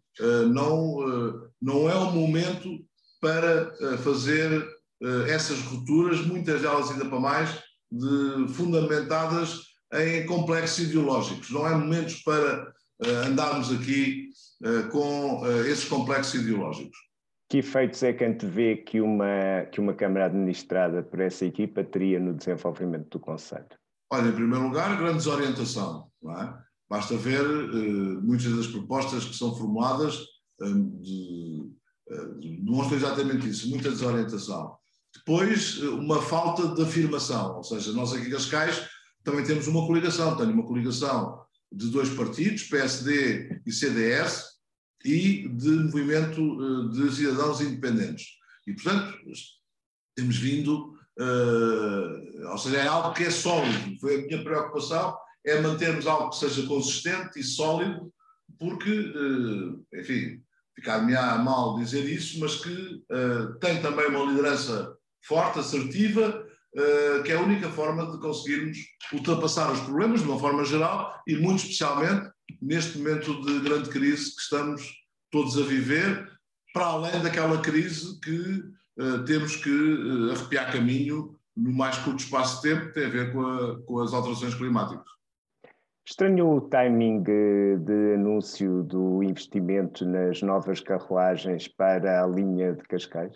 não, 0.53 1.49
não 1.59 1.89
é 1.89 1.95
o 1.95 2.11
momento 2.11 2.69
para 3.19 3.73
fazer 4.03 4.67
essas 5.27 5.59
rupturas, 5.61 6.21
muitas 6.21 6.61
delas 6.61 6.91
ainda 6.91 7.05
para 7.05 7.19
mais, 7.19 7.49
de, 7.91 8.53
fundamentadas 8.53 9.61
em 9.93 10.25
complexos 10.25 10.89
ideológicos. 10.89 11.49
Não 11.51 11.65
há 11.65 11.77
momentos 11.77 12.15
para 12.23 12.73
uh, 13.03 13.27
andarmos 13.27 13.71
aqui 13.71 14.29
uh, 14.63 14.89
com 14.89 15.41
uh, 15.41 15.65
esses 15.65 15.85
complexos 15.85 16.41
ideológicos. 16.41 16.97
Que 17.49 17.59
efeitos 17.59 18.01
é 18.01 18.11
que 18.13 18.25
antevê 18.25 18.77
que 18.77 18.99
uma, 18.99 19.65
que 19.71 19.79
uma 19.79 19.93
Câmara 19.93 20.25
administrada 20.25 21.03
por 21.03 21.19
essa 21.19 21.45
equipa 21.45 21.83
teria 21.83 22.19
no 22.19 22.33
desenvolvimento 22.33 23.09
do 23.09 23.19
Conselho? 23.19 23.67
Olha, 24.11 24.29
em 24.29 24.33
primeiro 24.33 24.65
lugar, 24.65 24.97
grande 24.97 25.17
desorientação. 25.17 26.07
É? 26.25 26.53
Basta 26.89 27.15
ver 27.15 27.43
muitas 28.23 28.55
das 28.55 28.67
propostas 28.67 29.25
que 29.25 29.35
são 29.35 29.55
formuladas, 29.55 30.19
de, 31.01 31.71
demonstram 32.39 32.97
exatamente 32.97 33.49
isso, 33.49 33.69
muita 33.69 33.89
desorientação. 33.89 34.75
Depois, 35.15 35.77
uma 35.81 36.21
falta 36.21 36.69
de 36.69 36.81
afirmação, 36.81 37.57
ou 37.57 37.63
seja, 37.63 37.91
nós 37.93 38.13
aqui 38.13 38.27
em 38.27 38.31
Cascais 38.31 38.87
também 39.23 39.43
temos 39.43 39.67
uma 39.67 39.85
coligação, 39.85 40.35
tenho 40.35 40.51
uma 40.51 40.65
coligação 40.65 41.41
de 41.71 41.89
dois 41.89 42.09
partidos, 42.09 42.63
PSD 42.63 43.61
e 43.65 43.71
CDS, 43.71 44.53
e 45.03 45.47
de 45.49 45.69
movimento 45.69 46.39
eh, 46.41 46.89
de 46.93 47.15
cidadãos 47.15 47.61
independentes. 47.61 48.27
E, 48.65 48.73
portanto, 48.73 49.17
temos 50.15 50.37
vindo, 50.37 50.93
uh, 51.19 52.51
ou 52.51 52.57
seja, 52.57 52.77
é 52.77 52.87
algo 52.87 53.13
que 53.13 53.23
é 53.23 53.29
sólido. 53.29 53.99
Foi 53.99 54.15
a 54.15 54.25
minha 54.25 54.43
preocupação, 54.43 55.17
é 55.45 55.59
mantermos 55.59 56.07
algo 56.07 56.29
que 56.29 56.37
seja 56.37 56.65
consistente 56.65 57.39
e 57.39 57.43
sólido, 57.43 58.13
porque, 58.57 58.91
uh, 58.91 59.85
enfim, 59.99 60.41
ficar-me 60.75 61.13
mal 61.13 61.77
dizer 61.77 62.07
isso, 62.07 62.39
mas 62.39 62.55
que 62.55 63.03
tem 63.59 63.81
também 63.81 64.07
uma 64.07 64.25
liderança 64.25 64.95
forte, 65.21 65.59
assertiva, 65.59 66.42
que 67.23 67.31
é 67.31 67.35
a 67.35 67.41
única 67.41 67.69
forma 67.69 68.11
de 68.11 68.19
conseguirmos 68.19 68.77
ultrapassar 69.13 69.71
os 69.71 69.79
problemas 69.81 70.21
de 70.21 70.27
uma 70.27 70.39
forma 70.39 70.65
geral 70.65 71.21
e 71.27 71.35
muito 71.35 71.63
especialmente 71.63 72.31
neste 72.61 72.97
momento 72.97 73.41
de 73.41 73.59
grande 73.59 73.89
crise 73.89 74.35
que 74.35 74.41
estamos 74.41 74.91
todos 75.31 75.57
a 75.57 75.63
viver, 75.63 76.29
para 76.73 76.85
além 76.85 77.21
daquela 77.21 77.61
crise 77.61 78.19
que 78.19 78.63
uh, 78.99 79.23
temos 79.25 79.55
que 79.55 79.69
uh, 79.69 80.31
arrepiar 80.31 80.71
caminho 80.71 81.37
no 81.55 81.71
mais 81.71 81.97
curto 81.99 82.23
espaço 82.23 82.61
de 82.61 82.69
tempo, 82.69 82.87
que 82.87 82.93
tem 82.93 83.05
a 83.05 83.09
ver 83.09 83.31
com, 83.31 83.41
a, 83.41 83.81
com 83.83 83.99
as 83.99 84.13
alterações 84.13 84.55
climáticas. 84.55 85.05
Estranho 86.05 86.49
o 86.49 86.61
timing 86.61 87.23
eh, 87.27 87.77
de 87.77 88.15
anúncio 88.15 88.83
do 88.83 89.23
investimento 89.23 90.05
nas 90.05 90.41
novas 90.41 90.81
carruagens 90.81 91.67
para 91.67 92.21
a 92.21 92.27
linha 92.27 92.73
de 92.73 92.83
Cascais? 92.83 93.33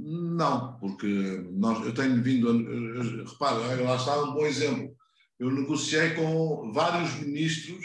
Não, 0.00 0.78
porque 0.78 1.44
nós, 1.50 1.84
eu 1.84 1.92
tenho 1.92 2.22
vindo, 2.22 2.48
a, 2.48 3.28
repara, 3.28 3.82
lá 3.82 3.96
está 3.96 4.22
um 4.22 4.32
bom 4.32 4.46
exemplo. 4.46 4.94
Eu 5.40 5.50
negociei 5.50 6.10
com 6.10 6.72
vários 6.72 7.14
ministros 7.16 7.84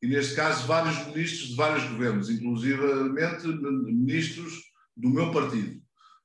e, 0.00 0.06
neste 0.06 0.36
caso, 0.36 0.68
vários 0.68 1.06
ministros 1.08 1.48
de 1.48 1.56
vários 1.56 1.84
governos, 1.90 2.30
inclusivamente 2.30 3.48
ministros 3.48 4.62
do 4.96 5.10
meu 5.10 5.32
partido. 5.32 5.80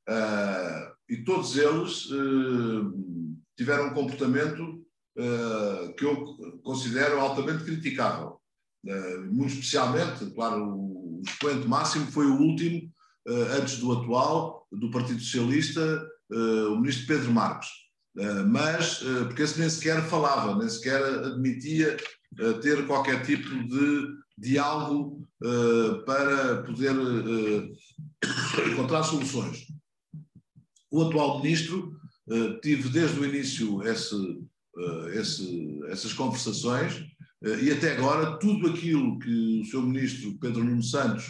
Uh, 0.07 0.93
e 1.09 1.17
todos 1.23 1.57
eles 1.57 2.05
uh, 2.11 3.36
tiveram 3.57 3.88
um 3.88 3.93
comportamento 3.95 4.86
uh, 5.17 5.93
que 5.97 6.05
eu 6.05 6.59
considero 6.63 7.19
altamente 7.19 7.63
criticável. 7.63 8.39
muito 9.32 9.53
especialmente, 9.53 10.30
claro, 10.36 10.63
o 10.63 11.21
expoente 11.26 11.67
máximo 11.67 12.11
foi 12.11 12.28
o 12.28 12.38
último, 12.38 12.93
antes 13.57 13.80
do 13.80 13.91
atual, 13.91 14.64
do 14.80 14.91
Partido 14.91 15.19
Socialista, 15.19 16.07
o 16.69 16.78
ministro 16.78 17.07
Pedro 17.07 17.32
Marques. 17.32 17.69
mas, 18.47 18.99
porque 19.28 19.43
esse 19.43 19.59
nem 19.59 19.69
sequer 19.69 20.01
falava, 20.03 20.57
nem 20.57 20.69
sequer 20.69 21.03
admitia 21.03 21.97
ter 22.61 22.86
qualquer 22.88 23.26
tipo 23.26 23.49
de 23.67 24.07
diálogo 24.38 25.28
para 26.05 26.63
poder 26.63 26.95
encontrar 28.71 29.03
soluções. 29.03 29.67
O 30.91 31.03
atual 31.03 31.41
ministro 31.41 31.95
tive 32.61 32.89
desde 32.89 33.19
o 33.19 33.26
início 33.26 33.84
esse, 33.84 34.41
esse, 35.13 35.80
essas 35.88 36.13
conversações 36.13 37.05
e 37.61 37.71
até 37.71 37.95
agora 37.95 38.38
tudo 38.38 38.67
aquilo 38.67 39.19
que 39.19 39.61
o 39.61 39.65
seu 39.65 39.82
ministro 39.82 40.38
Pedro 40.39 40.63
Nuno 40.63 40.82
Santos 40.82 41.26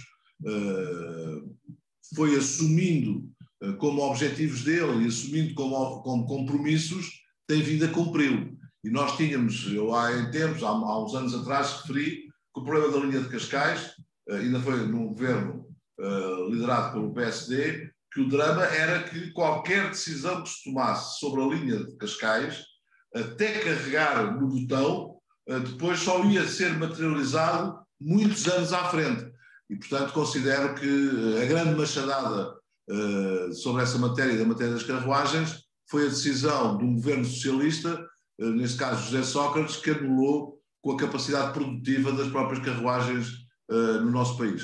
foi 2.16 2.36
assumindo 2.36 3.30
como 3.78 4.02
objetivos 4.02 4.64
dele 4.64 5.04
e 5.04 5.08
assumindo 5.08 5.54
como, 5.54 6.02
como 6.02 6.26
compromissos 6.26 7.26
tem 7.48 7.62
vindo 7.62 7.86
a 7.86 7.90
cumpri-lo. 7.90 8.58
E 8.84 8.90
nós 8.90 9.16
tínhamos, 9.18 9.72
eu 9.74 9.94
há 9.96 10.12
em 10.12 10.30
tempos, 10.30 10.64
há, 10.64 10.70
há 10.70 11.04
uns 11.04 11.16
anos 11.16 11.34
atrás, 11.34 11.82
referi 11.82 12.22
que 12.54 12.62
o 12.62 12.64
problema 12.64 12.92
da 12.92 13.06
linha 13.06 13.22
de 13.22 13.30
Cascais, 13.30 13.94
uh, 14.30 14.36
ainda 14.36 14.60
foi 14.60 14.86
num 14.86 15.08
governo 15.08 15.66
uh, 16.00 16.50
liderado 16.50 16.94
pelo 16.94 17.14
PSD, 17.14 17.92
que 18.14 18.22
o 18.22 18.30
drama 18.30 18.64
era 18.64 19.04
que 19.04 19.32
qualquer 19.32 19.90
decisão 19.90 20.44
que 20.44 20.50
se 20.50 20.64
tomasse 20.64 21.20
sobre 21.20 21.42
a 21.42 21.48
linha 21.48 21.84
de 21.84 21.98
Cascais, 21.98 22.64
até 23.14 23.60
carregar 23.60 24.40
no 24.40 24.48
botão, 24.48 25.16
depois 25.48 26.00
só 26.00 26.24
ia 26.26 26.46
ser 26.48 26.78
materializado 26.78 27.80
muitos 28.00 28.48
anos 28.48 28.74
à 28.74 28.90
frente. 28.90 29.26
E, 29.70 29.76
portanto, 29.76 30.14
considero 30.14 30.76
que 30.76 31.42
a 31.42 31.46
grande 31.46 31.76
machadada 31.76 32.56
sobre 33.54 33.82
essa 33.84 33.98
matéria, 33.98 34.38
da 34.38 34.46
matéria 34.46 34.74
das 34.74 34.84
carruagens, 34.84 35.66
foi 35.90 36.04
a 36.04 36.10
decisão 36.10 36.78
de 36.78 36.84
um 36.84 36.96
governo 36.96 37.26
socialista 37.26 38.06
eh, 38.40 38.50
neste 38.50 38.78
caso 38.78 39.10
José 39.10 39.24
Sócrates, 39.24 39.78
que 39.78 39.92
anulou 39.92 40.60
com 40.82 40.92
a 40.92 40.98
capacidade 40.98 41.54
produtiva 41.54 42.12
das 42.12 42.28
próprias 42.28 42.64
carruagens 42.64 43.30
uh, 43.72 44.00
no 44.02 44.12
nosso 44.12 44.38
país. 44.38 44.64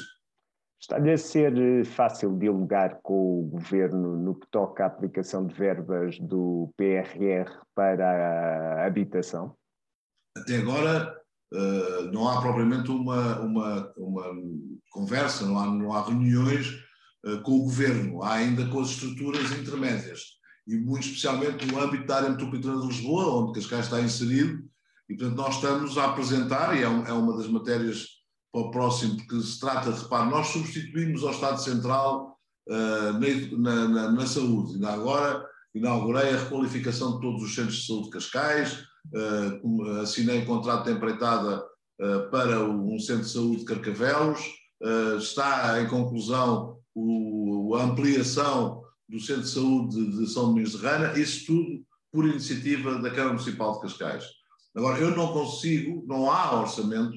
Está-lhe 0.79 1.11
a 1.11 1.17
ser 1.17 1.57
eh, 1.57 1.83
fácil 1.83 2.37
dialogar 2.37 2.99
com 3.01 3.39
o 3.39 3.43
governo 3.43 4.17
no 4.17 4.35
que 4.35 4.47
toca 4.51 4.83
à 4.83 4.87
aplicação 4.87 5.45
de 5.45 5.53
verbas 5.53 6.19
do 6.19 6.71
PRR 6.75 7.49
para 7.75 8.81
a 8.81 8.85
habitação? 8.85 9.55
Até 10.37 10.57
agora 10.57 11.19
não 12.13 12.29
há 12.29 12.41
propriamente 12.41 12.89
uma, 12.89 13.41
uma, 13.41 13.93
uma 13.97 14.23
conversa, 14.89 15.45
não 15.45 15.59
há, 15.59 15.65
não 15.65 15.93
há 15.93 16.01
reuniões 16.01 16.81
com 17.43 17.51
o 17.51 17.63
governo, 17.63 18.23
há 18.23 18.33
ainda 18.33 18.65
com 18.67 18.79
as 18.79 18.89
estruturas 18.89 19.51
intermédias. 19.51 20.21
E 20.67 20.75
muito 20.75 21.05
especialmente 21.05 21.65
no 21.65 21.79
âmbito 21.79 22.05
da 22.05 22.17
área 22.17 22.29
metropolitana 22.29 22.81
de 22.81 22.87
Lisboa, 22.87 23.43
onde 23.43 23.59
Cascais 23.59 23.85
está 23.85 24.01
inserido, 24.01 24.63
e 25.09 25.15
portanto 25.15 25.37
nós 25.37 25.55
estamos 25.55 25.97
a 25.97 26.05
apresentar, 26.05 26.77
e 26.77 26.83
é, 26.83 26.89
um, 26.89 27.05
é 27.05 27.11
uma 27.11 27.35
das 27.35 27.47
matérias 27.47 28.07
para 28.51 28.61
o 28.61 28.71
próximo, 28.71 29.17
porque 29.17 29.39
se 29.41 29.59
trata, 29.59 29.91
repare, 29.91 30.29
nós 30.29 30.47
substituímos 30.47 31.23
ao 31.23 31.31
Estado 31.31 31.61
Central 31.61 32.37
uh, 32.69 33.57
na, 33.57 33.87
na, 33.87 34.11
na, 34.11 34.27
saúde, 34.27 34.73
ainda 34.73 34.93
agora 34.93 35.45
inaugurei 35.73 36.33
a 36.33 36.37
requalificação 36.37 37.15
de 37.15 37.21
todos 37.21 37.43
os 37.43 37.55
centros 37.55 37.77
de 37.77 37.87
saúde 37.87 38.05
de 38.05 38.09
Cascais, 38.11 38.83
uh, 39.13 40.01
assinei 40.01 40.41
um 40.41 40.45
contrato 40.45 40.85
de 40.85 40.91
empreitada 40.91 41.63
uh, 42.01 42.29
para 42.29 42.63
um 42.63 42.99
centro 42.99 43.23
de 43.23 43.31
saúde 43.31 43.57
de 43.59 43.65
Carcavelos, 43.65 44.39
está 45.19 45.79
em 45.79 45.87
conclusão 45.87 46.80
o, 46.95 47.75
a 47.75 47.83
ampliação 47.83 48.81
do 49.07 49.19
Centro 49.19 49.43
de 49.43 49.49
Saúde 49.49 50.17
de 50.17 50.27
São 50.27 50.47
Domingos 50.47 50.71
de 50.71 50.77
Rana, 50.77 51.17
isso 51.19 51.45
tudo 51.45 51.85
por 52.11 52.27
iniciativa 52.27 52.95
da 52.99 53.09
Câmara 53.09 53.33
Municipal 53.33 53.73
de 53.73 53.81
Cascais. 53.81 54.25
Agora, 54.75 54.99
eu 54.99 55.15
não 55.15 55.33
consigo, 55.33 56.03
não 56.07 56.31
há 56.31 56.59
orçamento, 56.59 57.15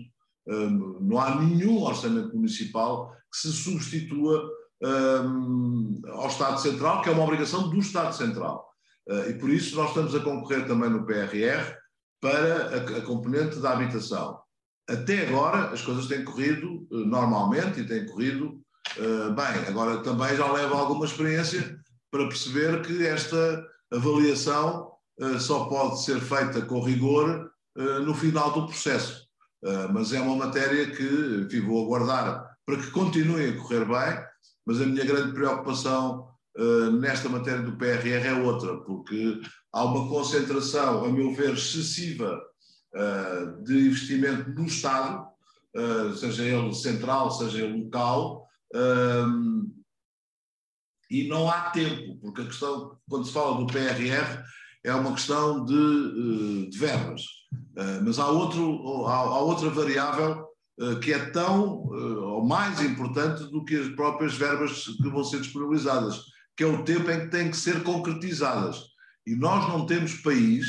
hum, 0.49 0.99
não 1.01 1.19
há 1.19 1.41
nenhum 1.41 1.83
orçamento 1.83 2.35
municipal 2.35 3.13
que 3.33 3.39
se 3.39 3.53
substitua 3.53 4.49
hum, 4.83 6.01
ao 6.09 6.29
Estado 6.29 6.61
Central, 6.61 7.03
que 7.03 7.09
é 7.09 7.13
uma 7.13 7.25
obrigação 7.25 7.69
do 7.69 7.79
Estado 7.79 8.15
Central. 8.15 8.69
Uh, 9.09 9.31
e 9.31 9.35
por 9.35 9.51
isso 9.51 9.77
nós 9.77 9.89
estamos 9.89 10.15
a 10.15 10.21
concorrer 10.21 10.67
também 10.67 10.89
no 10.89 11.05
PRR 11.05 11.77
para 12.21 12.69
a, 12.69 12.99
a 12.99 13.03
componente 13.03 13.59
da 13.59 13.73
habitação. 13.73 14.41
Até 14.89 15.27
agora 15.29 15.71
as 15.73 15.83
coisas 15.83 16.07
têm 16.07 16.25
corrido 16.25 16.87
uh, 16.91 17.05
normalmente 17.05 17.81
e 17.81 17.87
têm 17.87 18.07
corrido 18.07 18.64
uh, 18.99 19.33
bem. 19.33 19.69
Agora 19.69 19.99
também 20.03 20.37
já 20.37 20.51
leva 20.51 20.77
alguma 20.77 21.05
experiência 21.05 21.79
para 22.11 22.29
perceber 22.29 22.83
que 22.83 23.07
esta 23.07 23.65
avaliação 23.93 24.93
uh, 25.21 25.41
só 25.41 25.67
pode 25.67 26.03
ser 26.03 26.21
feita 26.21 26.63
com 26.63 26.81
rigor 26.81 27.51
uh, 27.77 28.01
no 28.01 28.15
final 28.15 28.53
do 28.53 28.67
processo. 28.67 29.25
Mas 29.95 30.13
é 30.13 30.21
uma 30.21 30.45
matéria 30.45 30.91
que 30.91 31.47
enfim, 31.47 31.63
vou 31.63 31.83
aguardar 31.87 32.55
para 32.67 32.77
que 32.77 32.91
continue 32.91 33.49
a 33.49 33.57
correr 33.57 33.87
bem, 33.87 34.23
mas 34.67 34.79
a 34.79 34.85
minha 34.85 35.07
grande 35.07 35.33
preocupação 35.33 36.29
nesta 37.01 37.31
matéria 37.31 37.63
do 37.63 37.79
PRR 37.79 38.27
é 38.27 38.35
outra, 38.35 38.77
porque 38.83 39.41
há 39.73 39.85
uma 39.85 40.07
concentração, 40.07 41.07
a 41.07 41.09
meu 41.09 41.35
ver, 41.35 41.55
excessiva 41.55 42.43
de 43.63 43.87
investimento 43.87 44.51
no 44.51 44.67
Estado, 44.67 45.27
seja 46.21 46.43
ele 46.43 46.75
central, 46.75 47.31
seja 47.31 47.65
ele 47.65 47.85
local, 47.85 48.44
e 51.11 51.29
não 51.29 51.49
há 51.49 51.71
tempo, 51.71 52.19
porque 52.21 52.43
a 52.43 52.47
questão, 52.47 52.99
quando 53.09 53.27
se 53.27 53.33
fala 53.33 53.59
do 53.59 53.67
PRR, 53.67 54.43
é 54.85 54.95
uma 54.95 55.13
questão 55.13 55.65
de, 55.65 55.75
eh, 55.75 56.71
de 56.71 56.79
verbas. 56.79 57.23
Eh, 57.77 58.01
mas 58.05 58.19
há, 58.19 58.29
outro, 58.29 59.07
há, 59.07 59.17
há 59.17 59.39
outra 59.39 59.71
variável 59.71 60.47
eh, 60.81 60.95
que 60.97 61.13
é 61.13 61.31
tão 61.31 61.85
ou 61.87 62.45
mais 62.45 62.81
importante 62.83 63.45
do 63.45 63.65
que 63.65 63.77
as 63.77 63.89
próprias 63.95 64.35
verbas 64.35 64.85
que 64.85 65.09
vão 65.09 65.25
ser 65.25 65.41
disponibilizadas, 65.41 66.21
que 66.57 66.63
é 66.63 66.67
o 66.67 66.85
tempo 66.85 67.11
em 67.11 67.21
que 67.21 67.31
têm 67.31 67.51
que 67.51 67.57
ser 67.57 67.83
concretizadas. 67.83 68.83
E 69.27 69.35
nós 69.35 69.67
não 69.69 69.87
temos 69.87 70.15
país, 70.17 70.67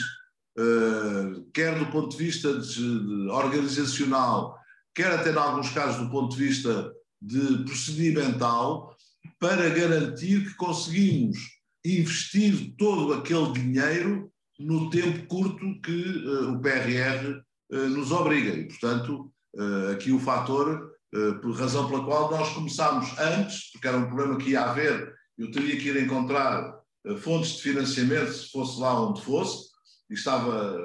quer 1.54 1.78
do 1.78 1.88
ponto 1.88 2.16
de 2.16 2.24
vista 2.24 2.58
de, 2.58 3.28
organizacional, 3.30 4.58
quer 4.96 5.12
até 5.12 5.32
em 5.32 5.36
alguns 5.36 5.70
casos 5.72 6.02
do 6.02 6.10
ponto 6.10 6.38
de 6.38 6.42
vista 6.42 6.90
de 7.26 7.64
procedimental, 7.64 8.96
para 9.40 9.70
garantir 9.70 10.48
que 10.48 10.56
conseguimos 10.56 11.38
investir 11.84 12.76
todo 12.78 13.14
aquele 13.14 13.52
dinheiro 13.52 14.32
no 14.60 14.90
tempo 14.90 15.26
curto 15.28 15.82
que 15.82 16.26
uh, 16.26 16.54
o 16.54 16.62
PRR 16.62 17.38
uh, 17.38 17.76
eh, 17.76 17.88
nos 17.90 18.12
obriga. 18.12 18.52
E, 18.56 18.68
portanto, 18.68 19.32
uh, 19.56 19.92
aqui 19.92 20.12
o 20.12 20.20
fator, 20.20 20.94
por 21.42 21.56
razão 21.56 21.88
pela 21.88 22.04
qual 22.04 22.30
nós 22.30 22.54
começámos 22.54 23.18
antes, 23.18 23.72
porque 23.72 23.88
era 23.88 23.98
um 23.98 24.08
problema 24.08 24.38
que 24.38 24.50
ia 24.50 24.66
haver, 24.66 25.14
eu 25.38 25.50
teria 25.50 25.78
que 25.78 25.88
ir 25.88 26.04
encontrar 26.04 26.78
fontes 27.22 27.52
de 27.52 27.62
financiamento, 27.62 28.34
se 28.34 28.52
fosse 28.52 28.78
lá 28.82 29.02
onde 29.02 29.22
fosse, 29.22 29.70
e 30.10 30.14
estava 30.14 30.78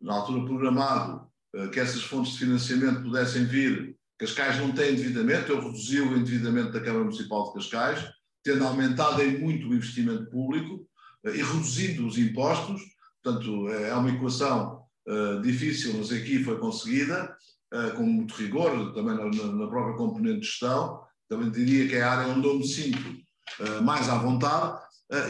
na 0.00 0.14
altura 0.14 0.44
programado 0.44 1.28
que 1.72 1.78
essas 1.78 2.02
fontes 2.02 2.32
de 2.32 2.40
financiamento 2.40 3.02
pudessem 3.02 3.44
vir 3.44 3.96
Cascais 4.22 4.56
não 4.58 4.70
tem 4.70 4.92
endividamento, 4.92 5.50
eu 5.50 5.60
reduzi 5.60 6.00
o 6.00 6.16
endividamento 6.16 6.70
da 6.70 6.80
Câmara 6.80 7.02
Municipal 7.02 7.48
de 7.48 7.54
Cascais, 7.54 8.08
tendo 8.44 8.64
aumentado 8.64 9.20
em 9.20 9.38
muito 9.38 9.68
o 9.68 9.74
investimento 9.74 10.30
público 10.30 10.86
e 11.24 11.42
reduzindo 11.42 12.06
os 12.06 12.16
impostos. 12.16 12.80
Portanto, 13.20 13.68
é 13.68 13.92
uma 13.96 14.10
equação 14.10 14.84
uh, 15.08 15.42
difícil, 15.42 15.94
mas 15.98 16.12
aqui 16.12 16.44
foi 16.44 16.56
conseguida, 16.58 17.36
uh, 17.74 17.96
com 17.96 18.04
muito 18.04 18.34
rigor, 18.34 18.94
também 18.94 19.16
na, 19.16 19.24
na, 19.24 19.66
própria 19.66 19.96
componente 19.96 20.40
de 20.40 20.46
gestão. 20.46 21.00
Também 21.28 21.50
diria 21.50 21.88
que 21.88 21.96
é 21.96 22.02
a 22.02 22.12
área 22.12 22.32
onde 22.32 22.46
eu 22.46 22.58
me 22.58 22.66
sinto 22.66 23.00
uh, 23.00 23.82
mais 23.82 24.08
à 24.08 24.18
vontade. 24.18 24.78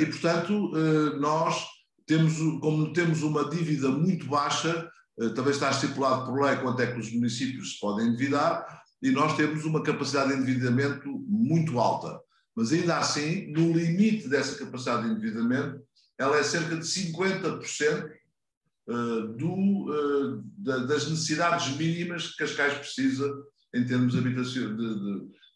e, 0.01 0.05
portanto, 0.05 0.71
nós 1.19 1.67
temos, 2.07 2.35
como 2.61 2.93
temos 2.93 3.23
uma 3.23 3.49
dívida 3.49 3.89
muito 3.89 4.27
baixa, 4.27 4.87
também 5.35 5.51
está 5.53 5.71
estipulado 5.71 6.27
por 6.27 6.41
lei 6.41 6.57
quanto 6.57 6.81
é 6.81 6.93
que 6.93 7.01
os 7.01 7.13
municípios 7.13 7.75
se 7.75 7.81
podem 7.81 8.09
endividar, 8.09 8.82
e 9.03 9.11
nós 9.11 9.37
temos 9.37 9.65
uma 9.65 9.83
capacidade 9.83 10.33
de 10.33 10.41
endividamento 10.41 11.09
muito 11.27 11.79
alta. 11.81 12.21
Mas 12.55 12.73
ainda 12.73 12.99
assim, 12.99 13.51
no 13.51 13.73
limite 13.73 14.29
dessa 14.29 14.57
capacidade 14.57 15.05
de 15.05 15.15
endividamento, 15.15 15.83
ela 16.19 16.39
é 16.39 16.43
cerca 16.43 16.77
de 16.77 16.85
50% 16.85 18.11
eh, 18.89 19.27
do, 19.37 20.43
eh, 20.59 20.87
das 20.87 21.09
necessidades 21.09 21.77
mínimas 21.77 22.29
que 22.29 22.39
Cascais 22.39 22.75
precisa 22.75 23.29
em 23.75 23.85
termos 23.85 24.17
habitacionais, 24.17 24.77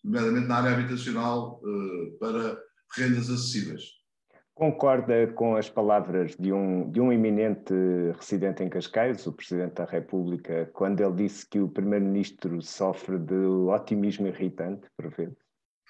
nomeadamente 0.03 0.47
na 0.47 0.57
área 0.57 0.73
habitacional, 0.73 1.61
eh, 1.65 2.17
para 2.19 2.59
rendas 2.97 3.29
acessíveis. 3.29 3.83
Concorda 4.57 5.31
com 5.35 5.55
as 5.55 5.69
palavras 5.69 6.35
de 6.35 6.51
um, 6.51 6.91
de 6.91 6.99
um 6.99 7.13
eminente 7.13 7.75
residente 8.19 8.63
em 8.63 8.71
Cascais, 8.71 9.27
o 9.27 9.33
Presidente 9.35 9.75
da 9.75 9.85
República, 9.85 10.71
quando 10.73 11.03
ele 11.03 11.29
disse 11.29 11.47
que 11.47 11.61
o 11.61 11.69
Primeiro-Ministro 11.69 12.63
sofre 12.63 13.19
de 13.19 13.35
otimismo 13.35 14.29
irritante, 14.29 14.89
por 14.97 15.15
vezes? 15.15 15.37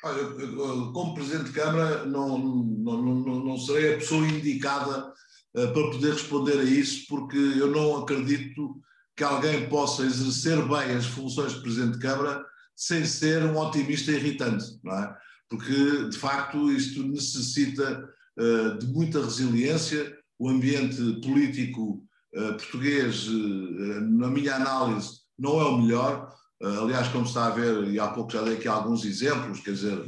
Olha, 0.03 0.93
como 0.93 1.15
Presidente 1.15 1.45
de 1.45 1.53
Câmara, 1.53 2.07
não, 2.07 2.37
não, 2.39 3.03
não, 3.03 3.45
não 3.45 3.57
serei 3.57 3.95
a 3.95 3.99
pessoa 3.99 4.27
indicada 4.27 5.13
uh, 5.55 5.73
para 5.73 5.91
poder 5.93 6.15
responder 6.15 6.59
a 6.59 6.65
isso, 6.65 7.07
porque 7.09 7.37
eu 7.37 7.69
não 7.71 7.99
acredito 7.99 8.81
que 9.17 9.23
alguém 9.23 9.69
possa 9.69 10.03
exercer 10.03 10.61
bem 10.67 10.97
as 10.97 11.07
funções 11.07 11.53
de 11.53 11.63
Presidente 11.63 11.99
de 11.99 12.01
Câmara 12.01 12.45
sem 12.75 13.05
ser 13.05 13.45
um 13.45 13.57
otimista 13.59 14.11
irritante, 14.11 14.65
não 14.83 14.93
é? 14.93 15.17
Porque, 15.49 16.09
de 16.09 16.19
facto, 16.19 16.69
isto 16.73 17.05
necessita 17.05 18.16
uh, 18.39 18.79
de 18.79 18.87
muita 18.87 19.23
resiliência. 19.23 20.17
O 20.39 20.49
ambiente 20.49 20.97
político 21.23 22.05
uh, 22.35 22.55
português, 22.55 23.27
na 23.29 24.29
minha 24.29 24.57
análise, 24.57 25.21
não 25.39 25.61
é 25.61 25.65
o 25.65 25.79
melhor. 25.79 26.35
Aliás, 26.63 27.09
como 27.09 27.27
está 27.27 27.47
a 27.47 27.51
ver, 27.51 27.85
e 27.89 28.01
há 28.01 28.09
pouco 28.09 28.33
já 28.33 28.41
dei 28.43 28.55
aqui 28.55 28.67
alguns 28.67 29.05
exemplos, 29.05 29.61
quer 29.61 29.73
dizer, 29.73 30.03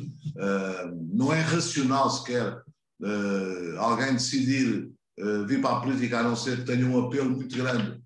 não 1.12 1.30
é 1.30 1.42
racional 1.42 2.08
sequer 2.08 2.62
alguém 3.76 4.14
decidir 4.14 4.90
vir 5.46 5.60
para 5.60 5.76
a 5.76 5.80
política 5.80 6.20
a 6.20 6.22
não 6.22 6.34
ser 6.34 6.60
que 6.60 6.64
tenha 6.64 6.86
um 6.86 7.06
apelo 7.06 7.28
muito 7.28 7.54
grande 7.54 8.00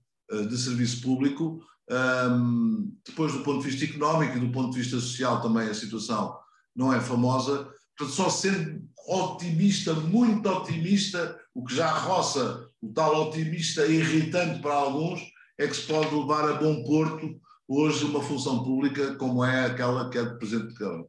de 0.48 0.58
serviço 0.58 1.02
público. 1.02 1.62
Um, 1.88 2.96
depois, 3.06 3.32
do 3.32 3.40
ponto 3.40 3.62
de 3.62 3.70
vista 3.70 3.84
económico 3.84 4.36
e 4.36 4.40
do 4.40 4.50
ponto 4.50 4.72
de 4.72 4.78
vista 4.80 4.96
social, 4.98 5.40
também 5.40 5.68
a 5.68 5.74
situação 5.74 6.36
não 6.74 6.92
é 6.92 7.00
famosa. 7.00 7.68
Só 8.00 8.28
sendo 8.28 8.82
otimista, 9.06 9.94
muito 9.94 10.48
otimista, 10.48 11.38
o 11.54 11.64
que 11.64 11.74
já 11.74 11.90
roça 11.90 12.68
o 12.80 12.92
tal 12.92 13.28
otimista 13.28 13.86
irritante 13.86 14.60
para 14.60 14.74
alguns, 14.74 15.20
é 15.58 15.66
que 15.66 15.74
se 15.74 15.86
pode 15.86 16.14
levar 16.14 16.48
a 16.48 16.54
bom 16.54 16.82
porto 16.84 17.40
hoje 17.68 18.04
uma 18.04 18.20
função 18.20 18.64
pública 18.64 19.14
como 19.16 19.44
é 19.44 19.66
aquela 19.66 20.10
que 20.10 20.18
é 20.18 20.24
de 20.24 20.38
Presidente 20.38 20.68
de 20.68 20.74
Câmara. 20.74 21.06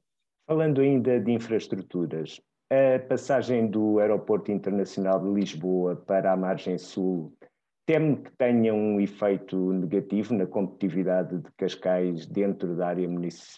Falando 0.48 0.82
ainda 0.82 1.20
de 1.20 1.32
infraestruturas, 1.32 2.40
a 2.70 3.00
passagem 3.00 3.68
do 3.68 4.00
Aeroporto 4.00 4.52
Internacional 4.52 5.20
de 5.24 5.40
Lisboa 5.40 5.96
para 5.96 6.34
a 6.34 6.38
margem 6.38 6.78
sul 6.78 7.34
teme 7.86 8.18
que 8.18 8.32
tenha 8.38 8.74
um 8.74 9.00
efeito 9.00 9.74
negativo 9.74 10.34
na 10.34 10.46
competitividade 10.46 11.38
de 11.38 11.52
Cascais 11.58 12.26
dentro 12.26 12.76
da 12.76 12.88
área 12.88 13.08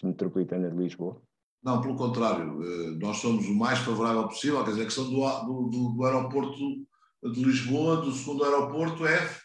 metropolitana 0.02 0.70
de 0.70 0.76
Lisboa? 0.76 1.20
Não, 1.66 1.80
pelo 1.80 1.96
contrário, 1.96 2.62
eh, 2.62 2.90
nós 2.92 3.16
somos 3.16 3.44
o 3.48 3.52
mais 3.52 3.80
favorável 3.80 4.28
possível, 4.28 4.62
quer 4.62 4.70
dizer, 4.70 4.82
a 4.82 4.84
questão 4.84 5.10
do, 5.10 5.68
do, 5.68 5.94
do 5.96 6.04
aeroporto 6.04 6.56
de 7.24 7.44
Lisboa, 7.44 7.96
do 7.96 8.12
segundo 8.12 8.44
aeroporto, 8.44 9.04
é, 9.04 9.36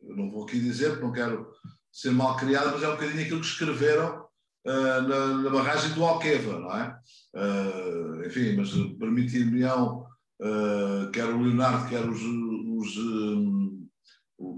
não 0.00 0.30
vou 0.30 0.44
aqui 0.44 0.58
dizer, 0.58 0.92
porque 0.92 1.04
não 1.04 1.12
quero 1.12 1.46
ser 1.92 2.12
mal 2.12 2.34
criado, 2.38 2.70
mas 2.72 2.82
é 2.82 2.88
um 2.88 2.92
bocadinho 2.92 3.20
aquilo 3.20 3.40
que 3.40 3.46
escreveram 3.46 4.24
uh, 4.66 5.02
na, 5.02 5.26
na, 5.42 5.50
barragem 5.50 5.92
do 5.92 6.02
Alqueva, 6.02 6.58
não 6.58 6.72
é? 6.74 6.98
Uh, 7.34 8.26
enfim, 8.26 8.56
mas 8.56 8.70
permitir-me-ão, 8.98 10.06
uh, 10.40 11.10
quer 11.12 11.26
o 11.26 11.42
Leonardo, 11.42 11.90
quer 11.90 12.08
os, 12.08 12.22
os 12.22 12.96
um, 12.96 13.86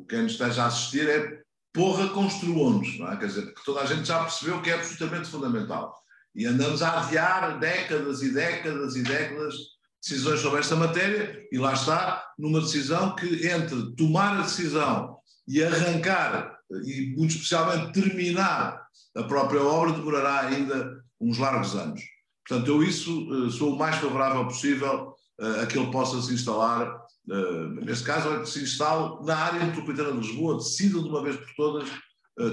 quem 0.08 0.22
nos 0.22 0.32
esteja 0.32 0.62
a 0.62 0.66
assistir, 0.66 1.08
é 1.08 1.42
porra 1.72 2.10
construam-nos, 2.10 2.96
não 2.96 3.10
é? 3.10 3.16
Quer 3.16 3.26
dizer, 3.26 3.42
porque 3.46 3.64
toda 3.64 3.80
a 3.80 3.86
gente 3.86 4.06
já 4.06 4.20
percebeu 4.20 4.62
que 4.62 4.70
é 4.70 4.74
absolutamente 4.74 5.28
fundamental. 5.28 5.98
E 6.34 6.46
andamos 6.46 6.82
a 6.82 7.00
adiar 7.00 7.58
décadas 7.58 8.22
e 8.22 8.32
décadas 8.32 8.96
e 8.96 9.02
décadas 9.02 9.54
decisões 10.00 10.40
sobre 10.40 10.60
esta 10.60 10.76
matéria, 10.76 11.46
e 11.50 11.58
lá 11.58 11.72
está, 11.72 12.24
numa 12.38 12.60
decisão 12.60 13.14
que 13.16 13.46
entre 13.48 13.94
tomar 13.96 14.38
a 14.38 14.42
decisão 14.42 15.18
e 15.46 15.62
arrancar 15.62 16.56
e 16.84 17.14
muito 17.16 17.34
especialmente 17.34 17.92
terminar 17.92 18.86
a 19.16 19.22
própria 19.24 19.62
obra 19.62 19.92
demorará 19.92 20.40
ainda 20.40 21.02
uns 21.20 21.38
largos 21.38 21.74
anos. 21.74 22.00
Portanto, 22.46 22.68
eu 22.68 22.82
isso 22.82 23.28
eh, 23.46 23.50
sou 23.50 23.74
o 23.74 23.78
mais 23.78 23.96
favorável 23.96 24.44
possível 24.44 25.14
eh, 25.40 25.62
a 25.62 25.66
que 25.66 25.78
ele 25.78 25.90
possa 25.90 26.20
se 26.22 26.32
instalar, 26.32 26.98
eh, 27.30 27.84
neste 27.84 28.04
caso, 28.04 28.46
se 28.46 28.62
instale 28.62 29.24
na 29.26 29.36
área 29.36 29.64
metropolitana 29.64 30.12
de 30.12 30.18
Lisboa, 30.18 30.56
decidam 30.56 31.02
de 31.02 31.08
uma 31.08 31.22
vez 31.22 31.36
por 31.36 31.54
todas 31.56 31.88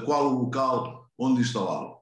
qual 0.03 0.33
o 0.33 0.45
local 0.45 1.07
onde 1.15 1.41
instalá-lo. 1.41 1.99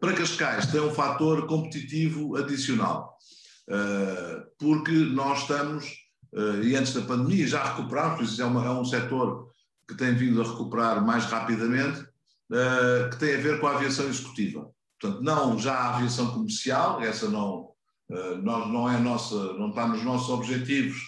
Para 0.00 0.12
Cascais 0.12 0.66
tem 0.66 0.80
um 0.80 0.94
fator 0.94 1.46
competitivo 1.46 2.36
adicional, 2.36 3.16
porque 4.58 4.92
nós 4.92 5.40
estamos, 5.40 5.84
e 6.62 6.76
antes 6.76 6.94
da 6.94 7.02
pandemia 7.02 7.46
já 7.46 7.64
recuperamos, 7.64 8.30
isso 8.30 8.40
é, 8.40 8.44
uma, 8.44 8.64
é 8.64 8.70
um 8.70 8.84
setor 8.84 9.52
que 9.86 9.96
tem 9.96 10.14
vindo 10.14 10.40
a 10.40 10.44
recuperar 10.44 11.04
mais 11.04 11.24
rapidamente, 11.24 12.00
uh, 12.00 13.10
que 13.10 13.18
tem 13.18 13.34
a 13.34 13.40
ver 13.40 13.60
com 13.60 13.66
a 13.66 13.76
aviação 13.76 14.06
executiva. 14.06 14.70
Portanto, 15.00 15.22
não 15.22 15.58
já 15.58 15.74
a 15.74 15.96
aviação 15.96 16.32
comercial, 16.32 17.00
essa 17.02 17.28
não, 17.28 17.70
uh, 18.10 18.36
não, 18.42 18.90
é 18.90 18.98
nossa, 18.98 19.54
não 19.54 19.70
está 19.70 19.86
nos 19.86 20.02
nossos 20.02 20.30
objetivos, 20.30 20.98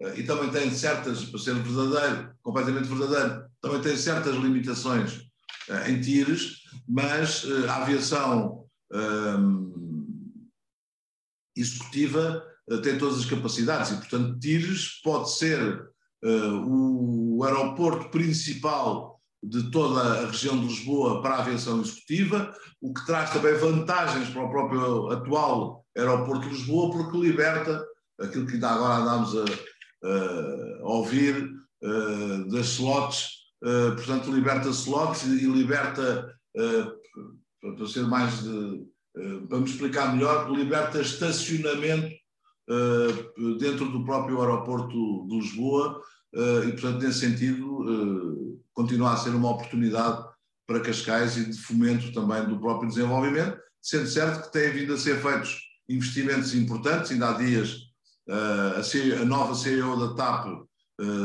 uh, 0.00 0.18
e 0.18 0.24
também 0.24 0.50
tem 0.50 0.70
certas, 0.70 1.24
para 1.24 1.38
ser 1.38 1.54
verdadeiro, 1.54 2.32
completamente 2.42 2.88
verdadeiro, 2.88 3.44
também 3.60 3.80
tem 3.80 3.96
certas 3.96 4.34
limitações 4.36 5.30
em 5.88 6.00
tires, 6.00 6.62
mas 6.88 7.44
a 7.68 7.76
aviação 7.76 8.66
executiva 11.56 12.42
tem 12.82 12.98
todas 12.98 13.18
as 13.18 13.24
capacidades 13.24 13.90
e, 13.90 13.96
portanto, 13.96 14.38
tires 14.38 15.00
pode 15.02 15.32
ser 15.32 15.92
uh, 16.24 17.36
o 17.36 17.44
aeroporto 17.44 18.10
principal 18.10 19.20
de 19.42 19.70
toda 19.70 20.00
a 20.00 20.26
região 20.26 20.58
de 20.60 20.66
Lisboa 20.66 21.20
para 21.20 21.36
a 21.36 21.38
aviação 21.40 21.80
executiva, 21.80 22.54
o 22.80 22.94
que 22.94 23.04
traz 23.04 23.30
também 23.30 23.54
vantagens 23.54 24.30
para 24.30 24.44
o 24.44 24.50
próprio 24.50 25.10
atual 25.10 25.84
aeroporto 25.96 26.48
de 26.48 26.54
Lisboa, 26.54 26.92
porque 26.92 27.18
liberta 27.18 27.84
aquilo 28.20 28.46
que 28.46 28.54
ainda 28.54 28.70
agora 28.70 29.02
andámos 29.02 29.34
a, 29.36 29.44
a 30.80 30.88
ouvir 30.88 31.50
das 32.50 32.66
slots, 32.66 33.41
uh, 33.62 33.94
portanto, 33.94 34.32
liberta 34.32 34.68
slots 34.68 35.24
e 35.24 35.46
liberta, 35.46 36.34
uh, 36.56 37.74
para 37.76 37.86
ser 37.86 38.02
mais 38.06 38.42
de, 38.42 38.86
para 39.48 39.58
me 39.58 39.64
explicar 39.64 40.14
melhor, 40.14 40.50
liberta 40.50 41.00
estacionamento 41.00 42.14
dentro 43.58 43.88
do 43.90 44.04
próprio 44.04 44.40
aeroporto 44.40 45.26
de 45.28 45.36
Lisboa 45.36 46.00
uh, 46.34 46.64
e, 46.64 46.72
portanto, 46.72 47.02
nesse 47.02 47.20
sentido, 47.20 47.80
uh, 47.82 48.62
continua 48.72 49.12
a 49.12 49.16
ser 49.16 49.30
uma 49.30 49.50
oportunidade 49.50 50.24
para 50.66 50.80
Cascais 50.80 51.36
e 51.36 51.50
de 51.50 51.58
fomento 51.58 52.12
também 52.12 52.44
do 52.46 52.58
próprio 52.58 52.88
desenvolvimento, 52.88 53.58
sendo 53.80 54.06
certo 54.06 54.44
que 54.44 54.52
têm 54.52 54.72
vindo 54.72 54.94
a 54.94 54.98
ser 54.98 55.20
feitos 55.20 55.60
investimentos 55.88 56.54
importantes, 56.54 57.10
ainda 57.10 57.30
há 57.30 57.32
dias 57.32 57.74
uh, 58.28 58.78
a, 58.78 58.82
CEO, 58.82 59.22
a, 59.22 59.24
nova 59.24 59.54
CEO 59.54 59.98
da 59.98 60.14
TAP 60.14 60.62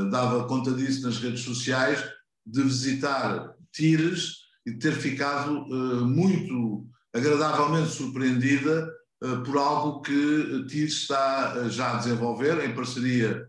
dava 0.09 0.47
conta 0.47 0.71
disso 0.71 1.05
nas 1.05 1.19
redes 1.19 1.41
sociais, 1.41 2.03
de 2.47 2.63
visitar 2.63 3.53
Tires 3.71 4.47
e 4.65 4.73
ter 4.73 4.93
ficado 4.93 5.65
muito 6.05 6.87
agradavelmente 7.13 7.91
surpreendida 7.91 8.91
por 9.45 9.57
algo 9.57 10.01
que 10.01 10.65
Tires 10.67 10.93
está 10.93 11.67
já 11.69 11.93
a 11.93 11.97
desenvolver 11.97 12.63
em 12.63 12.73
parceria 12.73 13.45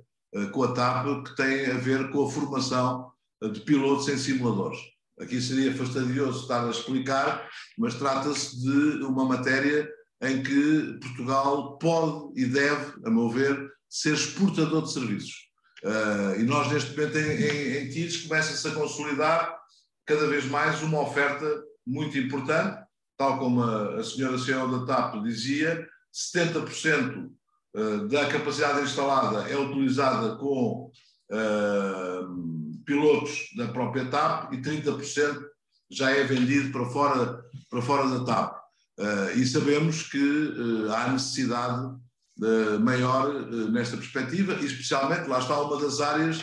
com 0.52 0.64
a 0.64 0.72
TAP 0.72 1.24
que 1.24 1.36
tem 1.36 1.66
a 1.66 1.78
ver 1.78 2.10
com 2.10 2.26
a 2.26 2.30
formação 2.30 3.10
de 3.42 3.60
pilotos 3.60 4.08
em 4.08 4.18
simuladores. 4.18 4.78
aqui 5.20 5.40
seria 5.40 5.74
fastidioso 5.74 6.42
estar 6.42 6.66
a 6.66 6.70
explicar, 6.70 7.48
mas 7.76 7.94
trata-se 7.94 8.60
de 8.60 9.02
uma 9.04 9.24
matéria 9.24 9.88
em 10.22 10.42
que 10.42 10.98
Portugal 11.00 11.78
pode 11.78 12.40
e 12.40 12.46
deve, 12.46 12.94
a 13.04 13.10
meu 13.10 13.30
ver, 13.30 13.70
ser 13.88 14.14
exportador 14.14 14.82
de 14.82 14.92
serviços. 14.92 15.47
Uh, 15.84 16.40
e 16.40 16.42
nós, 16.42 16.72
neste 16.72 16.96
momento, 16.96 17.18
em, 17.18 17.30
em, 17.30 17.76
em 17.78 17.88
TIDS, 17.88 18.26
começa-se 18.26 18.66
a 18.66 18.72
consolidar 18.72 19.58
cada 20.04 20.26
vez 20.26 20.44
mais 20.46 20.82
uma 20.82 21.02
oferta 21.02 21.46
muito 21.86 22.18
importante, 22.18 22.82
tal 23.16 23.38
como 23.38 23.62
a, 23.62 24.00
a 24.00 24.04
senhora 24.04 24.38
CEO 24.38 24.80
da 24.80 24.86
TAP 24.86 25.22
dizia, 25.22 25.86
70% 26.12 27.30
ah, 27.76 28.06
da 28.08 28.26
capacidade 28.28 28.80
instalada 28.80 29.48
é 29.48 29.56
utilizada 29.56 30.36
com 30.36 30.90
uh, 31.30 32.82
pilotos 32.84 33.50
da 33.56 33.68
própria 33.68 34.06
TAP 34.06 34.52
e 34.52 34.62
30% 34.62 35.44
já 35.90 36.10
é 36.10 36.24
vendido 36.24 36.72
para 36.72 36.86
fora, 36.86 37.44
para 37.70 37.82
fora 37.82 38.08
da 38.08 38.24
TAP. 38.24 38.58
Uh, 38.98 39.38
e 39.38 39.46
sabemos 39.46 40.02
que 40.02 40.54
há 40.92 41.12
necessidade 41.12 41.96
uh, 42.40 42.80
maior 42.80 43.34
uh, 43.34 43.70
nesta 43.70 43.96
perspectiva, 43.96 44.54
e 44.54 44.66
especialmente 44.66 45.28
lá 45.28 45.38
está 45.38 45.60
uma 45.60 45.80
das 45.80 46.00
áreas 46.00 46.40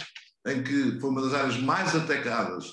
em 0.47 0.63
que 0.63 0.99
foi 0.99 1.09
uma 1.09 1.21
das 1.21 1.33
áreas 1.33 1.57
mais 1.59 1.95
atacadas 1.95 2.67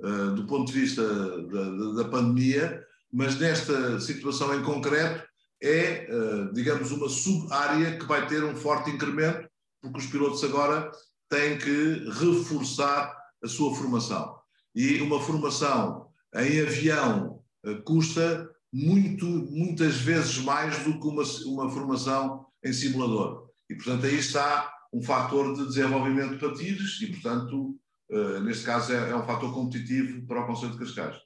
uh, 0.00 0.34
do 0.34 0.46
ponto 0.46 0.72
de 0.72 0.80
vista 0.80 1.02
da, 1.02 2.02
da, 2.02 2.08
pandemia, 2.08 2.82
mas 3.12 3.38
nesta 3.38 4.00
situação 4.00 4.54
em 4.54 4.62
concreto 4.62 5.26
é, 5.60 6.06
digamos, 6.52 6.92
uma 6.92 7.08
sub-área 7.08 7.98
que 7.98 8.06
vai 8.06 8.28
ter 8.28 8.44
um 8.44 8.54
forte 8.54 8.90
incremento, 8.90 9.48
porque 9.82 9.98
os 9.98 10.06
pilotos 10.06 10.44
agora 10.44 10.88
têm 11.28 11.58
que 11.58 12.08
reforçar 12.12 13.12
a 13.42 13.48
sua 13.48 13.74
formação. 13.74 14.36
E 14.72 15.00
uma 15.00 15.20
formação 15.20 16.06
em 16.36 16.60
avião 16.60 17.42
custa 17.84 18.48
muito, 18.72 19.26
muitas 19.26 19.96
vezes 19.96 20.38
mais 20.38 20.78
do 20.84 21.00
que 21.00 21.06
uma, 21.08 21.24
uma 21.46 21.68
formação 21.68 22.46
em 22.64 22.72
simulador. 22.72 23.48
E, 23.68 23.74
portanto, 23.74 24.06
aí 24.06 24.16
está 24.16 24.72
um 24.92 25.02
fator 25.02 25.54
de 25.54 25.66
desenvolvimento 25.66 26.38
para 26.38 26.54
tiros 26.54 27.00
e, 27.02 27.08
portanto, 27.08 27.78
uh, 28.10 28.40
neste 28.40 28.64
caso 28.64 28.92
é, 28.92 29.10
é, 29.10 29.16
um 29.16 29.24
fator 29.24 29.52
competitivo 29.52 30.26
para 30.26 30.42
o 30.42 30.46
Conselho 30.46 30.72
de 30.72 30.78
Cascais. 30.78 31.16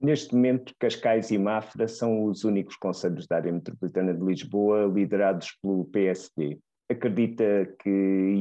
Neste 0.00 0.34
momento, 0.34 0.72
Cascais 0.78 1.30
e 1.30 1.38
Mafra 1.38 1.88
são 1.88 2.24
os 2.24 2.44
únicos 2.44 2.76
conselhos 2.76 3.26
da 3.26 3.36
área 3.36 3.52
metropolitana 3.52 4.14
de 4.14 4.24
Lisboa 4.24 4.86
liderados 4.86 5.56
pelo 5.60 5.84
PSD. 5.86 6.58
Acredita 6.88 7.66
que 7.82 7.90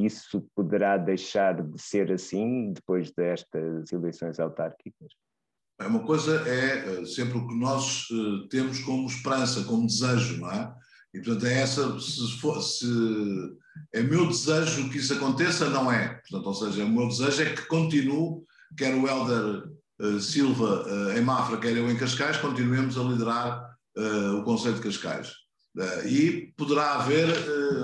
isso 0.06 0.48
poderá 0.56 0.98
deixar 0.98 1.62
de 1.62 1.82
ser 1.82 2.12
assim 2.12 2.72
depois 2.72 3.12
destas 3.12 3.92
eleições 3.92 4.40
autárquicas? 4.40 5.12
É 5.80 5.86
uma 5.86 6.04
coisa 6.06 6.48
é 6.48 7.02
eh, 7.02 7.06
sempre 7.06 7.38
o 7.38 7.48
que 7.48 7.56
nós 7.56 8.10
uh, 8.10 8.48
temos 8.48 8.80
como 8.80 9.08
esperança, 9.08 9.64
como 9.66 9.86
desejo, 9.86 10.40
não 10.40 10.52
é? 10.52 10.76
E, 11.14 11.20
portanto, 11.20 11.46
é 11.46 11.62
essa, 11.62 12.00
se, 12.00 12.88
é 13.94 14.02
meu 14.02 14.28
desejo 14.28 14.90
que 14.90 14.98
isso 14.98 15.14
aconteça, 15.14 15.70
não 15.70 15.92
é. 15.92 16.22
Portanto, 16.30 16.48
ou 16.48 16.54
seja, 16.54 16.86
o 16.86 16.90
meu 16.90 17.08
desejo 17.08 17.42
é 17.42 17.54
que 17.54 17.66
continue, 17.68 18.44
quer 18.78 18.94
o 18.94 19.08
Helder 19.08 19.70
uh, 20.02 20.20
Silva 20.20 20.86
uh, 20.86 21.18
em 21.18 21.22
Mafra, 21.22 21.58
quer 21.58 21.76
eu 21.76 21.90
em 21.90 21.98
Cascais, 21.98 22.38
continuemos 22.38 22.98
a 22.98 23.04
liderar 23.04 23.76
uh, 23.98 24.38
o 24.38 24.44
Conselho 24.44 24.76
de 24.76 24.82
Cascais. 24.82 25.34
e 26.06 26.54
poderá 26.58 26.96
haver 26.96 27.28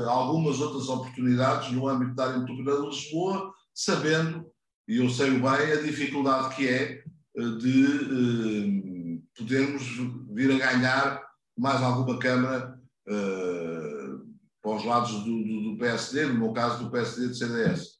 algumas 0.07 0.59
outras 0.59 0.89
oportunidades 0.89 1.71
no 1.71 1.87
âmbito 1.87 2.15
da 2.15 2.27
área 2.27 2.43
de 2.43 2.51
Lisboa, 2.51 3.53
sabendo, 3.73 4.45
e 4.87 4.97
eu 4.97 5.09
sei 5.09 5.31
bem, 5.31 5.43
a 5.45 5.81
dificuldade 5.81 6.55
que 6.55 6.67
é 6.67 7.03
de 7.35 9.23
podermos 9.37 9.83
vir 10.31 10.51
a 10.51 10.57
ganhar 10.57 11.23
mais 11.57 11.81
alguma 11.81 12.19
Câmara 12.19 12.82
uh, 13.07 14.33
para 14.61 14.75
os 14.75 14.85
lados 14.85 15.23
do, 15.23 15.43
do, 15.43 15.71
do, 15.71 15.77
PSD, 15.77 16.25
no 16.27 16.39
meu 16.39 16.53
caso 16.53 16.83
do 16.83 16.91
PSD 16.91 17.27
de 17.27 17.37
CDS. 17.37 17.99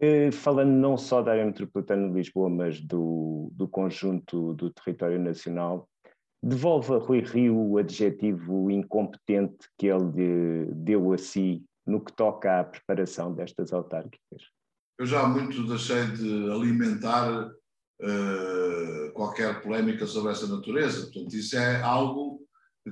Eh, 0.00 0.30
falando 0.30 0.70
não 0.70 0.96
só 0.96 1.22
da 1.22 1.32
área 1.32 1.44
metropolitana 1.44 2.08
de 2.08 2.14
Lisboa, 2.14 2.50
mas 2.50 2.80
do, 2.80 3.50
do 3.52 3.66
conjunto 3.66 4.54
do 4.54 4.70
território 4.70 5.18
nacional, 5.18 5.88
devolve 6.42 6.94
a 6.94 6.98
Rui 6.98 7.20
Rio 7.20 7.56
o 7.56 7.78
adjetivo 7.78 8.70
incompetente 8.70 9.68
que 9.78 9.86
ele 9.86 10.66
deu 10.72 11.12
a 11.12 11.18
si 11.18 11.64
no 11.86 12.00
que 12.00 12.12
toca 12.12 12.60
à 12.60 12.64
preparação 12.64 13.32
destas 13.32 13.72
autárquicas? 13.72 14.50
Eu 14.98 15.06
já 15.06 15.26
muito 15.26 15.66
deixei 15.66 16.06
de 16.06 16.50
alimentar 16.50 17.48
uh, 17.48 19.12
qualquer 19.12 19.62
polémica 19.62 20.06
sobre 20.06 20.32
essa 20.32 20.46
natureza. 20.46 21.06
Portanto, 21.06 21.34
isso 21.34 21.56
é 21.56 21.82
algo 21.82 22.40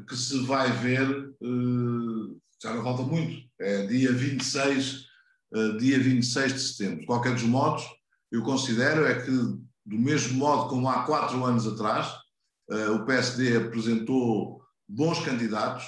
que 0.00 0.16
se 0.16 0.38
vai 0.44 0.70
ver, 0.72 1.08
eh, 1.42 2.36
já 2.62 2.74
não 2.74 2.82
falta 2.82 3.02
muito, 3.02 3.46
é 3.60 3.86
dia 3.86 4.12
26, 4.12 5.06
eh, 5.54 5.76
dia 5.78 5.98
26 5.98 6.52
de 6.52 6.60
setembro. 6.60 7.00
De 7.00 7.06
qualquer 7.06 7.34
dos 7.34 7.44
modos, 7.44 7.84
eu 8.32 8.42
considero 8.42 9.06
é 9.06 9.22
que, 9.22 9.30
do 9.30 9.98
mesmo 9.98 10.38
modo 10.38 10.68
como 10.68 10.88
há 10.88 11.04
quatro 11.04 11.44
anos 11.44 11.66
atrás, 11.66 12.12
eh, 12.70 12.88
o 12.90 13.04
PSD 13.04 13.56
apresentou 13.56 14.62
bons 14.88 15.20
candidatos, 15.20 15.84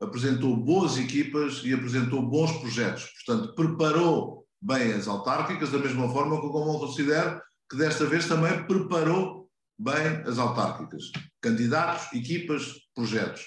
apresentou 0.00 0.56
boas 0.56 0.96
equipas 0.96 1.62
e 1.64 1.74
apresentou 1.74 2.22
bons 2.22 2.52
projetos. 2.58 3.06
Portanto, 3.24 3.54
preparou 3.54 4.46
bem 4.60 4.92
as 4.92 5.08
autárquicas, 5.08 5.70
da 5.70 5.78
mesma 5.78 6.08
forma 6.10 6.40
como 6.40 6.72
eu 6.72 6.78
considero 6.78 7.40
que 7.70 7.76
desta 7.76 8.04
vez 8.06 8.26
também 8.26 8.64
preparou 8.64 9.48
bem 9.78 10.22
as 10.26 10.38
autárquicas. 10.38 11.04
Candidatos, 11.40 12.12
equipas, 12.12 12.74
projetos. 13.00 13.46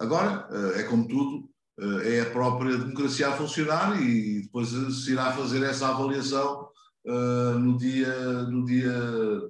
Agora, 0.00 0.48
eh, 0.50 0.80
é 0.80 0.82
como 0.84 1.06
tudo, 1.06 1.48
eh, 1.78 2.16
é 2.16 2.20
a 2.22 2.30
própria 2.30 2.76
democracia 2.76 3.28
a 3.28 3.36
funcionar 3.36 4.00
e 4.02 4.42
depois 4.42 4.68
se 4.68 5.12
irá 5.12 5.32
fazer 5.32 5.62
essa 5.62 5.88
avaliação 5.88 6.68
eh, 7.06 7.58
no 7.58 7.78
dia, 7.78 8.12
no 8.44 8.64
dia, 8.64 8.92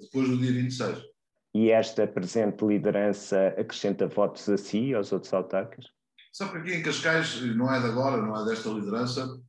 depois 0.01 0.29
do 0.29 0.37
dia 0.37 0.53
26. 0.53 1.03
E 1.55 1.71
esta 1.71 2.07
presente 2.07 2.65
liderança 2.65 3.49
acrescenta 3.59 4.07
votos 4.07 4.49
a 4.51 4.59
si, 4.59 4.95
aos 4.95 5.13
outros 5.13 5.33
autarcas? 5.33 5.87
Sabe 6.31 6.53
que 6.53 6.59
aqui 6.59 6.75
em 6.75 6.83
Cascais, 6.83 7.41
não 7.57 7.73
é 7.73 7.81
de 7.81 7.87
agora, 7.87 8.21
não 8.21 8.37
é 8.37 8.45
desta 8.45 8.69
liderança, 8.69 9.41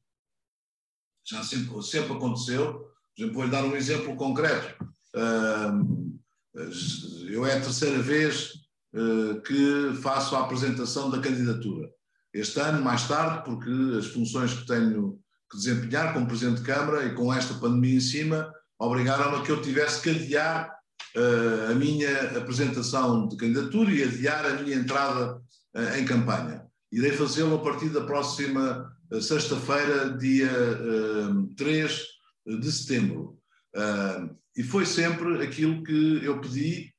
já 1.28 1.44
sempre, 1.44 1.84
sempre 1.84 2.14
aconteceu. 2.14 2.80
Por 3.16 3.22
exemplo, 3.22 3.36
vou-lhe 3.36 3.52
dar 3.52 3.66
um 3.66 3.76
exemplo 3.76 4.16
concreto. 4.16 4.76
Eu 7.30 7.46
é 7.46 7.58
a 7.58 7.62
terceira 7.62 8.02
vez 8.02 8.69
que 9.46 9.94
faço 10.02 10.36
a 10.36 10.42
apresentação 10.42 11.10
da 11.10 11.20
candidatura. 11.20 11.90
Este 12.34 12.60
ano, 12.60 12.84
mais 12.84 13.08
tarde, 13.08 13.44
porque 13.44 13.70
as 13.98 14.08
funções 14.08 14.54
que 14.54 14.66
tenho 14.66 15.20
que 15.50 15.58
desempenhar 15.58 16.14
como 16.14 16.28
Presidente 16.28 16.62
de 16.62 16.66
Câmara 16.66 17.06
e 17.06 17.16
com 17.16 17.34
esta 17.34 17.56
pandemia 17.56 17.96
em 17.96 18.00
cima, 18.00 18.54
obrigaram 18.78 19.36
a 19.36 19.44
que 19.44 19.52
eu 19.52 19.62
tivesse 19.62 20.02
que 20.02 20.10
adiar 20.12 20.72
uh, 21.18 21.72
a 21.72 21.76
minha 21.76 22.38
apresentação 22.38 23.28
de 23.28 23.36
candidatura 23.36 23.92
e 23.92 24.04
adiar 24.04 24.46
a 24.46 24.62
minha 24.62 24.76
entrada 24.76 25.36
uh, 25.76 25.98
em 25.98 26.06
campanha. 26.06 26.66
Irei 26.92 27.12
fazê-lo 27.12 27.56
a 27.56 27.64
partir 27.64 27.90
da 27.90 28.06
próxima 28.06 28.94
uh, 29.12 29.22
sexta-feira, 29.22 30.18
dia 30.18 30.52
3 31.58 32.02
de 32.60 32.72
setembro. 32.72 33.38
e 34.56 34.64
foi 34.64 34.86
sempre 34.86 35.44
aquilo 35.44 35.84
que 35.84 36.24
eu 36.24 36.40
pedi 36.40 36.86
eh, 36.86 36.99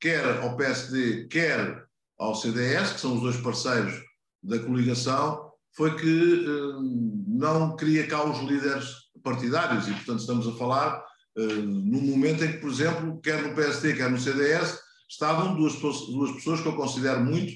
quer 0.00 0.42
ao 0.42 0.56
PSD, 0.56 1.26
quer 1.28 1.84
ao 2.18 2.34
CDS, 2.34 2.92
que 2.92 3.00
são 3.00 3.14
os 3.14 3.20
dois 3.20 3.36
parceiros 3.36 3.94
da 4.42 4.58
coligação, 4.58 5.48
foi 5.76 5.94
que 5.96 6.44
eh, 6.44 6.80
não 7.26 7.76
queria 7.76 8.06
cá 8.06 8.24
os 8.24 8.40
líderes 8.40 8.88
partidários 9.22 9.86
e, 9.86 9.92
portanto, 9.92 10.20
estamos 10.20 10.48
a 10.48 10.52
falar 10.52 11.04
uh, 11.36 11.62
num 11.62 12.00
momento 12.00 12.44
em 12.44 12.52
que, 12.52 12.58
por 12.58 12.70
exemplo, 12.70 13.20
quer 13.20 13.42
no 13.42 13.54
PSD, 13.54 13.94
quer 13.94 14.10
no 14.10 14.18
CDS, 14.18 14.78
estavam 15.08 15.54
duas, 15.54 15.74
duas 15.74 16.32
pessoas 16.32 16.60
que 16.60 16.68
eu 16.68 16.76
considero 16.76 17.24
muito, 17.24 17.52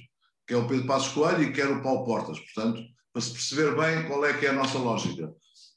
que 0.46 0.54
é 0.54 0.56
o 0.56 0.66
Pedro 0.66 0.86
Passos 0.86 1.12
Coelho 1.12 1.42
e 1.42 1.52
quer 1.52 1.68
o 1.68 1.82
Paulo 1.82 2.04
Portas. 2.04 2.38
Portanto, 2.38 2.82
para 3.12 3.22
se 3.22 3.32
perceber 3.32 3.74
bem 3.76 4.06
qual 4.06 4.24
é 4.24 4.32
que 4.32 4.46
é 4.46 4.50
a 4.50 4.54
nossa 4.54 4.78
lógica. 4.78 5.28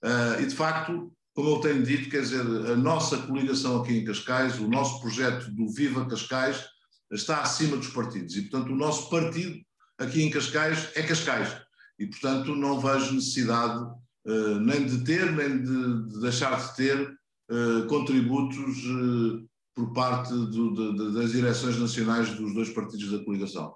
Uh, 0.04 0.41
e, 0.41 0.46
de 0.46 0.56
facto, 0.56 1.12
como 1.36 1.50
eu 1.50 1.60
tenho 1.60 1.84
dito, 1.84 2.10
quer 2.10 2.22
dizer, 2.22 2.40
a 2.42 2.78
nossa 2.78 3.18
coligação 3.18 3.82
aqui 3.82 3.98
em 3.98 4.06
Cascais, 4.06 4.58
o 4.58 4.70
nosso 4.70 5.02
projeto 5.02 5.52
do 5.52 5.68
Viva 5.68 6.06
Cascais, 6.08 6.66
está 7.12 7.42
acima 7.42 7.76
dos 7.76 7.90
partidos. 7.90 8.38
E, 8.38 8.44
portanto, 8.44 8.72
o 8.72 8.76
nosso 8.76 9.10
partido 9.10 9.60
aqui 9.98 10.24
em 10.24 10.30
Cascais 10.30 10.90
é 10.96 11.04
Cascais. 11.04 11.62
E, 12.00 12.08
portanto, 12.08 12.56
não 12.56 12.80
vejo 12.80 13.14
necessidade 13.14 13.84
uh, 14.26 14.60
nem 14.62 14.86
de 14.86 15.04
ter, 15.04 15.30
nem 15.34 15.62
de, 15.62 16.08
de 16.08 16.22
deixar 16.22 16.56
de 16.56 16.76
ter 16.78 17.18
uh, 17.52 17.86
contributos 17.88 18.86
uh, 18.86 19.46
por 19.76 19.92
parte 19.92 20.30
do, 20.30 20.74
de, 20.74 21.14
das 21.14 21.34
direções 21.34 21.78
nacionais 21.78 22.30
dos 22.30 22.54
dois 22.54 22.70
partidos 22.70 23.12
da 23.12 23.24
coligação. 23.24 23.76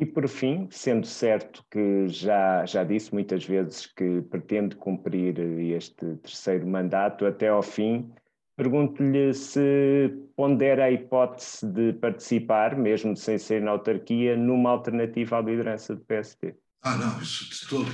E 0.00 0.06
por 0.06 0.28
fim, 0.28 0.68
sendo 0.70 1.06
certo 1.06 1.64
que 1.70 2.08
já, 2.08 2.64
já 2.64 2.84
disse 2.84 3.12
muitas 3.12 3.44
vezes 3.44 3.86
que 3.86 4.22
pretende 4.22 4.76
cumprir 4.76 5.38
este 5.72 6.16
terceiro 6.16 6.66
mandato 6.66 7.26
até 7.26 7.48
ao 7.48 7.62
fim, 7.62 8.08
Pergunto-lhe 8.58 9.32
se 9.34 10.12
pondera 10.34 10.86
a 10.86 10.90
hipótese 10.90 11.64
de 11.64 11.92
participar, 11.92 12.76
mesmo 12.76 13.16
sem 13.16 13.38
ser 13.38 13.62
na 13.62 13.70
autarquia, 13.70 14.36
numa 14.36 14.70
alternativa 14.70 15.38
à 15.38 15.40
liderança 15.40 15.94
do 15.94 16.00
PSD. 16.00 16.56
Ah, 16.82 16.96
não, 16.96 17.22
isso 17.22 17.48
de 17.48 17.68
todo. 17.68 17.88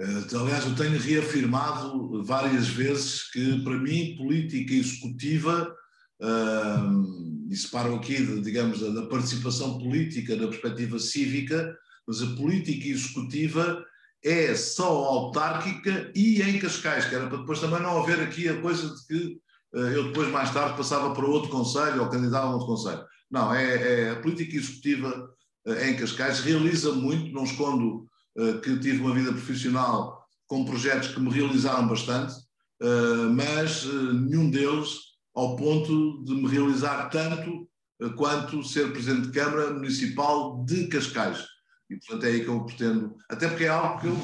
Uh, 0.00 0.40
aliás, 0.40 0.64
eu 0.64 0.74
tenho 0.74 0.98
reafirmado 0.98 2.24
várias 2.24 2.66
vezes 2.66 3.30
que, 3.30 3.62
para 3.62 3.76
mim, 3.76 4.16
política 4.16 4.72
executiva, 4.72 5.76
uh, 6.20 7.48
e 7.50 7.56
separo 7.56 7.94
aqui, 7.94 8.16
digamos, 8.40 8.80
da, 8.80 9.02
participação 9.06 9.78
política 9.78 10.36
na 10.36 10.48
perspectiva 10.48 10.98
cívica, 10.98 11.76
mas 12.06 12.22
a 12.22 12.34
política 12.34 12.88
executiva 12.88 13.84
é 14.24 14.54
só 14.54 15.04
autárquica 15.04 16.10
e 16.14 16.42
em 16.42 16.58
Cascais, 16.58 17.06
que 17.06 17.14
era 17.14 17.28
para 17.28 17.38
depois 17.38 17.60
também 17.60 17.80
não 17.80 18.02
haver 18.02 18.20
aqui 18.20 18.48
a 18.48 18.60
coisa 18.60 18.94
de 18.94 19.06
que 19.06 19.40
eh, 19.74 19.96
eu 19.96 20.04
depois, 20.08 20.28
mais 20.30 20.52
tarde, 20.52 20.76
passava 20.76 21.14
para 21.14 21.26
outro 21.26 21.50
conselho 21.50 22.02
ou 22.02 22.08
candidato 22.08 22.46
a 22.46 22.50
outro 22.50 22.66
conselho. 22.66 23.04
Não, 23.30 23.54
é, 23.54 24.04
é, 24.04 24.10
a 24.10 24.16
política 24.16 24.56
executiva 24.56 25.30
eh, 25.66 25.90
em 25.90 25.96
Cascais 25.96 26.40
realiza 26.40 26.92
muito, 26.92 27.32
não 27.32 27.44
escondo 27.44 28.06
uh, 28.36 28.60
que 28.60 28.78
tive 28.78 29.00
uma 29.00 29.14
vida 29.14 29.32
profissional 29.32 30.24
com 30.46 30.64
projetos 30.64 31.08
que 31.08 31.20
me 31.20 31.30
realizaram 31.30 31.88
bastante, 31.88 32.34
uh, 32.82 33.30
mas 33.34 33.84
uh, 33.84 34.12
nenhum 34.12 34.50
deles 34.50 35.05
ao 35.36 35.54
ponto 35.54 36.24
de 36.24 36.34
me 36.34 36.48
realizar 36.48 37.10
tanto 37.10 37.68
quanto 38.16 38.62
ser 38.62 38.90
Presidente 38.92 39.28
de 39.28 39.32
Câmara 39.32 39.70
Municipal 39.72 40.64
de 40.64 40.86
Cascais. 40.88 41.44
E, 41.90 41.96
portanto, 41.96 42.24
é 42.24 42.28
aí 42.28 42.40
que 42.42 42.48
eu 42.48 42.64
pretendo, 42.64 43.16
até 43.28 43.48
porque 43.48 43.64
é 43.64 43.68
algo 43.68 44.00
que 44.00 44.06
eu, 44.08 44.16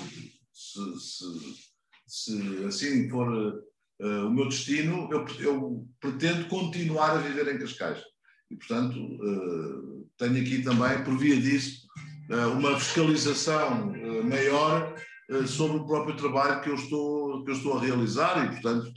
se, 0.53 0.99
se, 0.99 1.25
se 2.07 2.65
assim 2.65 3.09
for 3.09 3.29
uh, 3.29 4.27
o 4.27 4.31
meu 4.31 4.49
destino, 4.49 5.09
eu, 5.13 5.25
eu, 5.39 5.87
pretendo 6.01 6.49
continuar 6.49 7.11
a 7.13 7.19
viver 7.19 7.55
em 7.55 7.59
Cascais. 7.59 8.03
E, 8.51 8.57
portanto, 8.57 8.99
uh, 8.99 10.11
tenho 10.19 10.41
aqui 10.41 10.63
também, 10.63 11.05
por 11.05 11.17
via 11.19 11.41
disso, 11.41 11.87
uh, 12.31 12.59
uma 12.59 12.79
fiscalização 12.79 13.93
maior 14.25 14.95
sobre 15.47 15.79
o 15.79 15.87
próprio 15.87 16.17
trabalho 16.17 16.61
que 16.61 16.69
eu 16.69 16.75
estou, 16.75 17.45
que 17.45 17.51
eu 17.51 17.55
estou 17.55 17.79
a 17.79 17.81
realizar 17.81 18.45
e, 18.45 18.49
portanto, 18.61 18.93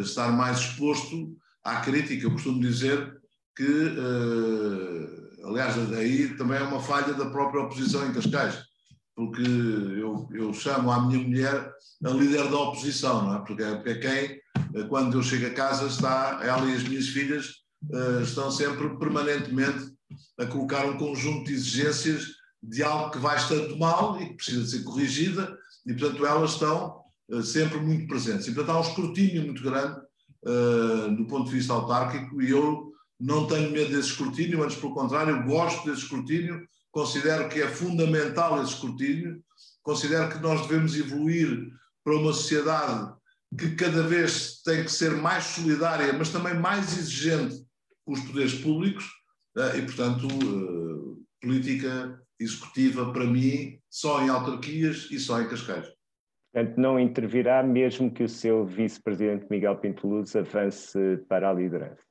estar 0.00 0.30
mais 0.30 0.58
exposto 0.58 1.36
à 1.64 1.80
crítica. 1.80 2.26
Eu 2.26 2.32
costumo 2.32 2.60
dizer 2.60 3.20
que, 3.56 3.96
aliás, 5.44 5.76
aí 5.92 6.28
também 6.36 6.58
é 6.58 6.62
uma 6.62 6.80
falha 6.80 7.14
da 7.14 7.30
própria 7.30 7.62
oposição 7.62 8.06
em 8.06 8.12
Cascais 8.12 8.72
porque 9.14 9.42
eu, 9.42 10.28
eu 10.32 10.52
chamo 10.54 10.90
a 10.90 11.06
minha 11.06 11.22
mulher 11.22 11.72
a 12.04 12.10
líder 12.10 12.50
da 12.50 12.58
oposição, 12.58 13.24
não 13.24 13.36
é? 13.36 13.38
Porque 13.44 13.62
é, 13.62 13.82
é 13.84 13.94
quem, 13.94 14.40
eh, 14.74 14.86
quando 14.88 15.18
eu 15.18 15.22
chego 15.22 15.46
a 15.46 15.50
casa, 15.50 15.86
está, 15.86 16.40
ela 16.42 16.68
e 16.68 16.74
as 16.74 16.82
minhas 16.82 17.08
filhas 17.08 17.46
uh, 17.90 18.22
estão 18.22 18.50
sempre 18.50 18.96
permanentemente 18.98 19.92
a 20.38 20.46
colocar 20.46 20.86
um 20.86 20.96
conjunto 20.96 21.44
de 21.44 21.52
exigências 21.52 22.26
de 22.62 22.82
algo 22.82 23.10
que 23.10 23.18
vai 23.18 23.36
estando 23.36 23.76
mal 23.78 24.20
e 24.20 24.28
que 24.28 24.34
precisa 24.34 24.66
ser 24.66 24.82
corrigida, 24.82 25.56
e 25.86 25.94
portanto 25.94 26.26
elas 26.26 26.52
estão 26.52 27.02
sempre 27.44 27.78
muito 27.78 28.06
presentes. 28.06 28.46
E 28.46 28.52
portanto 28.52 28.76
há 28.76 28.78
um 28.78 28.88
escrutínio 28.88 29.42
muito 29.42 29.62
grande 29.62 30.00
uh, 30.44 31.16
do 31.16 31.26
ponto 31.26 31.50
de 31.50 31.56
vista 31.56 31.72
autárquico, 31.72 32.40
e 32.42 32.50
eu 32.50 32.92
não 33.18 33.46
tenho 33.46 33.70
medo 33.70 33.90
desse 33.90 34.08
escrutínio, 34.08 34.62
antes 34.62 34.76
pelo 34.76 34.94
contrário, 34.94 35.44
gosto 35.44 35.88
desse 35.88 36.02
escrutínio 36.02 36.66
considero 36.92 37.48
que 37.48 37.60
é 37.60 37.68
fundamental 37.68 38.62
esse 38.62 38.74
escrutínio, 38.74 39.42
considero 39.82 40.30
que 40.30 40.38
nós 40.38 40.60
devemos 40.66 40.94
evoluir 40.94 41.72
para 42.04 42.16
uma 42.16 42.32
sociedade 42.32 43.14
que 43.58 43.74
cada 43.74 44.02
vez 44.02 44.62
tem 44.62 44.84
que 44.84 44.92
ser 44.92 45.16
mais 45.16 45.44
solidária, 45.44 46.12
mas 46.12 46.28
também 46.28 46.54
mais 46.54 46.96
exigente 46.96 47.64
com 48.04 48.12
os 48.12 48.20
poderes 48.20 48.54
públicos, 48.54 49.04
eh, 49.56 49.78
e, 49.78 49.82
portanto, 49.82 50.26
eh, 50.26 51.22
política 51.40 52.18
executiva, 52.38 53.12
para 53.12 53.26
mim, 53.26 53.78
só 53.90 54.22
em 54.22 54.28
autarquias 54.28 55.08
e 55.10 55.18
só 55.18 55.40
em 55.40 55.48
Cascais. 55.48 55.86
Portanto, 56.52 56.76
não 56.76 57.00
intervirá 57.00 57.62
mesmo 57.62 58.10
que 58.10 58.24
o 58.24 58.28
seu 58.28 58.66
vice-presidente 58.66 59.46
Miguel 59.50 59.76
Pinteluz 59.76 60.36
avance 60.36 60.98
para 61.28 61.48
a 61.48 61.52
liderança 61.52 62.02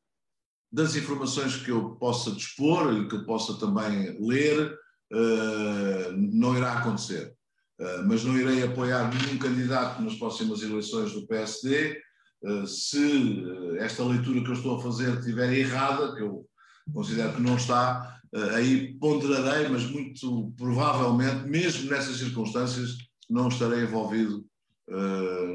das 0.72 0.96
informações 0.96 1.58
que 1.58 1.70
eu 1.70 1.96
possa 1.96 2.32
dispor 2.32 2.94
e 2.94 3.08
que 3.08 3.16
eu 3.16 3.26
possa 3.26 3.60
também 3.60 4.18
ler, 4.20 4.74
uh, 5.12 6.12
não 6.16 6.56
irá 6.56 6.74
acontecer. 6.74 7.34
Uh, 7.80 8.08
mas 8.08 8.24
não 8.24 8.38
irei 8.38 8.64
apoiar 8.64 9.14
nenhum 9.14 9.38
candidato 9.38 10.02
nas 10.02 10.16
próximas 10.16 10.62
eleições 10.62 11.12
do 11.12 11.28
PSD. 11.28 12.00
Uh, 12.44 12.64
eh, 12.64 12.66
se 12.66 13.44
esta 13.80 14.04
leitura 14.04 14.42
que 14.42 14.50
eu 14.50 14.54
estou 14.54 14.78
a 14.78 14.82
fazer 14.82 15.14
estiver 15.18 15.52
errada, 15.54 16.16
que 16.16 16.22
eu 16.22 16.46
considero 16.94 17.34
que 17.34 17.42
não 17.42 17.56
está, 17.56 18.20
aí 18.56 18.98
ponderarei, 18.98 19.68
mas 19.68 19.84
muito 19.84 20.52
provavelmente, 20.58 21.48
mesmo 21.48 21.90
nessas 21.92 22.18
circunstâncias, 22.18 22.98
não 23.32 23.48
estarei 23.48 23.84
envolvido 23.84 24.46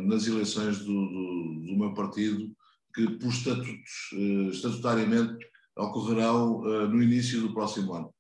nas 0.05 0.27
eleições 0.27 0.79
do, 0.79 0.87
do, 0.87 1.62
do 1.66 1.77
meu 1.77 1.93
partido 1.93 2.57
que, 2.97 3.07
por 3.18 3.29
estatutos, 3.29 4.11
eh, 4.14 4.49
estatutariamente, 4.51 5.47
ocorrerão 5.77 6.62
eh, 6.64 6.89
no 6.89 7.03
início 7.03 7.43
do 7.43 7.53
próximo 7.53 7.93
ano. 7.93 8.11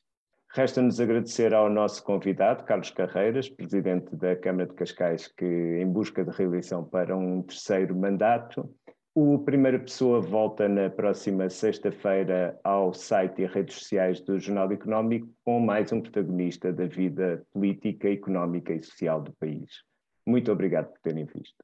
Resta-nos 0.52 1.00
agradecer 1.00 1.54
ao 1.54 1.70
nosso 1.70 2.02
convidado, 2.04 2.64
Carlos 2.64 2.90
Carreiras, 2.90 3.48
presidente 3.48 4.14
da 4.14 4.36
Câmara 4.36 4.68
de 4.68 4.74
Cascais, 4.74 5.28
que 5.28 5.44
em 5.44 5.90
busca 5.90 6.22
de 6.24 6.30
reeleição 6.30 6.84
para 6.84 7.16
um 7.16 7.42
terceiro 7.42 7.96
mandato. 7.96 8.70
O 9.18 9.38
Primeira 9.38 9.78
Pessoa 9.78 10.20
volta 10.20 10.68
na 10.68 10.90
próxima 10.90 11.48
sexta-feira 11.48 12.60
ao 12.62 12.92
site 12.92 13.40
e 13.40 13.46
redes 13.46 13.76
sociais 13.76 14.20
do 14.20 14.38
Jornal 14.38 14.70
Económico 14.70 15.26
com 15.42 15.58
mais 15.58 15.90
um 15.90 16.02
protagonista 16.02 16.70
da 16.70 16.84
vida 16.84 17.42
política, 17.50 18.10
económica 18.10 18.74
e 18.74 18.82
social 18.82 19.22
do 19.22 19.32
país. 19.40 19.70
Muito 20.26 20.52
obrigado 20.52 20.92
por 20.92 21.00
terem 21.00 21.24
visto. 21.24 21.56